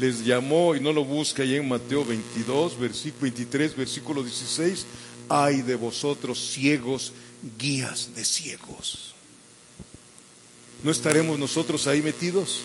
les 0.00 0.24
llamó, 0.24 0.74
y 0.74 0.80
no 0.80 0.92
lo 0.92 1.04
busca 1.04 1.42
ahí 1.42 1.56
en 1.56 1.68
Mateo 1.68 2.04
22, 2.04 2.78
versículo 2.78 3.22
23, 3.22 3.76
versículo 3.76 4.22
16, 4.22 4.86
ay 5.28 5.62
de 5.62 5.74
vosotros 5.74 6.38
ciegos, 6.52 7.12
guías 7.58 8.14
de 8.14 8.24
ciegos. 8.24 9.07
¿No 10.82 10.90
estaremos 10.90 11.38
nosotros 11.38 11.86
ahí 11.86 12.02
metidos? 12.02 12.60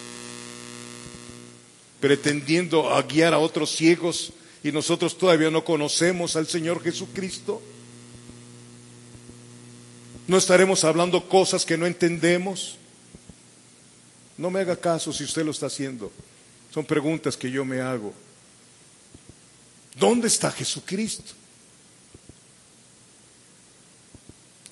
Pretendiendo 1.99 2.93
a 2.93 3.01
guiar 3.01 3.33
a 3.33 3.39
otros 3.39 3.71
ciegos 3.71 4.33
y 4.63 4.71
nosotros 4.71 5.17
todavía 5.17 5.49
no 5.49 5.63
conocemos 5.63 6.35
al 6.35 6.47
Señor 6.47 6.83
Jesucristo. 6.83 7.61
No 10.27 10.37
estaremos 10.37 10.83
hablando 10.83 11.27
cosas 11.27 11.65
que 11.65 11.77
no 11.77 11.85
entendemos. 11.85 12.77
No 14.37 14.49
me 14.49 14.61
haga 14.61 14.75
caso 14.75 15.11
si 15.11 15.23
usted 15.23 15.43
lo 15.43 15.51
está 15.51 15.65
haciendo. 15.65 16.11
Son 16.73 16.85
preguntas 16.85 17.35
que 17.35 17.51
yo 17.51 17.65
me 17.65 17.81
hago. 17.81 18.13
¿Dónde 19.95 20.27
está 20.27 20.51
Jesucristo? 20.51 21.33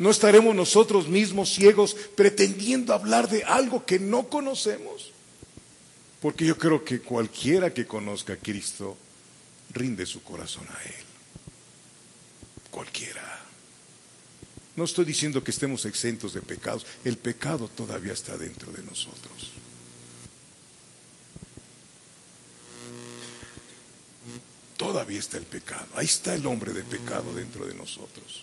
¿No 0.02 0.10
estaremos 0.10 0.56
nosotros 0.56 1.08
mismos 1.08 1.54
ciegos 1.54 1.96
pretendiendo 2.16 2.92
hablar 2.92 3.30
de 3.30 3.44
algo 3.44 3.86
que 3.86 4.00
no 4.00 4.30
conocemos? 4.30 5.12
Porque 6.20 6.44
yo 6.44 6.58
creo 6.58 6.84
que 6.84 7.02
cualquiera 7.02 7.72
que 7.72 7.86
conozca 7.86 8.34
a 8.34 8.38
Cristo 8.38 8.98
rinde 9.72 10.08
su 10.08 10.24
corazón 10.24 10.66
a 10.68 10.84
Él. 10.86 11.06
Cualquiera. 12.72 13.46
No 14.76 14.86
estoy 14.86 15.06
diciendo 15.06 15.44
que 15.44 15.52
estemos 15.52 15.86
exentos 15.86 16.34
de 16.34 16.42
pecados. 16.42 16.84
El 17.06 17.20
pecado 17.20 17.68
todavía 17.68 18.14
está 18.14 18.36
dentro 18.38 18.72
de 18.72 18.82
nosotros. 18.82 19.52
Todavía 24.78 25.20
está 25.20 25.38
el 25.38 25.46
pecado. 25.46 25.86
Ahí 25.94 26.08
está 26.08 26.34
el 26.34 26.48
hombre 26.48 26.74
de 26.74 26.82
pecado 26.82 27.36
dentro 27.36 27.68
de 27.68 27.76
nosotros. 27.76 28.42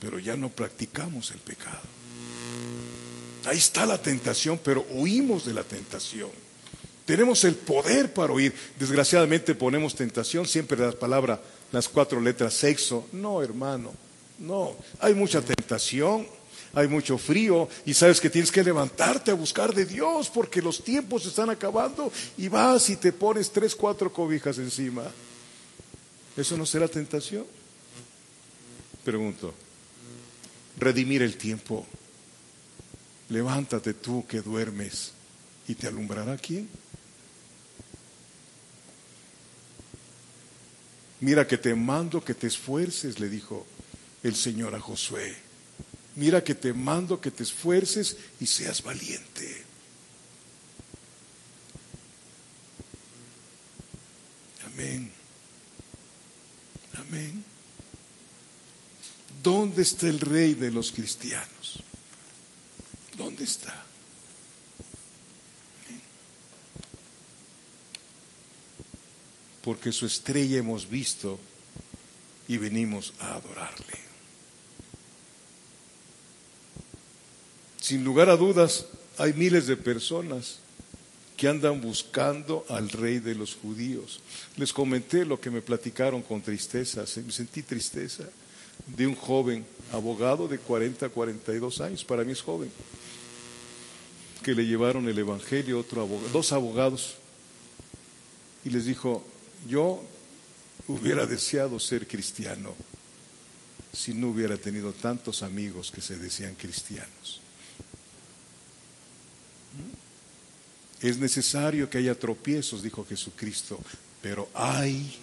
Pero 0.00 0.18
ya 0.18 0.36
no 0.36 0.48
practicamos 0.48 1.30
el 1.30 1.38
pecado. 1.38 1.80
Ahí 3.44 3.58
está 3.58 3.86
la 3.86 4.00
tentación, 4.00 4.60
pero 4.62 4.86
huimos 4.90 5.44
de 5.46 5.54
la 5.54 5.64
tentación. 5.64 6.30
Tenemos 7.04 7.42
el 7.44 7.54
poder 7.54 8.12
para 8.12 8.32
oír. 8.32 8.54
Desgraciadamente 8.78 9.54
ponemos 9.54 9.94
tentación 9.94 10.46
siempre 10.46 10.78
la 10.78 10.92
palabra, 10.92 11.40
las 11.72 11.88
cuatro 11.88 12.20
letras 12.20 12.52
sexo. 12.52 13.08
No, 13.12 13.42
hermano, 13.42 13.92
no. 14.38 14.76
Hay 15.00 15.14
mucha 15.14 15.40
tentación, 15.40 16.26
hay 16.74 16.86
mucho 16.86 17.16
frío 17.16 17.68
y 17.86 17.94
sabes 17.94 18.20
que 18.20 18.28
tienes 18.28 18.52
que 18.52 18.62
levantarte 18.62 19.30
a 19.30 19.34
buscar 19.34 19.74
de 19.74 19.86
Dios 19.86 20.28
porque 20.28 20.60
los 20.60 20.84
tiempos 20.84 21.22
se 21.22 21.30
están 21.30 21.48
acabando 21.48 22.12
y 22.36 22.48
vas 22.48 22.90
y 22.90 22.96
te 22.96 23.12
pones 23.12 23.50
tres, 23.50 23.74
cuatro 23.74 24.12
cobijas 24.12 24.58
encima. 24.58 25.04
¿Eso 26.36 26.56
no 26.56 26.66
será 26.66 26.86
tentación? 26.88 27.46
Pregunto. 29.02 29.54
Redimir 30.78 31.22
el 31.22 31.36
tiempo. 31.36 31.86
Levántate 33.28 33.94
tú 33.94 34.26
que 34.26 34.40
duermes 34.40 35.12
y 35.66 35.74
te 35.74 35.86
alumbrará 35.86 36.36
quién? 36.38 36.68
Mira 41.20 41.46
que 41.46 41.58
te 41.58 41.74
mando 41.74 42.24
que 42.24 42.34
te 42.34 42.46
esfuerces, 42.46 43.18
le 43.18 43.28
dijo 43.28 43.66
el 44.22 44.36
Señor 44.36 44.74
a 44.74 44.80
Josué. 44.80 45.36
Mira 46.14 46.42
que 46.42 46.54
te 46.54 46.72
mando 46.72 47.20
que 47.20 47.30
te 47.30 47.42
esfuerces 47.42 48.16
y 48.40 48.46
seas 48.46 48.82
valiente. 48.82 49.64
Amén. 54.66 55.10
Amén. 56.94 57.44
¿Dónde 59.78 59.90
está 59.90 60.08
el 60.08 60.18
rey 60.18 60.54
de 60.54 60.72
los 60.72 60.90
cristianos? 60.90 61.78
¿Dónde 63.16 63.44
está? 63.44 63.84
porque 69.62 69.92
su 69.92 70.06
estrella 70.06 70.58
hemos 70.58 70.88
visto 70.88 71.38
y 72.48 72.56
venimos 72.56 73.12
a 73.20 73.34
adorarle. 73.34 73.98
Sin 77.80 78.02
lugar 78.02 78.30
a 78.30 78.36
dudas, 78.36 78.86
hay 79.16 79.32
miles 79.34 79.68
de 79.68 79.76
personas 79.76 80.58
que 81.36 81.46
andan 81.46 81.80
buscando 81.80 82.64
al 82.68 82.88
rey 82.88 83.20
de 83.20 83.36
los 83.36 83.54
judíos. 83.54 84.20
Les 84.56 84.72
comenté 84.72 85.24
lo 85.24 85.40
que 85.40 85.50
me 85.50 85.62
platicaron 85.62 86.22
con 86.22 86.42
tristeza, 86.42 87.04
me 87.24 87.30
sentí 87.30 87.62
tristeza 87.62 88.24
de 88.86 89.06
un 89.06 89.14
joven 89.14 89.64
abogado 89.92 90.48
de 90.48 90.58
40 90.58 91.08
42 91.08 91.80
años, 91.80 92.04
para 92.04 92.24
mí 92.24 92.32
es 92.32 92.42
joven, 92.42 92.70
que 94.42 94.54
le 94.54 94.66
llevaron 94.66 95.08
el 95.08 95.18
evangelio 95.18 95.78
otro 95.78 96.02
abogado, 96.02 96.28
dos 96.30 96.52
abogados. 96.52 97.16
Y 98.64 98.70
les 98.70 98.84
dijo, 98.84 99.24
yo 99.66 100.02
hubiera 100.88 101.26
deseado 101.26 101.78
ser 101.78 102.06
cristiano 102.06 102.74
si 103.92 104.14
no 104.14 104.28
hubiera 104.28 104.56
tenido 104.56 104.92
tantos 104.92 105.42
amigos 105.42 105.90
que 105.90 106.00
se 106.00 106.16
decían 106.18 106.54
cristianos. 106.54 107.40
Es 111.00 111.18
necesario 111.18 111.88
que 111.88 111.98
haya 111.98 112.18
tropiezos, 112.18 112.82
dijo 112.82 113.06
Jesucristo, 113.06 113.78
pero 114.20 114.48
hay, 114.52 115.16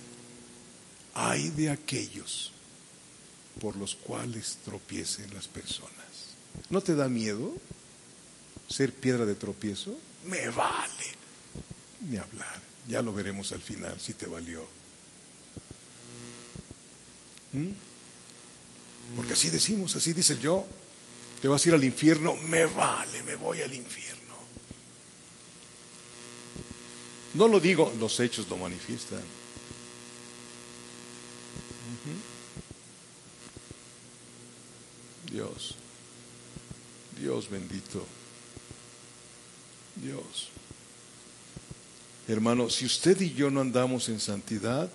hay 1.13 1.49
de 1.49 1.69
aquellos 1.69 2.54
por 3.59 3.75
los 3.75 3.95
cuales 3.95 4.57
tropiecen 4.65 5.33
las 5.33 5.47
personas. 5.47 5.93
¿No 6.69 6.81
te 6.81 6.95
da 6.95 7.07
miedo 7.07 7.53
ser 8.67 8.93
piedra 8.93 9.25
de 9.25 9.35
tropiezo? 9.35 9.97
Me 10.25 10.49
vale 10.49 11.05
ni 12.01 12.17
hablar. 12.17 12.61
Ya 12.87 13.01
lo 13.01 13.13
veremos 13.13 13.51
al 13.51 13.61
final 13.61 13.99
si 13.99 14.13
te 14.13 14.27
valió. 14.27 14.65
¿Mm? 17.53 17.69
Porque 19.15 19.33
así 19.33 19.49
decimos, 19.49 19.95
así 19.95 20.13
dice 20.13 20.37
yo, 20.39 20.65
te 21.41 21.47
vas 21.47 21.65
a 21.65 21.69
ir 21.69 21.75
al 21.75 21.83
infierno, 21.83 22.35
me 22.35 22.65
vale, 22.65 23.23
me 23.23 23.35
voy 23.35 23.61
al 23.61 23.73
infierno. 23.73 24.15
No 27.35 27.47
lo 27.47 27.59
digo, 27.59 27.93
los 27.99 28.19
hechos 28.19 28.47
lo 28.49 28.57
manifiestan. 28.57 29.21
Dios, 35.35 35.75
Dios 37.19 37.49
bendito, 37.49 38.05
Dios. 39.97 40.47
Hermano, 42.25 42.69
si 42.69 42.85
usted 42.85 43.19
y 43.19 43.33
yo 43.33 43.51
no 43.51 43.59
andamos 43.59 44.07
en 44.07 44.21
santidad, 44.21 44.89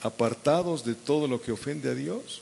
apartados 0.00 0.84
de 0.84 0.94
todo 0.94 1.26
lo 1.26 1.42
que 1.42 1.50
ofende 1.50 1.90
a 1.90 1.94
Dios, 1.96 2.40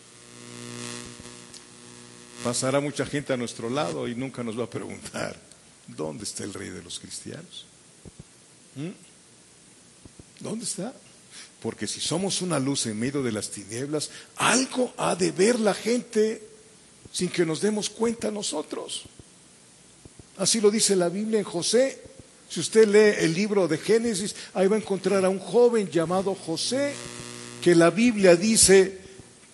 pasará 2.44 2.80
mucha 2.80 3.06
gente 3.06 3.32
a 3.32 3.38
nuestro 3.38 3.70
lado 3.70 4.06
y 4.06 4.14
nunca 4.14 4.44
nos 4.44 4.58
va 4.60 4.64
a 4.64 4.70
preguntar, 4.70 5.40
¿dónde 5.86 6.24
está 6.24 6.44
el 6.44 6.52
rey 6.52 6.68
de 6.68 6.82
los 6.82 7.00
cristianos? 7.00 7.64
¿Mm? 8.76 8.90
¿Dónde 10.38 10.66
está? 10.66 10.92
Porque 11.62 11.86
si 11.86 12.00
somos 12.00 12.42
una 12.42 12.58
luz 12.58 12.84
en 12.84 13.00
medio 13.00 13.22
de 13.22 13.32
las 13.32 13.48
tinieblas, 13.48 14.10
algo 14.36 14.92
ha 14.98 15.16
de 15.16 15.30
ver 15.30 15.58
la 15.58 15.72
gente 15.72 16.52
sin 17.14 17.28
que 17.28 17.46
nos 17.46 17.60
demos 17.60 17.88
cuenta 17.88 18.32
nosotros. 18.32 19.04
Así 20.36 20.60
lo 20.60 20.68
dice 20.68 20.96
la 20.96 21.08
Biblia 21.08 21.38
en 21.38 21.44
José. 21.44 22.02
Si 22.48 22.58
usted 22.58 22.88
lee 22.88 23.24
el 23.24 23.32
libro 23.32 23.68
de 23.68 23.78
Génesis, 23.78 24.34
ahí 24.52 24.66
va 24.66 24.74
a 24.74 24.80
encontrar 24.80 25.24
a 25.24 25.28
un 25.28 25.38
joven 25.38 25.88
llamado 25.88 26.34
José 26.34 26.92
que 27.62 27.76
la 27.76 27.90
Biblia 27.90 28.34
dice 28.34 28.98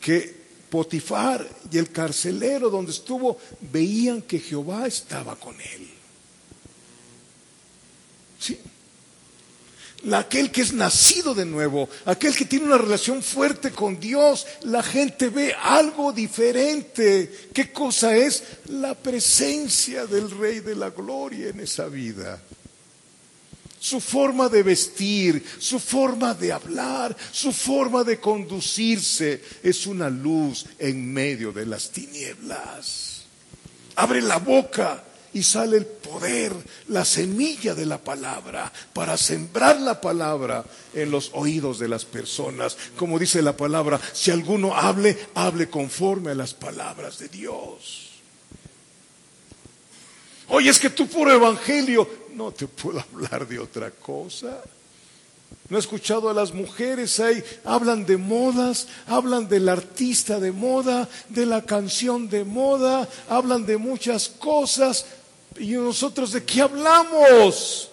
que 0.00 0.40
Potifar 0.70 1.46
y 1.70 1.76
el 1.76 1.90
carcelero 1.90 2.70
donde 2.70 2.92
estuvo 2.92 3.36
veían 3.60 4.22
que 4.22 4.38
Jehová 4.38 4.86
estaba 4.86 5.36
con 5.36 5.60
él. 5.60 5.90
Sí. 8.38 8.58
Aquel 10.12 10.50
que 10.50 10.62
es 10.62 10.72
nacido 10.72 11.34
de 11.34 11.44
nuevo, 11.44 11.88
aquel 12.06 12.34
que 12.34 12.46
tiene 12.46 12.66
una 12.66 12.78
relación 12.78 13.22
fuerte 13.22 13.70
con 13.70 14.00
Dios, 14.00 14.46
la 14.62 14.82
gente 14.82 15.28
ve 15.28 15.54
algo 15.54 16.12
diferente. 16.12 17.50
¿Qué 17.52 17.70
cosa 17.70 18.16
es? 18.16 18.42
La 18.68 18.94
presencia 18.94 20.06
del 20.06 20.30
Rey 20.30 20.60
de 20.60 20.74
la 20.74 20.90
Gloria 20.90 21.48
en 21.48 21.60
esa 21.60 21.86
vida 21.86 22.40
su 23.80 23.98
forma 23.98 24.50
de 24.50 24.62
vestir, 24.62 25.42
su 25.58 25.80
forma 25.80 26.34
de 26.34 26.52
hablar, 26.52 27.16
su 27.32 27.50
forma 27.50 28.04
de 28.04 28.20
conducirse 28.20 29.42
es 29.62 29.86
una 29.86 30.10
luz 30.10 30.66
en 30.78 31.10
medio 31.10 31.50
de 31.50 31.64
las 31.64 31.90
tinieblas. 31.90 33.22
Abre 33.96 34.20
la 34.20 34.36
boca 34.36 35.02
y 35.32 35.42
sale 35.42 35.76
el 35.76 35.86
poder, 35.86 36.52
la 36.88 37.04
semilla 37.04 37.74
de 37.74 37.86
la 37.86 37.98
palabra, 37.98 38.72
para 38.92 39.16
sembrar 39.16 39.80
la 39.80 40.00
palabra 40.00 40.64
en 40.94 41.10
los 41.10 41.30
oídos 41.34 41.78
de 41.78 41.88
las 41.88 42.04
personas. 42.04 42.76
Como 42.96 43.18
dice 43.18 43.42
la 43.42 43.56
palabra, 43.56 44.00
si 44.12 44.30
alguno 44.30 44.74
hable, 44.74 45.16
hable 45.34 45.68
conforme 45.68 46.32
a 46.32 46.34
las 46.34 46.54
palabras 46.54 47.18
de 47.18 47.28
Dios. 47.28 48.10
Oye, 50.48 50.70
es 50.70 50.78
que 50.78 50.90
tu 50.90 51.06
puro 51.06 51.32
evangelio, 51.32 52.08
no 52.34 52.52
te 52.52 52.66
puedo 52.66 53.00
hablar 53.12 53.46
de 53.46 53.58
otra 53.58 53.90
cosa. 53.90 54.60
No 55.68 55.76
he 55.76 55.80
escuchado 55.80 56.28
a 56.28 56.34
las 56.34 56.52
mujeres 56.52 57.20
ahí, 57.20 57.42
hablan 57.64 58.04
de 58.04 58.16
modas, 58.16 58.88
hablan 59.06 59.48
del 59.48 59.68
artista 59.68 60.40
de 60.40 60.50
moda, 60.50 61.08
de 61.28 61.46
la 61.46 61.62
canción 61.62 62.28
de 62.28 62.44
moda, 62.44 63.08
hablan 63.28 63.64
de 63.66 63.76
muchas 63.76 64.28
cosas. 64.28 65.06
¿Y 65.60 65.72
nosotros 65.72 66.32
de 66.32 66.42
qué 66.42 66.62
hablamos? 66.62 67.90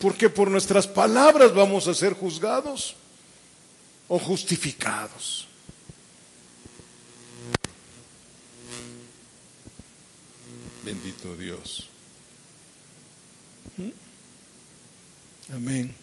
Porque 0.00 0.28
por 0.28 0.50
nuestras 0.50 0.88
palabras 0.88 1.54
vamos 1.54 1.86
a 1.86 1.94
ser 1.94 2.14
juzgados 2.14 2.96
o 4.08 4.18
justificados. 4.18 5.46
Bendito 10.82 11.36
Dios. 11.36 11.88
Amén. 15.54 15.94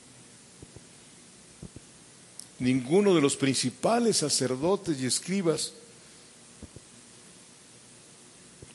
Ninguno 2.60 3.14
de 3.14 3.22
los 3.22 3.36
principales 3.36 4.18
sacerdotes 4.18 5.02
y 5.02 5.06
escribas 5.06 5.74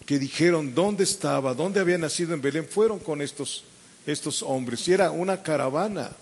que 0.07 0.21
dijeron 0.21 0.73
dónde 0.75 1.03
estaba, 1.03 1.53
dónde 1.53 1.81
había 1.81 1.99
nacido 1.99 2.33
en 2.33 2.41
Belén, 2.41 2.67
fueron 2.67 3.01
con 3.01 3.21
estos, 3.21 3.65
estos 4.07 4.43
hombres. 4.43 4.87
Y 4.87 4.93
era 4.93 5.11
una 5.11 5.43
caravana, 5.43 6.13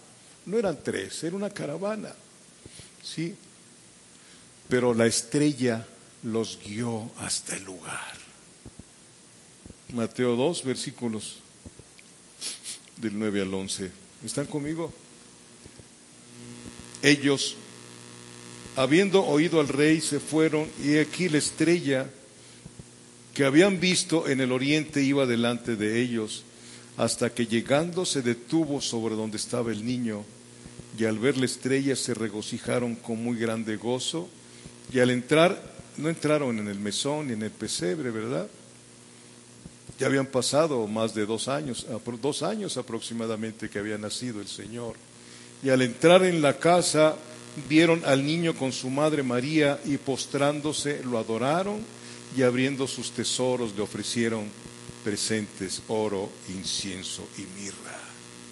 no 0.47 0.59
eran 0.59 0.82
tres, 0.82 1.22
era 1.22 1.37
una 1.37 1.51
caravana. 1.51 2.14
¿Sí? 3.03 3.37
Pero 4.68 4.95
la 4.95 5.05
estrella 5.05 5.87
los 6.22 6.59
guió 6.64 7.11
hasta 7.18 7.57
el 7.57 7.64
lugar. 7.64 8.14
Mateo 9.93 10.35
2, 10.35 10.64
versículos 10.64 11.37
del 12.97 13.18
9 13.18 13.43
al 13.43 13.53
11. 13.53 13.91
¿Están 14.24 14.47
conmigo? 14.47 14.91
Ellos, 17.03 17.57
habiendo 18.76 19.22
oído 19.26 19.61
al 19.61 19.68
rey, 19.68 20.01
se 20.01 20.20
fueron 20.20 20.70
y 20.82 20.97
aquí 20.97 21.28
la 21.28 21.37
estrella 21.37 22.09
que 23.35 23.45
habían 23.45 23.80
visto 23.80 24.28
en 24.28 24.41
el 24.41 24.53
oriente 24.53 25.03
iba 25.03 25.26
delante 25.26 25.74
de 25.74 26.01
ellos, 26.01 26.45
hasta 26.97 27.35
que 27.35 27.47
llegando 27.47 28.07
se 28.07 28.22
detuvo 28.22 28.80
sobre 28.80 29.16
donde 29.16 29.37
estaba 29.37 29.72
el 29.72 29.85
niño, 29.85 30.24
y 30.97 31.05
al 31.05 31.18
ver 31.18 31.37
la 31.37 31.47
estrella 31.47 31.97
se 31.97 32.14
regocijaron 32.14 32.95
con 32.95 33.22
muy 33.22 33.37
grande 33.37 33.76
gozo, 33.76 34.28
y 34.93 35.01
al 35.01 35.11
entrar, 35.11 35.61
no 35.97 36.09
entraron 36.09 36.61
en 36.61 36.68
el 36.68 36.78
mesón 36.78 37.26
ni 37.26 37.32
en 37.32 37.43
el 37.43 37.51
pesebre, 37.51 38.12
¿verdad? 38.12 38.47
Ya 39.99 40.07
habían 40.07 40.26
pasado 40.26 40.87
más 40.87 41.12
de 41.14 41.26
dos 41.26 41.49
años, 41.49 41.87
dos 42.22 42.43
años 42.45 42.76
aproximadamente 42.76 43.68
que 43.68 43.80
había 43.80 43.99
nacido 43.99 44.41
el 44.41 44.49
Señor. 44.49 44.95
Y 45.62 45.70
al 45.70 45.82
entrar 45.82 46.24
en 46.24 46.43
la 46.43 46.59
casa 46.59 47.16
vieron 47.68 48.03
al 48.05 48.24
niño 48.24 48.55
con 48.55 48.72
su 48.72 48.91
madre 48.91 49.22
María 49.22 49.80
y 49.85 49.97
postrándose 49.97 51.03
lo 51.05 51.18
adoraron 51.18 51.80
y 52.37 52.43
abriendo 52.43 52.87
sus 52.87 53.11
tesoros 53.12 53.74
le 53.76 53.82
ofrecieron 53.82 54.49
presentes, 55.03 55.82
oro, 55.89 56.30
incienso 56.49 57.26
y 57.39 57.43
mirra. 57.61 57.99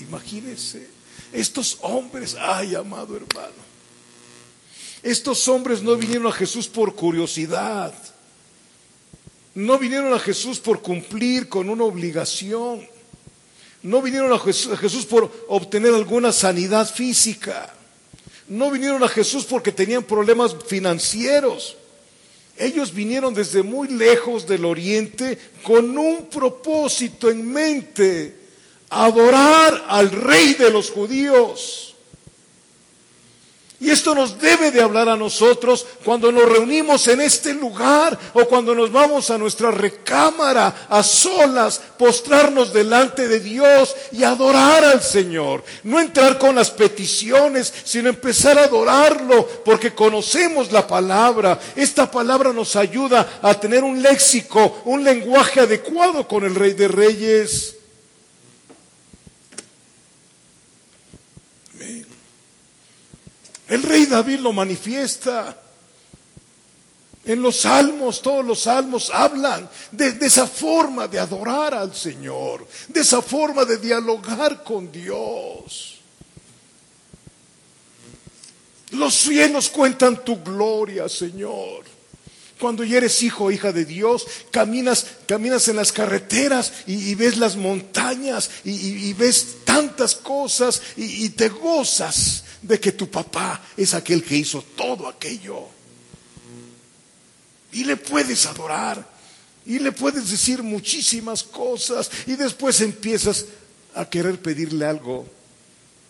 Imagínense, 0.00 0.88
estos 1.32 1.78
hombres, 1.82 2.36
ay 2.38 2.74
amado 2.74 3.16
hermano, 3.16 3.72
estos 5.02 5.48
hombres 5.48 5.82
no 5.82 5.96
vinieron 5.96 6.26
a 6.26 6.32
Jesús 6.32 6.68
por 6.68 6.94
curiosidad 6.94 7.94
no 9.54 9.78
vinieron 9.78 10.14
a 10.14 10.18
Jesús 10.18 10.58
por 10.60 10.80
cumplir 10.80 11.48
con 11.48 11.68
una 11.68 11.84
obligación. 11.84 12.88
No 13.82 14.00
vinieron 14.00 14.32
a 14.32 14.38
Jesús, 14.38 15.04
por 15.06 15.30
obtener 15.48 15.92
alguna 15.92 16.32
sanidad 16.32 16.88
física. 16.92 17.74
No 18.48 18.70
vinieron 18.70 19.02
a 19.02 19.08
Jesús 19.08 19.44
porque 19.44 19.72
tenían 19.72 20.04
problemas 20.04 20.56
financieros. 20.66 21.76
Ellos 22.56 22.92
vinieron 22.92 23.34
desde 23.34 23.62
muy 23.62 23.88
lejos 23.88 24.46
del 24.46 24.64
oriente 24.64 25.38
con 25.62 25.96
un 25.96 26.26
propósito 26.26 27.30
en 27.30 27.50
mente, 27.50 28.36
adorar 28.90 29.84
al 29.88 30.10
rey 30.10 30.54
de 30.54 30.70
los 30.70 30.90
judíos. 30.90 31.91
Y 33.82 33.90
esto 33.90 34.14
nos 34.14 34.38
debe 34.38 34.70
de 34.70 34.80
hablar 34.80 35.08
a 35.08 35.16
nosotros 35.16 35.84
cuando 36.04 36.30
nos 36.30 36.48
reunimos 36.48 37.08
en 37.08 37.20
este 37.20 37.52
lugar 37.52 38.16
o 38.32 38.44
cuando 38.44 38.76
nos 38.76 38.92
vamos 38.92 39.28
a 39.28 39.38
nuestra 39.38 39.72
recámara 39.72 40.86
a 40.88 41.02
solas, 41.02 41.80
postrarnos 41.98 42.72
delante 42.72 43.26
de 43.26 43.40
Dios 43.40 43.96
y 44.12 44.22
adorar 44.22 44.84
al 44.84 45.02
Señor. 45.02 45.64
No 45.82 45.98
entrar 45.98 46.38
con 46.38 46.54
las 46.54 46.70
peticiones, 46.70 47.74
sino 47.82 48.08
empezar 48.08 48.56
a 48.56 48.66
adorarlo 48.66 49.48
porque 49.64 49.92
conocemos 49.92 50.70
la 50.70 50.86
palabra. 50.86 51.58
Esta 51.74 52.08
palabra 52.08 52.52
nos 52.52 52.76
ayuda 52.76 53.40
a 53.42 53.52
tener 53.54 53.82
un 53.82 54.00
léxico, 54.00 54.82
un 54.84 55.02
lenguaje 55.02 55.58
adecuado 55.58 56.28
con 56.28 56.44
el 56.44 56.54
Rey 56.54 56.74
de 56.74 56.86
Reyes. 56.86 57.81
El 63.72 63.82
rey 63.82 64.04
David 64.04 64.40
lo 64.40 64.52
manifiesta. 64.52 65.56
En 67.24 67.40
los 67.40 67.60
salmos, 67.60 68.20
todos 68.20 68.44
los 68.44 68.60
salmos 68.60 69.08
hablan 69.08 69.66
de, 69.90 70.14
esa 70.20 70.46
forma 70.46 71.08
de 71.08 71.18
adorar 71.18 71.72
al 71.72 71.94
Señor, 71.94 72.68
de 72.88 73.00
esa 73.00 73.22
forma 73.22 73.64
de 73.64 73.78
dialogar 73.78 74.62
con 74.62 74.92
Dios. 74.92 76.00
Los 78.90 79.14
cielos 79.14 79.70
cuentan 79.70 80.22
tu 80.22 80.42
gloria, 80.42 81.08
Señor. 81.08 81.86
Cuando 82.60 82.84
ya 82.84 82.98
eres 82.98 83.22
hijo 83.22 83.44
o 83.44 83.50
hija 83.50 83.72
de 83.72 83.86
Dios, 83.86 84.26
caminas, 84.50 85.06
caminas 85.26 85.66
en 85.68 85.76
las 85.76 85.92
carreteras 85.92 86.74
y, 86.86 87.14
ves 87.14 87.38
las 87.38 87.56
montañas 87.56 88.50
y, 88.64 89.14
ves 89.14 89.64
tantas 89.64 90.14
cosas 90.14 90.82
y 90.94 91.30
te 91.30 91.48
gozas 91.48 92.44
de 92.62 92.78
que 92.78 92.92
tu 92.92 93.10
papá 93.10 93.60
es 93.76 93.92
aquel 93.92 94.22
que 94.24 94.36
hizo 94.36 94.62
todo 94.76 95.08
aquello. 95.08 95.66
Y 97.72 97.84
le 97.84 97.96
puedes 97.96 98.46
adorar 98.46 99.12
y 99.66 99.78
le 99.78 99.92
puedes 99.92 100.30
decir 100.30 100.62
muchísimas 100.62 101.42
cosas 101.42 102.10
y 102.26 102.36
después 102.36 102.80
empiezas 102.80 103.46
a 103.94 104.08
querer 104.08 104.40
pedirle 104.40 104.86
algo, 104.86 105.26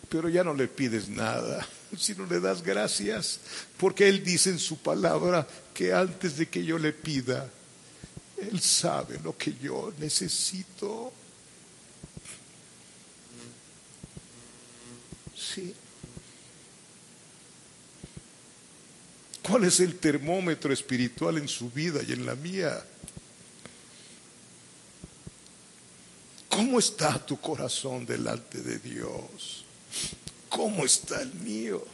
pero 0.08 0.28
ya 0.28 0.44
no 0.44 0.54
le 0.54 0.68
pides 0.68 1.08
nada, 1.08 1.66
sino 1.98 2.26
le 2.26 2.40
das 2.40 2.62
gracias, 2.62 3.40
porque 3.78 4.08
Él 4.08 4.24
dice 4.24 4.50
en 4.50 4.58
su 4.58 4.78
palabra 4.78 5.46
que 5.74 5.92
antes 5.92 6.36
de 6.36 6.48
que 6.48 6.64
yo 6.64 6.78
le 6.78 6.92
pida, 6.92 7.50
Él 8.36 8.60
sabe 8.60 9.18
lo 9.22 9.36
que 9.36 9.54
yo 9.60 9.92
necesito. 9.98 11.12
Sí. 15.36 15.74
¿Cuál 19.52 19.64
es 19.64 19.80
el 19.80 19.98
termómetro 19.98 20.72
espiritual 20.72 21.36
en 21.36 21.46
su 21.46 21.68
vida 21.70 22.00
y 22.08 22.12
en 22.12 22.24
la 22.24 22.34
mía? 22.34 22.82
¿Cómo 26.48 26.78
está 26.78 27.18
tu 27.18 27.38
corazón 27.38 28.06
delante 28.06 28.62
de 28.62 28.78
Dios? 28.78 29.66
¿Cómo 30.48 30.86
está 30.86 31.20
el 31.20 31.34
mío? 31.34 31.84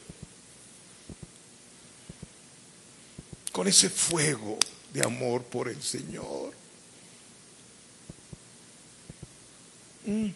Con 3.51 3.67
ese 3.67 3.91
fuego 3.91 4.57
de 4.93 5.03
amor 5.03 5.43
por 5.43 5.69
el 5.69 5.83
Señor. 5.83 6.53
Mm. 10.07 10.29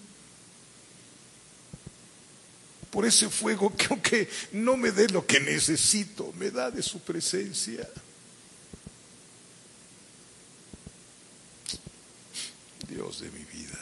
Por 2.93 3.07
ese 3.07 3.30
fuego 3.30 3.74
que 3.74 3.86
aunque 3.88 4.28
no 4.53 4.76
me 4.76 4.93
dé 4.93 5.09
lo 5.09 5.26
que 5.26 5.40
necesito, 5.40 6.30
me 6.38 6.51
da 6.51 6.70
de 6.70 6.82
su 6.82 7.01
presencia. 7.01 7.88
Dios 12.86 13.20
de 13.20 13.30
mi 13.30 13.45
vida. 13.45 13.80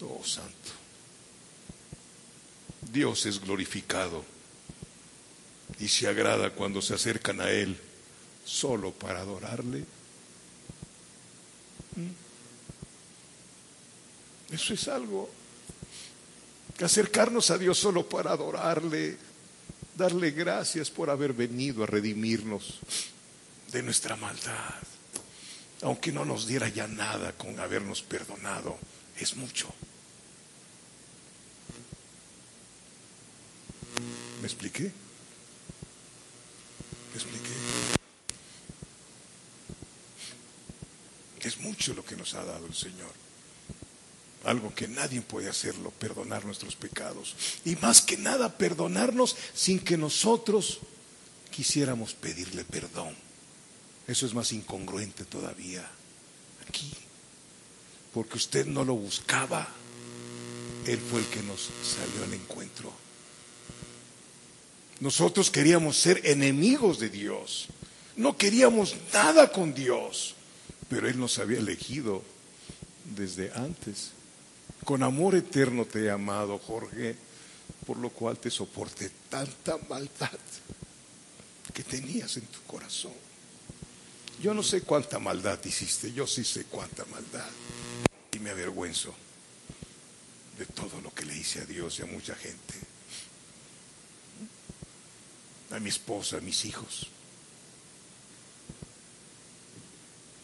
Oh 0.00 0.24
Santo. 0.24 0.70
Dios 2.90 3.26
es 3.26 3.38
glorificado 3.38 4.24
y 5.78 5.88
se 5.88 6.08
agrada 6.08 6.54
cuando 6.54 6.80
se 6.80 6.94
acercan 6.94 7.42
a 7.42 7.50
Él 7.50 7.78
solo 8.46 8.92
para 8.92 9.20
adorarle. 9.20 9.80
¿Mm? 11.96 12.28
Eso 14.54 14.72
es 14.72 14.88
algo. 14.88 15.37
Acercarnos 16.80 17.50
a 17.50 17.58
Dios 17.58 17.78
solo 17.78 18.08
para 18.08 18.30
adorarle, 18.32 19.16
darle 19.96 20.30
gracias 20.30 20.90
por 20.90 21.10
haber 21.10 21.32
venido 21.32 21.82
a 21.82 21.86
redimirnos 21.86 22.78
de 23.72 23.82
nuestra 23.82 24.16
maldad. 24.16 24.74
Aunque 25.82 26.12
no 26.12 26.24
nos 26.24 26.46
diera 26.46 26.68
ya 26.68 26.86
nada 26.86 27.32
con 27.32 27.58
habernos 27.58 28.02
perdonado, 28.02 28.78
es 29.18 29.36
mucho. 29.36 29.72
¿Me 34.40 34.46
expliqué? 34.46 34.84
¿Me 37.12 37.14
expliqué? 37.14 37.50
Es 41.40 41.58
mucho 41.58 41.94
lo 41.94 42.04
que 42.04 42.16
nos 42.16 42.34
ha 42.34 42.44
dado 42.44 42.66
el 42.66 42.74
Señor. 42.74 43.27
Algo 44.44 44.74
que 44.74 44.88
nadie 44.88 45.20
puede 45.20 45.48
hacerlo, 45.48 45.90
perdonar 45.90 46.44
nuestros 46.44 46.76
pecados. 46.76 47.34
Y 47.64 47.76
más 47.76 48.02
que 48.02 48.16
nada, 48.16 48.56
perdonarnos 48.56 49.36
sin 49.54 49.80
que 49.80 49.96
nosotros 49.96 50.78
quisiéramos 51.50 52.14
pedirle 52.14 52.64
perdón. 52.64 53.14
Eso 54.06 54.26
es 54.26 54.34
más 54.34 54.52
incongruente 54.52 55.24
todavía. 55.24 55.86
Aquí. 56.66 56.92
Porque 58.14 58.38
usted 58.38 58.64
no 58.66 58.84
lo 58.84 58.94
buscaba. 58.94 59.68
Él 60.86 60.98
fue 60.98 61.20
el 61.20 61.26
que 61.26 61.42
nos 61.42 61.68
salió 61.82 62.24
al 62.24 62.32
encuentro. 62.32 62.92
Nosotros 65.00 65.50
queríamos 65.50 65.96
ser 65.96 66.22
enemigos 66.24 66.98
de 66.98 67.10
Dios. 67.10 67.66
No 68.16 68.36
queríamos 68.36 68.96
nada 69.12 69.52
con 69.52 69.74
Dios. 69.74 70.34
Pero 70.88 71.08
Él 71.08 71.18
nos 71.18 71.38
había 71.38 71.58
elegido 71.58 72.22
desde 73.16 73.52
antes. 73.52 74.12
Con 74.84 75.02
amor 75.02 75.34
eterno 75.34 75.84
te 75.84 76.04
he 76.04 76.10
amado, 76.10 76.58
Jorge, 76.58 77.16
por 77.86 77.96
lo 77.98 78.10
cual 78.10 78.38
te 78.38 78.50
soporté 78.50 79.10
tanta 79.28 79.76
maldad 79.88 80.38
que 81.72 81.82
tenías 81.82 82.36
en 82.36 82.46
tu 82.46 82.62
corazón. 82.62 83.12
Yo 84.42 84.54
no 84.54 84.62
sé 84.62 84.82
cuánta 84.82 85.18
maldad 85.18 85.58
hiciste, 85.64 86.12
yo 86.12 86.26
sí 86.26 86.44
sé 86.44 86.64
cuánta 86.64 87.04
maldad. 87.06 87.48
Y 88.32 88.38
me 88.38 88.50
avergüenzo 88.50 89.14
de 90.58 90.66
todo 90.66 91.00
lo 91.00 91.12
que 91.14 91.24
le 91.24 91.36
hice 91.36 91.60
a 91.60 91.64
Dios 91.64 91.98
y 91.98 92.02
a 92.02 92.06
mucha 92.06 92.34
gente. 92.34 92.74
A 95.70 95.80
mi 95.80 95.88
esposa, 95.88 96.38
a 96.38 96.40
mis 96.40 96.64
hijos. 96.64 97.08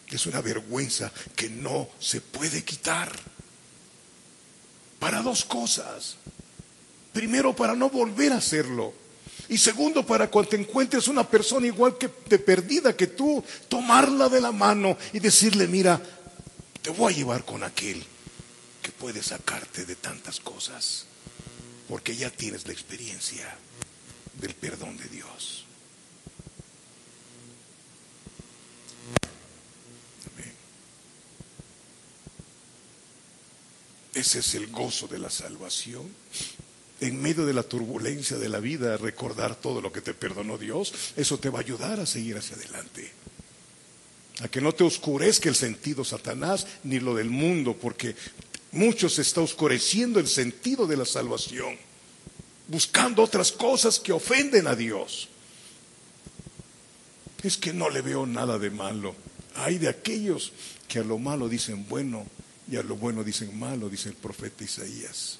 Es 0.07 0.25
una 0.25 0.41
vergüenza 0.41 1.11
que 1.35 1.49
no 1.49 1.89
se 1.99 2.21
puede 2.21 2.63
quitar. 2.63 3.11
Para 4.99 5.21
dos 5.21 5.45
cosas. 5.45 6.15
Primero, 7.13 7.55
para 7.55 7.75
no 7.75 7.89
volver 7.89 8.33
a 8.33 8.37
hacerlo. 8.37 8.93
Y 9.47 9.57
segundo, 9.57 10.05
para 10.05 10.29
cuando 10.29 10.49
te 10.49 10.57
encuentres 10.57 11.07
una 11.07 11.27
persona 11.27 11.67
igual 11.67 11.97
que 11.97 12.09
de 12.27 12.39
perdida 12.39 12.95
que 12.95 13.07
tú, 13.07 13.43
tomarla 13.67 14.27
de 14.27 14.41
la 14.41 14.51
mano 14.51 14.97
y 15.13 15.19
decirle, 15.19 15.67
mira, 15.67 16.01
te 16.81 16.89
voy 16.89 17.13
a 17.13 17.15
llevar 17.15 17.45
con 17.45 17.63
aquel 17.63 18.03
que 18.81 18.91
puede 18.91 19.21
sacarte 19.21 19.85
de 19.85 19.95
tantas 19.95 20.39
cosas, 20.39 21.05
porque 21.87 22.15
ya 22.15 22.29
tienes 22.29 22.65
la 22.67 22.73
experiencia 22.73 23.55
del 24.39 24.53
perdón 24.55 24.97
de 24.97 25.07
Dios. 25.09 25.64
Ese 34.15 34.39
es 34.39 34.55
el 34.55 34.67
gozo 34.67 35.07
de 35.07 35.19
la 35.19 35.29
salvación. 35.29 36.03
En 37.01 37.21
medio 37.21 37.45
de 37.45 37.53
la 37.53 37.63
turbulencia 37.63 38.37
de 38.37 38.47
la 38.47 38.61
vida, 38.61 38.95
recordar 38.95 39.55
todo 39.57 39.81
lo 39.81 39.91
que 39.91 40.01
te 40.01 40.13
perdonó 40.13 40.57
Dios, 40.57 40.93
eso 41.17 41.37
te 41.37 41.49
va 41.49 41.59
a 41.59 41.61
ayudar 41.61 41.99
a 41.99 42.05
seguir 42.05 42.37
hacia 42.37 42.55
adelante. 42.55 43.11
A 44.39 44.47
que 44.47 44.61
no 44.61 44.71
te 44.71 44.85
oscurezca 44.85 45.49
el 45.49 45.55
sentido 45.55 46.05
Satanás 46.05 46.65
ni 46.83 47.01
lo 47.01 47.13
del 47.13 47.29
mundo, 47.29 47.75
porque 47.75 48.15
muchos 48.71 49.19
está 49.19 49.41
oscureciendo 49.41 50.21
el 50.21 50.29
sentido 50.29 50.87
de 50.87 50.95
la 50.95 51.05
salvación, 51.05 51.77
buscando 52.69 53.21
otras 53.21 53.51
cosas 53.51 53.99
que 53.99 54.13
ofenden 54.13 54.67
a 54.67 54.75
Dios. 54.75 55.27
Es 57.43 57.57
que 57.57 57.73
no 57.73 57.89
le 57.89 58.01
veo 58.01 58.25
nada 58.25 58.57
de 58.57 58.69
malo. 58.69 59.13
Hay 59.55 59.77
de 59.77 59.89
aquellos 59.89 60.53
que 60.87 60.99
a 60.99 61.03
lo 61.03 61.17
malo 61.17 61.49
dicen 61.49 61.85
bueno 61.89 62.25
y 62.67 62.77
a 62.77 62.83
lo 62.83 62.95
bueno 62.95 63.23
dicen 63.23 63.57
malo, 63.57 63.89
dice 63.89 64.09
el 64.09 64.15
profeta 64.15 64.63
Isaías. 64.63 65.39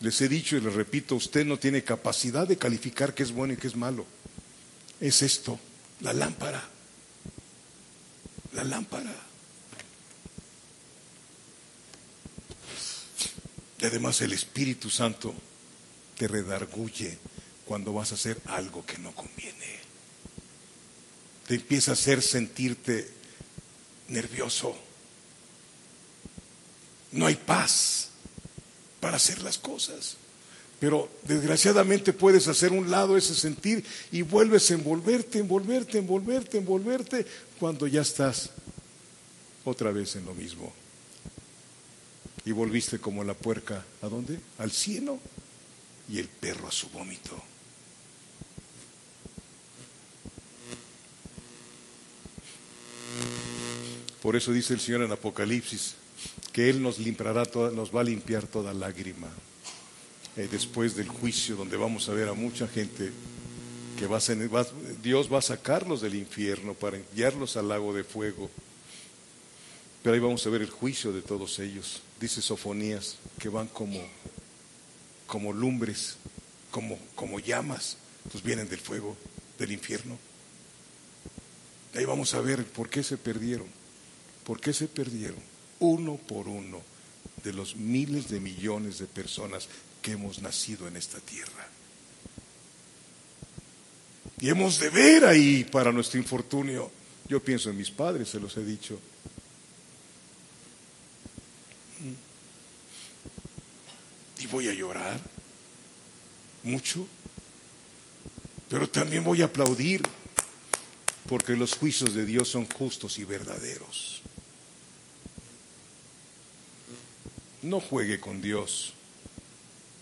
Les 0.00 0.20
he 0.20 0.28
dicho 0.28 0.56
y 0.56 0.60
les 0.60 0.74
repito, 0.74 1.14
usted 1.14 1.46
no 1.46 1.58
tiene 1.58 1.82
capacidad 1.82 2.46
de 2.46 2.58
calificar 2.58 3.14
qué 3.14 3.22
es 3.22 3.32
bueno 3.32 3.54
y 3.54 3.56
qué 3.56 3.66
es 3.66 3.76
malo. 3.76 4.04
Es 5.00 5.22
esto, 5.22 5.58
la 6.00 6.12
lámpara. 6.12 6.62
La 8.52 8.64
lámpara. 8.64 9.14
Y 13.80 13.86
además 13.86 14.20
el 14.20 14.32
Espíritu 14.32 14.88
Santo 14.88 15.34
te 16.16 16.28
redarguye 16.28 17.18
cuando 17.64 17.92
vas 17.92 18.12
a 18.12 18.14
hacer 18.14 18.40
algo 18.46 18.84
que 18.84 18.98
no 18.98 19.14
conviene. 19.14 19.80
Te 21.46 21.54
empieza 21.54 21.90
a 21.90 21.94
hacer 21.94 22.22
sentirte 22.22 23.10
nervioso. 24.08 24.74
No 27.12 27.26
hay 27.26 27.36
paz 27.36 28.08
para 29.00 29.16
hacer 29.16 29.42
las 29.42 29.58
cosas. 29.58 30.16
Pero 30.80 31.08
desgraciadamente 31.22 32.12
puedes 32.12 32.48
hacer 32.48 32.72
un 32.72 32.90
lado 32.90 33.16
ese 33.16 33.34
sentir 33.34 33.84
y 34.12 34.22
vuelves 34.22 34.70
a 34.70 34.74
envolverte, 34.74 35.38
envolverte, 35.38 35.98
envolverte, 35.98 36.58
envolverte 36.58 37.26
cuando 37.58 37.86
ya 37.86 38.02
estás 38.02 38.50
otra 39.64 39.92
vez 39.92 40.16
en 40.16 40.26
lo 40.26 40.34
mismo. 40.34 40.72
Y 42.44 42.52
volviste 42.52 42.98
como 42.98 43.24
la 43.24 43.34
puerca, 43.34 43.84
¿a 44.02 44.08
dónde? 44.08 44.38
Al 44.58 44.70
cielo 44.70 45.18
y 46.08 46.18
el 46.18 46.28
perro 46.28 46.68
a 46.68 46.72
su 46.72 46.88
vómito. 46.90 47.42
Por 54.24 54.36
eso 54.36 54.52
dice 54.52 54.72
el 54.72 54.80
Señor 54.80 55.02
en 55.02 55.12
Apocalipsis 55.12 55.96
que 56.50 56.70
Él 56.70 56.80
nos 56.80 56.98
limpiará 56.98 57.44
toda, 57.44 57.70
nos 57.70 57.94
va 57.94 58.00
a 58.00 58.04
limpiar 58.04 58.46
toda 58.46 58.72
lágrima. 58.72 59.28
Eh, 60.38 60.48
después 60.50 60.96
del 60.96 61.08
juicio, 61.08 61.56
donde 61.56 61.76
vamos 61.76 62.08
a 62.08 62.14
ver 62.14 62.28
a 62.28 62.32
mucha 62.32 62.66
gente 62.66 63.12
que 63.98 64.06
va 64.06 64.16
a, 64.16 64.48
va, 64.48 64.66
Dios 65.02 65.30
va 65.30 65.40
a 65.40 65.42
sacarlos 65.42 66.00
del 66.00 66.14
infierno 66.14 66.72
para 66.72 66.96
enviarlos 66.96 67.58
al 67.58 67.68
lago 67.68 67.92
de 67.92 68.02
fuego. 68.02 68.50
Pero 70.02 70.14
ahí 70.14 70.20
vamos 70.20 70.46
a 70.46 70.48
ver 70.48 70.62
el 70.62 70.70
juicio 70.70 71.12
de 71.12 71.20
todos 71.20 71.58
ellos. 71.58 72.00
Dice 72.18 72.40
Sofonías 72.40 73.16
que 73.38 73.50
van 73.50 73.68
como, 73.68 74.00
como 75.26 75.52
lumbres, 75.52 76.16
como, 76.70 76.98
como 77.14 77.40
llamas, 77.40 77.98
pues 78.32 78.42
vienen 78.42 78.70
del 78.70 78.80
fuego, 78.80 79.18
del 79.58 79.72
infierno. 79.72 80.18
Ahí 81.94 82.06
vamos 82.06 82.32
a 82.32 82.40
ver 82.40 82.64
por 82.64 82.88
qué 82.88 83.02
se 83.02 83.18
perdieron. 83.18 83.83
¿Por 84.44 84.60
qué 84.60 84.72
se 84.72 84.88
perdieron? 84.88 85.42
Uno 85.80 86.16
por 86.16 86.48
uno 86.48 86.82
de 87.42 87.52
los 87.52 87.76
miles 87.76 88.28
de 88.28 88.40
millones 88.40 88.98
de 88.98 89.06
personas 89.06 89.68
que 90.02 90.12
hemos 90.12 90.40
nacido 90.40 90.86
en 90.86 90.96
esta 90.96 91.18
tierra. 91.20 91.68
Y 94.40 94.48
hemos 94.48 94.78
de 94.78 94.90
ver 94.90 95.24
ahí 95.24 95.64
para 95.64 95.92
nuestro 95.92 96.18
infortunio. 96.18 96.90
Yo 97.28 97.42
pienso 97.42 97.70
en 97.70 97.76
mis 97.76 97.90
padres, 97.90 98.28
se 98.28 98.40
los 98.40 98.56
he 98.56 98.64
dicho. 98.64 98.98
Y 104.40 104.46
voy 104.48 104.68
a 104.68 104.74
llorar 104.74 105.20
mucho, 106.62 107.06
pero 108.68 108.88
también 108.88 109.24
voy 109.24 109.40
a 109.40 109.46
aplaudir 109.46 110.02
porque 111.28 111.56
los 111.56 111.74
juicios 111.74 112.14
de 112.14 112.26
Dios 112.26 112.48
son 112.48 112.66
justos 112.66 113.18
y 113.18 113.24
verdaderos. 113.24 114.23
No 117.64 117.80
juegue 117.80 118.20
con 118.20 118.42
Dios, 118.42 118.92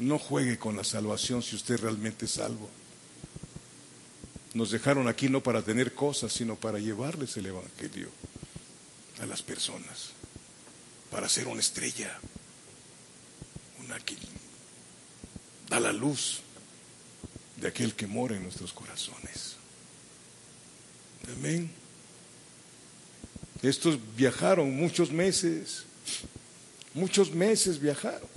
no 0.01 0.19
juegue 0.19 0.59
con 0.59 0.77
la 0.77 0.83
salvación 0.83 1.45
si 1.45 1.55
usted 1.55 1.79
realmente 1.79 2.25
es 2.25 2.33
salvo. 2.33 2.69
Nos 4.53 4.73
dejaron 4.73 5.07
aquí 5.07 5.29
no 5.29 5.45
para 5.45 5.63
tener 5.63 5.95
cosas, 5.95 6.33
sino 6.33 6.57
para 6.57 6.81
llevarles 6.81 7.37
el 7.37 7.47
Evangelio 7.47 8.09
a 9.21 9.27
las 9.27 9.43
personas, 9.43 10.11
para 11.09 11.29
ser 11.29 11.47
una 11.47 11.61
estrella, 11.61 12.19
una 13.79 13.97
que 14.01 14.17
da 15.69 15.79
la 15.79 15.93
luz 15.93 16.41
de 17.59 17.69
aquel 17.69 17.95
que 17.95 18.09
mora 18.09 18.35
en 18.35 18.43
nuestros 18.43 18.73
corazones. 18.73 19.55
Amén. 21.37 21.71
Estos 23.63 24.01
viajaron 24.17 24.75
muchos 24.75 25.13
meses, 25.13 25.85
muchos 26.95 27.33
meses 27.33 27.81
viajaron. 27.81 28.29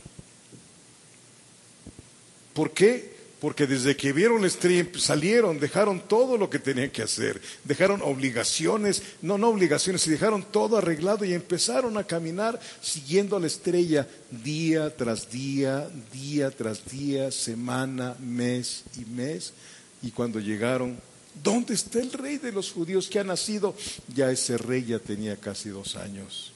¿Por 2.54 2.72
qué? 2.72 3.14
Porque 3.42 3.68
desde 3.68 3.98
que 3.98 4.14
vieron 4.14 4.46
estrella 4.46 4.88
salieron, 4.98 5.60
dejaron 5.60 6.00
todo 6.08 6.38
lo 6.38 6.50
que 6.50 6.58
tenían 6.58 6.90
que 6.90 7.04
hacer, 7.04 7.40
dejaron 7.66 8.02
obligaciones, 8.02 9.04
no, 9.22 9.38
no 9.38 9.50
obligaciones, 9.50 10.08
dejaron 10.10 10.42
todo 10.42 10.78
arreglado 10.78 11.26
y 11.26 11.34
empezaron 11.34 11.98
a 11.98 12.06
caminar 12.06 12.60
siguiendo 12.82 13.36
a 13.36 13.40
la 13.42 13.48
estrella 13.48 14.08
día 14.32 14.96
tras 14.96 15.30
día, 15.30 15.88
día 16.14 16.50
tras 16.50 16.90
día, 16.90 17.30
semana, 17.30 18.16
mes 18.20 18.86
y 18.98 19.04
mes. 19.04 19.54
Y 20.02 20.12
cuando 20.12 20.40
llegaron, 20.40 20.98
¿dónde 21.44 21.74
está 21.74 22.00
el 22.00 22.14
rey 22.14 22.38
de 22.38 22.54
los 22.54 22.72
judíos 22.72 23.10
que 23.10 23.20
ha 23.20 23.24
nacido? 23.26 23.76
Ya 24.16 24.32
ese 24.32 24.58
rey 24.58 24.86
ya 24.86 25.00
tenía 25.00 25.36
casi 25.36 25.70
dos 25.70 25.98
años. 25.98 26.55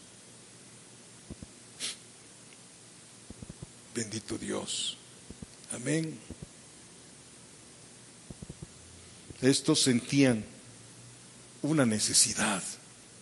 Bendito 3.99 4.37
Dios. 4.37 4.95
Amén. 5.73 6.17
Estos 9.41 9.81
sentían 9.81 10.45
una 11.63 11.85
necesidad 11.85 12.63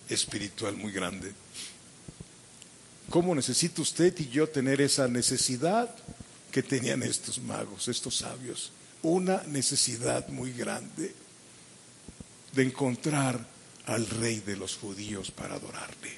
espiritual 0.07 0.77
muy 0.77 0.91
grande. 0.91 1.33
¿Cómo 3.09 3.33
necesita 3.33 3.81
usted 3.81 4.13
y 4.19 4.27
yo 4.29 4.49
tener 4.49 4.79
esa 4.79 5.07
necesidad 5.07 5.89
que 6.51 6.61
tenían 6.61 7.01
estos 7.01 7.39
magos, 7.39 7.87
estos 7.87 8.17
sabios? 8.17 8.71
Una 9.01 9.41
necesidad 9.47 10.27
muy 10.27 10.53
grande 10.53 11.11
de 12.53 12.63
encontrar 12.63 13.47
al 13.87 14.05
rey 14.07 14.41
de 14.41 14.55
los 14.55 14.75
judíos 14.75 15.31
para 15.31 15.55
adorarle. 15.55 16.11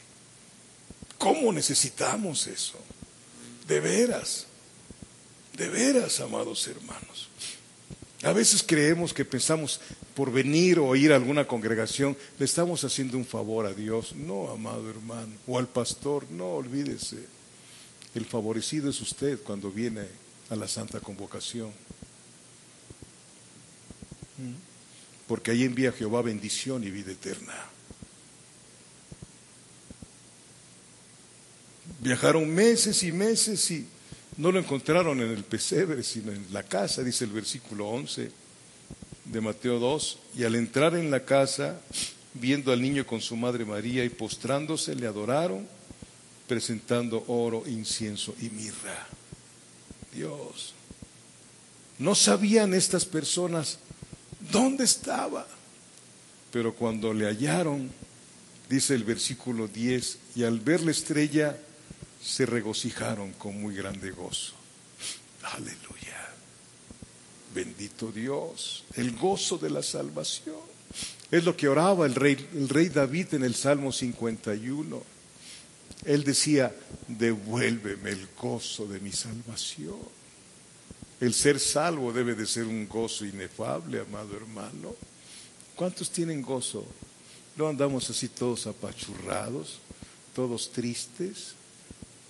¿Cómo 1.17 1.53
necesitamos 1.53 2.45
eso? 2.47 2.77
De 3.65 3.79
veras, 3.79 4.47
de 5.59 5.67
veras, 5.67 6.21
amados 6.21 6.65
hermanos. 6.67 7.27
A 8.23 8.31
veces 8.31 8.63
creemos 8.65 9.13
que 9.13 9.25
pensamos 9.25 9.81
por 10.15 10.31
venir 10.31 10.79
o 10.79 10.95
ir 10.95 11.11
a 11.11 11.15
alguna 11.15 11.45
congregación, 11.45 12.17
le 12.37 12.45
estamos 12.45 12.83
haciendo 12.85 13.17
un 13.17 13.25
favor 13.25 13.65
a 13.65 13.73
Dios. 13.73 14.15
No, 14.15 14.49
amado 14.49 14.89
hermano, 14.89 15.33
o 15.45 15.59
al 15.59 15.67
pastor, 15.67 16.25
no 16.31 16.55
olvídese. 16.55 17.17
El 18.15 18.25
favorecido 18.25 18.89
es 18.89 19.01
usted 19.01 19.39
cuando 19.43 19.69
viene 19.69 20.07
a 20.49 20.55
la 20.55 20.67
santa 20.67 21.01
convocación. 21.01 21.71
Porque 25.27 25.51
ahí 25.51 25.63
envía 25.63 25.91
Jehová 25.91 26.21
bendición 26.21 26.83
y 26.85 26.89
vida 26.89 27.11
eterna. 27.11 27.53
Viajaron 31.99 32.49
meses 32.49 33.03
y 33.03 33.11
meses 33.11 33.69
y 33.71 33.85
no 34.39 34.53
lo 34.53 34.59
encontraron 34.59 35.19
en 35.19 35.31
el 35.31 35.43
pesebre, 35.43 36.01
sino 36.01 36.31
en 36.31 36.45
la 36.53 36.63
casa, 36.63 37.03
dice 37.03 37.25
el 37.25 37.31
versículo 37.31 37.89
11 37.89 38.31
de 39.25 39.41
Mateo 39.41 39.79
2. 39.79 40.19
Y 40.37 40.45
al 40.45 40.55
entrar 40.55 40.95
en 40.95 41.11
la 41.11 41.25
casa, 41.25 41.81
viendo 42.35 42.71
al 42.71 42.81
niño 42.81 43.05
con 43.05 43.19
su 43.19 43.35
madre 43.35 43.65
María 43.65 44.05
y 44.05 44.09
postrándose, 44.09 44.95
le 44.95 45.07
adoraron, 45.07 45.67
presentando 46.47 47.25
oro, 47.27 47.63
incienso 47.67 48.33
y 48.39 48.49
mirra. 48.49 49.07
Dios. 50.13 50.73
No 51.97 52.15
sabían 52.15 52.73
estas 52.73 53.03
personas 53.03 53.77
dónde 54.53 54.85
estaba. 54.85 55.45
Pero 56.53 56.73
cuando 56.73 57.13
le 57.13 57.25
hallaron, 57.25 57.91
dice 58.69 58.95
el 58.95 59.03
versículo 59.03 59.67
10, 59.67 60.17
y 60.37 60.43
al 60.45 60.61
ver 60.61 60.79
la 60.79 60.91
estrella, 60.91 61.59
se 62.21 62.45
regocijaron 62.45 63.33
con 63.33 63.59
muy 63.59 63.75
grande 63.75 64.11
gozo. 64.11 64.53
Aleluya. 65.43 66.29
Bendito 67.53 68.11
Dios, 68.11 68.83
el 68.95 69.15
gozo 69.15 69.57
de 69.57 69.69
la 69.69 69.81
salvación. 69.81 70.69
Es 71.31 71.43
lo 71.43 71.55
que 71.55 71.67
oraba 71.67 72.05
el 72.05 72.15
rey, 72.15 72.49
el 72.53 72.69
rey 72.69 72.89
David 72.89 73.33
en 73.35 73.43
el 73.43 73.55
Salmo 73.55 73.91
51. 73.91 75.03
Él 76.05 76.23
decía, 76.23 76.73
devuélveme 77.07 78.11
el 78.11 78.27
gozo 78.39 78.87
de 78.87 78.99
mi 78.99 79.11
salvación. 79.11 79.97
El 81.19 81.33
ser 81.33 81.59
salvo 81.59 82.13
debe 82.13 82.33
de 82.33 82.47
ser 82.47 82.65
un 82.65 82.87
gozo 82.87 83.25
inefable, 83.25 83.99
amado 83.99 84.35
hermano. 84.37 84.95
¿Cuántos 85.75 86.09
tienen 86.11 86.41
gozo? 86.41 86.85
No 87.57 87.67
andamos 87.67 88.09
así 88.09 88.29
todos 88.29 88.67
apachurrados, 88.67 89.79
todos 90.33 90.71
tristes. 90.71 91.55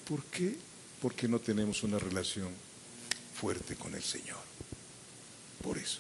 ¿Por 0.10 0.24
qué? 0.24 0.56
Porque 1.02 1.28
no 1.28 1.40
tenemos 1.40 1.84
una 1.84 2.00
relación 2.00 2.50
fuerte 3.40 3.76
con 3.76 3.94
el 3.94 4.02
Señor. 4.02 4.40
Por 5.62 5.78
eso. 5.78 6.00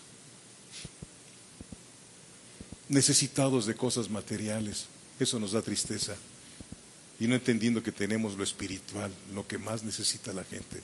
Necesitados 2.89 3.67
de 3.67 3.75
cosas 3.75 4.09
materiales, 4.09 4.87
eso 5.19 5.39
nos 5.39 5.51
da 5.51 5.61
tristeza. 5.61 6.15
Y 7.19 7.27
no 7.27 7.35
entendiendo 7.35 7.83
que 7.83 7.91
tenemos 7.91 8.35
lo 8.35 8.43
espiritual, 8.43 9.11
lo 9.35 9.47
que 9.47 9.59
más 9.59 9.83
necesita 9.83 10.33
la 10.33 10.43
gente. 10.43 10.77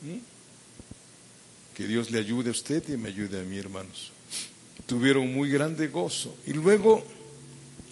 ¿Mm? 0.00 0.18
Que 1.74 1.86
Dios 1.86 2.10
le 2.10 2.20
ayude 2.20 2.48
a 2.48 2.52
usted 2.52 2.88
y 2.88 2.96
me 2.96 3.10
ayude 3.10 3.38
a 3.38 3.44
mí, 3.44 3.58
hermanos. 3.58 4.12
Tuvieron 4.86 5.30
muy 5.30 5.50
grande 5.50 5.88
gozo. 5.88 6.34
Y 6.46 6.54
luego 6.54 7.04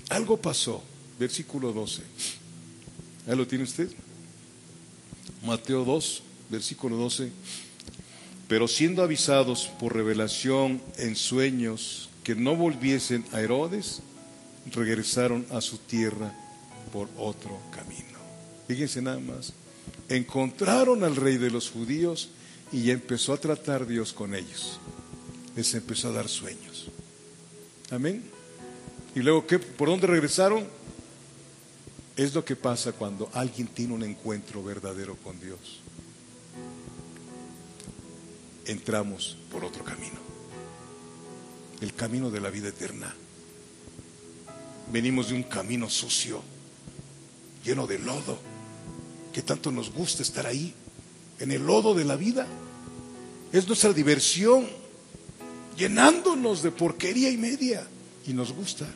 algo 0.09 0.41
pasó. 0.41 0.83
Versículo 1.19 1.73
12. 1.73 2.03
¿Ya 3.27 3.35
lo 3.35 3.47
tiene 3.47 3.65
usted? 3.65 3.91
Mateo 5.45 5.85
2, 5.85 6.23
versículo 6.49 6.97
12. 6.97 7.31
Pero 8.49 8.69
siendo 8.69 9.03
avisados 9.03 9.69
por 9.81 9.95
revelación 9.95 10.81
en 10.99 11.17
sueños 11.17 12.09
que 12.23 12.37
no 12.37 12.55
volviesen 12.55 13.25
a 13.33 13.41
Herodes, 13.41 14.03
regresaron 14.73 15.45
a 15.51 15.61
su 15.61 15.79
tierra 15.79 16.33
por 16.93 17.09
otro 17.19 17.59
camino. 17.73 18.19
Fíjense 18.69 19.03
nada 19.03 19.19
más. 19.19 19.53
Encontraron 20.09 21.03
al 21.03 21.17
rey 21.17 21.37
de 21.37 21.51
los 21.51 21.71
judíos 21.71 22.31
y 22.73 22.91
empezó 22.91 23.33
a 23.33 23.39
tratar 23.39 23.87
Dios 23.87 24.13
con 24.13 24.35
ellos. 24.35 24.79
Les 25.57 25.75
empezó 25.75 26.09
a 26.09 26.13
dar 26.13 26.29
sueños. 26.29 26.87
Amén. 27.91 28.23
Y 29.15 29.21
luego, 29.21 29.47
¿qué? 29.47 29.59
¿por 29.59 29.89
dónde 29.89 30.07
regresaron? 30.07 30.65
Es 32.17 32.35
lo 32.35 32.45
que 32.45 32.57
pasa 32.57 32.93
cuando 32.93 33.29
alguien 33.35 33.69
tiene 33.69 33.93
un 33.93 34.03
encuentro 34.03 34.63
verdadero 34.65 35.17
con 35.17 35.39
Dios. 35.39 35.81
Entramos 38.65 39.37
por 39.53 39.65
otro 39.65 39.85
camino, 39.85 40.19
el 41.83 41.93
camino 41.95 42.31
de 42.31 42.41
la 42.41 42.49
vida 42.49 42.69
eterna. 42.69 43.15
Venimos 44.91 45.29
de 45.29 45.35
un 45.35 45.43
camino 45.43 45.91
sucio, 45.91 46.43
lleno 47.63 47.87
de 47.87 47.99
lodo, 47.99 48.39
que 49.33 49.43
tanto 49.43 49.71
nos 49.71 49.93
gusta 49.93 50.23
estar 50.23 50.47
ahí, 50.47 50.73
en 51.39 51.51
el 51.51 51.67
lodo 51.67 51.95
de 51.95 52.07
la 52.07 52.17
vida. 52.17 52.47
Es 53.53 53.69
nuestra 53.69 53.93
diversión, 53.93 54.67
llenándonos 55.77 56.63
de 56.63 56.71
porquería 56.71 57.31
y 57.31 57.37
media, 57.37 57.87
y 58.27 58.33
nos 58.33 58.53
gusta. 58.53 58.87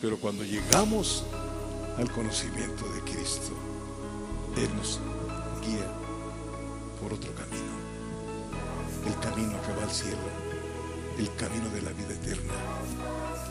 Pero 0.00 0.18
cuando 0.18 0.42
llegamos 0.42 1.22
al 1.98 2.10
conocimiento 2.10 2.84
de 2.92 3.00
Cristo. 3.00 3.52
Él 4.56 4.68
nos 4.76 5.00
guía 5.64 5.86
por 7.00 7.12
otro 7.12 7.32
camino, 7.34 7.72
el 9.06 9.14
camino 9.20 9.60
que 9.62 9.72
va 9.72 9.82
al 9.84 9.90
cielo, 9.90 10.18
el 11.18 11.34
camino 11.36 11.68
de 11.70 11.82
la 11.82 11.90
vida 11.90 12.12
eterna, 12.12 12.52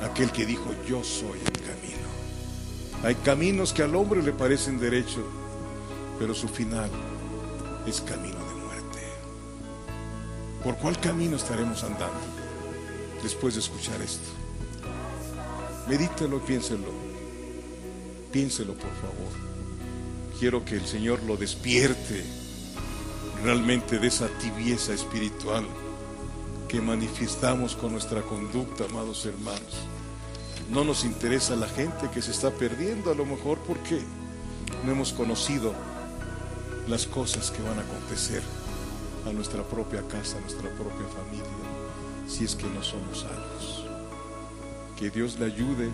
aquel 0.04 0.32
que 0.32 0.46
dijo 0.46 0.72
yo 0.88 1.04
soy 1.04 1.40
el 1.40 1.52
camino. 1.52 2.08
Hay 3.04 3.16
caminos 3.16 3.74
que 3.74 3.84
al 3.84 3.96
hombre 3.96 4.22
le 4.22 4.34
parecen 4.34 4.80
derechos, 4.80 5.24
pero 6.20 6.34
su 6.34 6.48
final 6.48 6.90
es 7.88 8.02
camino 8.02 8.38
de 8.46 8.56
muerte. 8.56 9.00
¿Por 10.64 10.76
cuál 10.78 11.00
camino 11.00 11.38
estaremos 11.38 11.84
andando 11.84 12.20
después 13.24 13.54
de 13.56 13.62
escuchar 13.62 14.02
esto? 14.02 14.30
Medítelo, 15.88 16.40
piénselo. 16.40 17.09
Piénselo, 18.32 18.74
por 18.74 18.92
favor. 18.92 19.32
Quiero 20.40 20.64
que 20.64 20.76
el 20.76 20.86
Señor 20.86 21.22
lo 21.24 21.36
despierte 21.36 22.24
realmente 23.44 24.00
de 24.00 24.08
esa 24.08 24.28
tibieza 24.40 24.94
espiritual 24.94 25.66
que 26.68 26.82
manifestamos 26.82 27.76
con 27.76 27.92
nuestra 27.92 28.22
conducta, 28.22 28.86
amados 28.86 29.26
hermanos. 29.26 29.74
No 30.72 30.84
nos 30.84 31.04
interesa 31.04 31.56
la 31.56 31.68
gente 31.68 32.10
que 32.14 32.22
se 32.22 32.32
está 32.32 32.52
perdiendo, 32.52 33.12
a 33.12 33.16
lo 33.16 33.26
mejor 33.26 33.58
porque 33.60 34.00
no 34.86 34.92
hemos 34.92 35.12
conocido 35.12 35.74
las 36.88 37.08
cosas 37.08 37.50
que 37.50 37.64
van 37.64 37.80
a 37.80 37.82
acontecer 37.82 38.44
a 39.28 39.34
nuestra 39.34 39.64
propia 39.64 40.04
casa, 40.08 40.38
a 40.38 40.42
nuestra 40.42 40.70
propia 40.76 41.08
familia, 41.08 41.46
si 42.28 42.46
es 42.46 42.56
que 42.56 42.68
no 42.68 42.84
somos 42.84 43.22
salvos. 43.22 43.86
Que 44.98 45.10
Dios 45.10 45.40
le 45.40 45.46
ayude, 45.48 45.90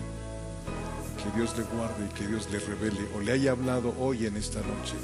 que 1.26 1.38
Dios 1.38 1.56
le 1.56 1.64
guarde 1.64 2.06
y 2.06 2.14
que 2.14 2.26
Dios 2.26 2.48
le 2.50 2.58
revele 2.58 3.08
o 3.14 3.20
le 3.20 3.32
haya 3.32 3.52
hablado 3.52 3.94
hoy 3.98 4.26
en 4.26 4.36
esta 4.36 4.60
noche 4.60 4.94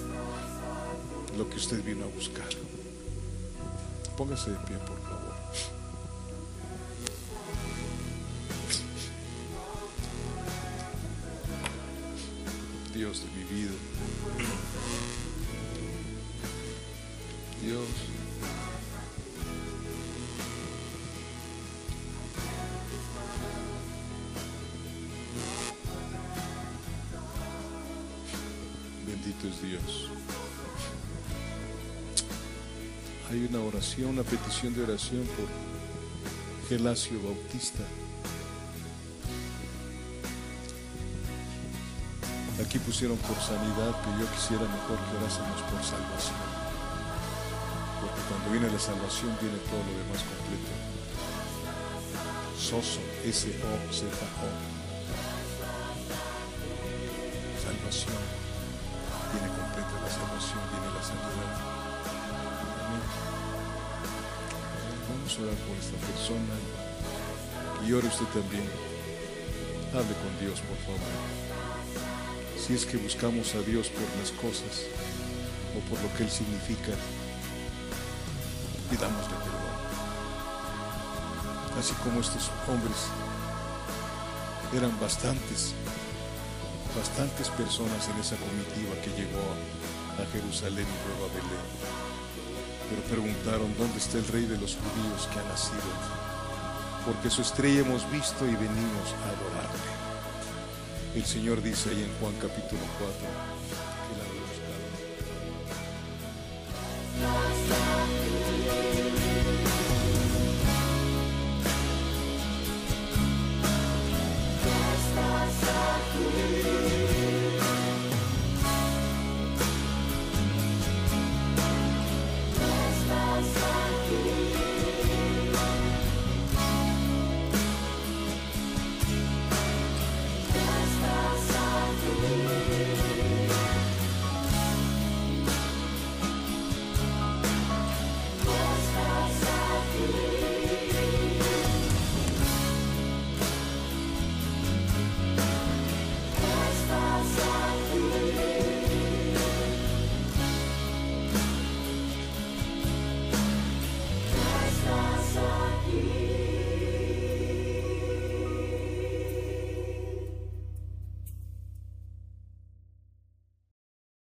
lo 1.36 1.48
que 1.48 1.56
usted 1.56 1.82
vino 1.82 2.04
a 2.04 2.08
buscar. 2.08 2.48
Póngase 4.16 4.50
de 4.50 4.56
pie, 4.58 4.76
por 4.78 5.00
favor. 5.00 5.34
Dios 12.94 13.22
de 13.22 13.26
mi 13.38 13.44
vida. 13.44 13.72
Dios. 17.62 18.11
Bendito 29.24 29.46
es 29.46 29.62
Dios. 29.62 30.08
Hay 33.30 33.46
una 33.48 33.60
oración, 33.60 34.10
una 34.10 34.24
petición 34.24 34.74
de 34.74 34.82
oración 34.82 35.24
por 35.36 35.46
Gelacio 36.68 37.22
Bautista. 37.22 37.84
Aquí 42.64 42.80
pusieron 42.80 43.16
por 43.18 43.36
sanidad, 43.36 43.94
pero 44.02 44.18
yo 44.18 44.34
quisiera 44.34 44.64
mejor 44.64 44.98
que 44.98 45.16
orásemos 45.16 45.62
por 45.70 45.84
salvación. 45.84 46.42
Porque 48.00 48.20
cuando 48.28 48.50
viene 48.50 48.72
la 48.72 48.80
salvación 48.80 49.36
viene 49.40 49.58
todo 49.70 49.78
lo 49.86 49.98
demás 50.02 50.24
completo. 50.26 50.72
Soso, 52.58 53.00
S-O-Z-O. 53.24 54.48
Salvación. 57.62 58.51
Viene 59.32 59.48
completa 59.48 59.94
la 60.00 60.10
salvación, 60.10 60.60
viene 60.70 60.88
la 60.94 61.02
sanidad. 61.02 61.52
Amén. 62.84 63.04
Vamos 65.08 65.32
a 65.32 65.42
orar 65.42 65.58
por 65.66 65.76
esta 65.76 65.96
persona. 66.06 66.54
Y 67.86 67.92
ore 67.92 68.08
usted 68.08 68.26
también. 68.26 68.68
Hable 69.92 70.14
con 70.22 70.32
Dios, 70.40 70.60
por 70.60 70.78
favor 70.86 71.52
si 72.66 72.74
es 72.74 72.86
que 72.86 72.96
buscamos 72.96 73.56
a 73.56 73.62
Dios 73.62 73.88
por 73.88 74.06
las 74.20 74.30
cosas 74.30 74.86
o 75.76 75.80
por 75.90 76.00
lo 76.00 76.14
que 76.14 76.22
Él 76.22 76.30
significa, 76.30 76.92
pidámosle 78.88 79.34
perdón. 79.34 79.76
Así 81.76 81.92
como 82.04 82.20
estos 82.20 82.52
hombres 82.68 83.08
eran 84.72 84.98
bastantes, 85.00 85.74
bastantes 86.96 87.48
personas 87.50 88.08
en 88.08 88.20
esa 88.20 88.36
comitiva 88.36 88.94
que 89.02 89.10
llegó 89.16 89.44
a 90.20 90.26
Jerusalén 90.32 90.86
y 90.86 90.98
luego 91.08 91.24
a 91.24 91.34
Belén. 91.34 91.66
Pero 92.88 93.02
preguntaron, 93.08 93.74
¿dónde 93.78 93.98
está 93.98 94.18
el 94.18 94.28
rey 94.28 94.44
de 94.44 94.58
los 94.58 94.76
judíos 94.76 95.28
que 95.32 95.38
ha 95.40 95.44
nacido? 95.44 95.92
Porque 97.06 97.30
su 97.30 97.42
estrella 97.42 97.80
hemos 97.80 98.10
visto 98.10 98.44
y 98.44 98.54
venimos 98.54 99.08
a 99.24 99.32
adorarle. 99.32 99.92
El 101.14 101.24
Señor 101.24 101.62
dice 101.62 101.90
ahí 101.90 102.02
en 102.02 102.12
Juan 102.20 102.34
capítulo 102.40 102.82
4, 102.98 103.51